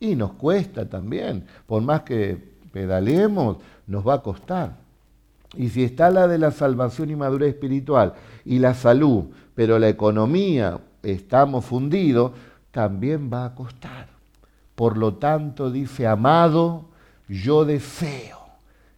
y 0.01 0.17
nos 0.17 0.33
cuesta 0.33 0.89
también, 0.89 1.47
por 1.67 1.83
más 1.83 2.03
que 2.03 2.55
pedaleemos, 2.73 3.59
nos 3.87 4.07
va 4.07 4.15
a 4.15 4.23
costar. 4.23 4.77
Y 5.57 5.69
si 5.69 5.85
está 5.85 6.11
la 6.11 6.27
de 6.27 6.39
la 6.39 6.51
salvación 6.51 7.11
y 7.11 7.17
madurez 7.17 7.51
espiritual 7.51 8.15
y 8.45 8.59
la 8.59 8.75
salud, 8.75 9.27
pero 9.55 9.79
la 9.79 9.89
economía 9.89 10.81
estamos 11.03 11.65
fundidos, 11.65 12.33
también 12.71 13.31
va 13.33 13.47
a 13.47 13.55
costar. 13.55 14.09
Por 14.75 14.99
lo 14.99 15.15
tanto, 15.15 15.71
dice, 15.71 16.07
amado, 16.07 16.87
yo 17.29 17.65
deseo 17.65 18.39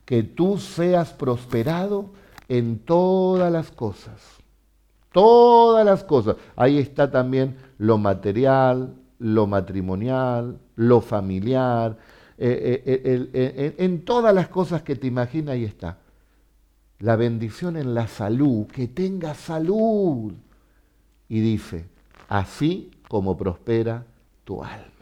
que 0.04 0.22
tú 0.22 0.58
seas 0.58 1.12
prosperado 1.12 2.10
en 2.48 2.78
todas 2.78 3.52
las 3.52 3.70
cosas 3.70 4.36
todas 5.16 5.86
las 5.86 6.04
cosas. 6.04 6.36
Ahí 6.56 6.76
está 6.76 7.10
también 7.10 7.56
lo 7.78 7.96
material, 7.96 8.96
lo 9.18 9.46
matrimonial, 9.46 10.58
lo 10.74 11.00
familiar, 11.00 11.96
eh, 12.36 12.82
eh, 12.84 13.30
eh, 13.32 13.74
en 13.78 14.04
todas 14.04 14.34
las 14.34 14.48
cosas 14.48 14.82
que 14.82 14.94
te 14.94 15.06
imaginas, 15.06 15.54
ahí 15.54 15.64
está. 15.64 15.96
La 16.98 17.16
bendición 17.16 17.78
en 17.78 17.94
la 17.94 18.08
salud, 18.08 18.66
que 18.66 18.88
tenga 18.88 19.32
salud. 19.32 20.34
Y 21.30 21.40
dice, 21.40 21.86
así 22.28 22.90
como 23.08 23.38
prospera 23.38 24.04
tu 24.44 24.62
alma. 24.62 24.95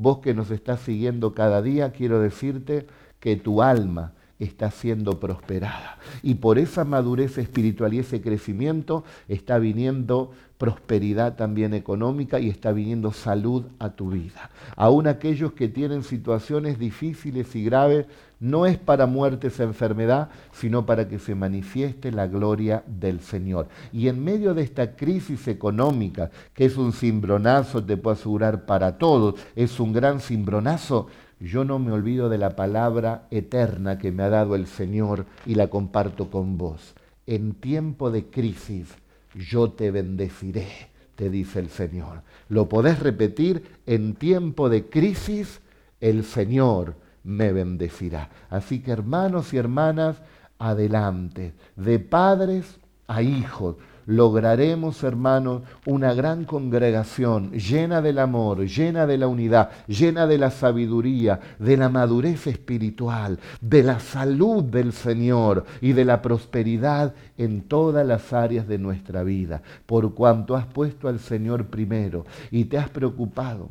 Vos 0.00 0.18
que 0.18 0.32
nos 0.32 0.52
estás 0.52 0.78
siguiendo 0.78 1.34
cada 1.34 1.60
día, 1.60 1.90
quiero 1.90 2.20
decirte 2.20 2.86
que 3.18 3.34
tu 3.34 3.62
alma 3.62 4.12
está 4.38 4.70
siendo 4.70 5.18
prosperada. 5.18 5.98
Y 6.22 6.36
por 6.36 6.60
esa 6.60 6.84
madurez 6.84 7.36
espiritual 7.36 7.92
y 7.94 7.98
ese 7.98 8.20
crecimiento 8.20 9.02
está 9.26 9.58
viniendo 9.58 10.30
prosperidad 10.58 11.36
también 11.36 11.72
económica 11.72 12.40
y 12.40 12.50
está 12.50 12.72
viniendo 12.72 13.12
salud 13.12 13.66
a 13.78 13.90
tu 13.90 14.10
vida. 14.10 14.50
Aún 14.76 15.06
aquellos 15.06 15.52
que 15.52 15.68
tienen 15.68 16.02
situaciones 16.02 16.78
difíciles 16.78 17.54
y 17.54 17.64
graves, 17.64 18.06
no 18.40 18.66
es 18.66 18.76
para 18.76 19.06
muerte 19.06 19.48
esa 19.48 19.62
enfermedad, 19.62 20.28
sino 20.52 20.84
para 20.84 21.08
que 21.08 21.18
se 21.18 21.34
manifieste 21.34 22.12
la 22.12 22.26
gloria 22.26 22.82
del 22.86 23.20
Señor. 23.20 23.68
Y 23.92 24.08
en 24.08 24.22
medio 24.22 24.54
de 24.54 24.62
esta 24.62 24.94
crisis 24.96 25.48
económica, 25.48 26.30
que 26.54 26.64
es 26.64 26.76
un 26.76 26.92
cimbronazo, 26.92 27.84
te 27.84 27.96
puedo 27.96 28.14
asegurar, 28.14 28.66
para 28.66 28.98
todos, 28.98 29.36
es 29.56 29.80
un 29.80 29.92
gran 29.92 30.20
cimbronazo, 30.20 31.06
yo 31.40 31.64
no 31.64 31.78
me 31.78 31.92
olvido 31.92 32.28
de 32.28 32.38
la 32.38 32.56
palabra 32.56 33.28
eterna 33.30 33.98
que 33.98 34.10
me 34.10 34.24
ha 34.24 34.28
dado 34.28 34.56
el 34.56 34.66
Señor 34.66 35.26
y 35.46 35.54
la 35.54 35.68
comparto 35.68 36.30
con 36.30 36.58
vos. 36.58 36.94
En 37.26 37.54
tiempo 37.54 38.10
de 38.10 38.24
crisis 38.26 38.88
yo 39.34 39.70
te 39.70 39.90
bendeciré, 39.90 40.68
te 41.14 41.30
dice 41.30 41.58
el 41.58 41.68
Señor. 41.68 42.22
Lo 42.48 42.68
podés 42.68 43.00
repetir, 43.00 43.62
en 43.86 44.14
tiempo 44.14 44.68
de 44.68 44.88
crisis 44.88 45.60
el 46.00 46.24
Señor 46.24 46.94
me 47.24 47.52
bendecirá. 47.52 48.30
Así 48.50 48.80
que 48.80 48.92
hermanos 48.92 49.52
y 49.52 49.58
hermanas, 49.58 50.22
adelante, 50.58 51.54
de 51.76 51.98
padres 51.98 52.78
a 53.06 53.22
hijos, 53.22 53.76
lograremos, 54.08 55.02
hermanos, 55.02 55.64
una 55.84 56.14
gran 56.14 56.46
congregación 56.46 57.52
llena 57.52 58.00
del 58.00 58.18
amor, 58.18 58.64
llena 58.64 59.06
de 59.06 59.18
la 59.18 59.28
unidad, 59.28 59.68
llena 59.86 60.26
de 60.26 60.38
la 60.38 60.50
sabiduría, 60.50 61.40
de 61.58 61.76
la 61.76 61.90
madurez 61.90 62.46
espiritual, 62.46 63.38
de 63.60 63.82
la 63.82 64.00
salud 64.00 64.64
del 64.64 64.94
Señor 64.94 65.66
y 65.82 65.92
de 65.92 66.06
la 66.06 66.22
prosperidad 66.22 67.12
en 67.36 67.60
todas 67.60 68.06
las 68.06 68.32
áreas 68.32 68.66
de 68.66 68.78
nuestra 68.78 69.22
vida, 69.24 69.60
por 69.84 70.14
cuanto 70.14 70.56
has 70.56 70.64
puesto 70.64 71.08
al 71.08 71.18
Señor 71.18 71.66
primero 71.66 72.24
y 72.50 72.64
te 72.64 72.78
has 72.78 72.88
preocupado 72.88 73.68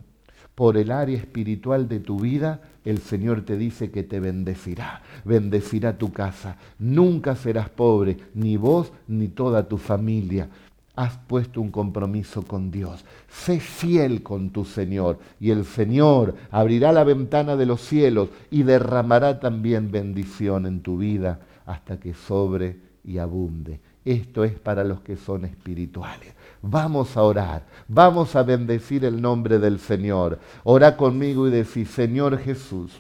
por 0.54 0.78
el 0.78 0.92
área 0.92 1.18
espiritual 1.18 1.88
de 1.88 2.00
tu 2.00 2.20
vida, 2.20 2.62
el 2.90 3.00
Señor 3.00 3.42
te 3.42 3.58
dice 3.58 3.92
que 3.92 4.04
te 4.04 4.22
bendecirá, 4.22 5.02
bendecirá 5.26 5.98
tu 5.98 6.14
casa. 6.14 6.56
Nunca 6.80 7.36
serás 7.36 7.70
pobre, 7.70 8.16
ni 8.34 8.56
vos 8.56 8.94
ni 9.10 9.28
toda 9.28 9.68
tu 9.68 9.78
familia. 9.78 10.48
Has 10.96 11.18
puesto 11.18 11.60
un 11.60 11.70
compromiso 11.70 12.44
con 12.44 12.72
Dios. 12.72 13.04
Sé 13.30 13.60
fiel 13.60 14.24
con 14.24 14.52
tu 14.52 14.64
Señor 14.64 15.20
y 15.38 15.52
el 15.52 15.66
Señor 15.66 16.36
abrirá 16.50 16.94
la 16.94 17.04
ventana 17.04 17.58
de 17.58 17.66
los 17.66 17.82
cielos 17.82 18.30
y 18.50 18.64
derramará 18.64 19.42
también 19.42 19.92
bendición 19.92 20.66
en 20.66 20.80
tu 20.80 20.98
vida 20.98 21.42
hasta 21.66 22.00
que 22.00 22.14
sobre 22.14 22.78
y 23.04 23.18
abunde. 23.18 23.82
Esto 24.06 24.46
es 24.46 24.54
para 24.58 24.86
los 24.86 25.02
que 25.02 25.18
son 25.18 25.44
espirituales. 25.44 26.37
Vamos 26.62 27.16
a 27.16 27.24
orar, 27.24 27.66
vamos 27.88 28.36
a 28.36 28.44
bendecir 28.44 29.06
el 29.06 29.22
nombre 29.22 29.60
del 29.60 29.80
Señor. 29.80 30.40
Ora 30.64 30.98
conmigo 30.98 31.48
y 31.48 31.52
decir, 31.52 31.88
Señor 31.88 32.40
Jesús, 32.40 32.92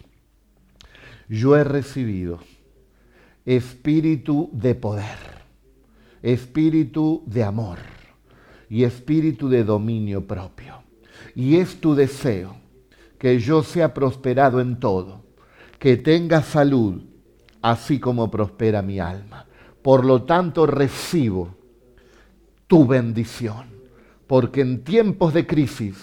yo 1.27 1.55
he 1.55 1.63
recibido 1.63 2.39
espíritu 3.45 4.49
de 4.53 4.75
poder, 4.75 5.17
espíritu 6.21 7.23
de 7.25 7.43
amor 7.43 7.79
y 8.69 8.83
espíritu 8.83 9.49
de 9.49 9.63
dominio 9.63 10.27
propio. 10.27 10.83
Y 11.35 11.57
es 11.57 11.79
tu 11.79 11.95
deseo 11.95 12.55
que 13.17 13.39
yo 13.39 13.63
sea 13.63 13.93
prosperado 13.93 14.59
en 14.61 14.79
todo, 14.79 15.23
que 15.79 15.97
tenga 15.97 16.41
salud, 16.41 17.01
así 17.61 17.99
como 17.99 18.29
prospera 18.29 18.81
mi 18.81 18.99
alma 18.99 19.47
por 19.87 20.03
lo 20.03 20.23
tanto, 20.23 20.65
recibo 20.65 21.55
tu 22.67 22.85
bendición, 22.85 23.65
porque 24.27 24.61
en 24.61 24.83
tiempos 24.83 25.33
de 25.33 25.47
crisis, 25.47 25.97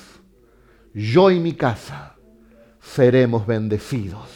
yo 0.93 1.31
y 1.31 1.39
mi 1.39 1.53
casa 1.53 2.15
seremos 2.81 3.47
bendecidos 3.47 4.31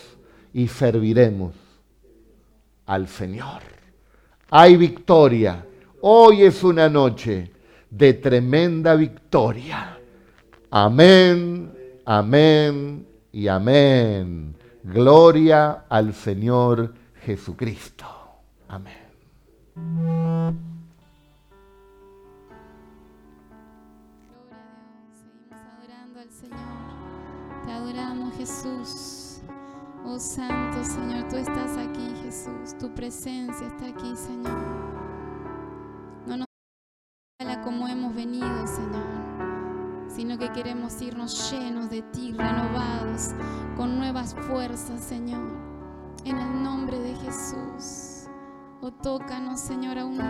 y 0.52 0.68
serviremos 0.68 1.54
al 2.86 3.08
Señor. 3.08 3.62
Hay 4.50 4.76
victoria. 4.76 5.64
Hoy 6.00 6.42
es 6.42 6.62
una 6.64 6.88
noche 6.88 7.52
de 7.90 8.14
tremenda 8.14 8.94
victoria. 8.94 9.98
Amén, 10.70 11.72
amén 12.04 13.06
y 13.32 13.48
amén. 13.48 14.54
Gloria 14.82 15.84
al 15.88 16.14
Señor 16.14 16.94
Jesucristo. 17.24 18.06
Amén. 18.68 19.08
Jesús. 28.48 29.42
Oh 30.06 30.18
Santo 30.18 30.82
Señor, 30.82 31.28
tú 31.28 31.36
estás 31.36 31.76
aquí, 31.76 32.14
Jesús. 32.22 32.78
Tu 32.78 32.92
presencia 32.94 33.66
está 33.66 33.88
aquí, 33.88 34.16
Señor. 34.16 34.58
No 36.26 36.38
nos 36.38 36.46
la 37.44 37.60
como 37.60 37.86
hemos 37.88 38.14
venido, 38.14 38.66
Señor, 38.66 40.08
sino 40.08 40.38
que 40.38 40.50
queremos 40.52 41.00
irnos 41.02 41.52
llenos 41.52 41.90
de 41.90 42.00
ti, 42.00 42.32
renovados, 42.32 43.34
con 43.76 43.98
nuevas 43.98 44.34
fuerzas, 44.34 45.04
Señor. 45.04 45.46
En 46.24 46.38
el 46.38 46.62
nombre 46.62 46.98
de 46.98 47.14
Jesús. 47.16 48.30
O 48.80 48.90
tócanos, 48.90 49.60
Señor, 49.60 49.98
aún 49.98 50.16
más. 50.16 50.28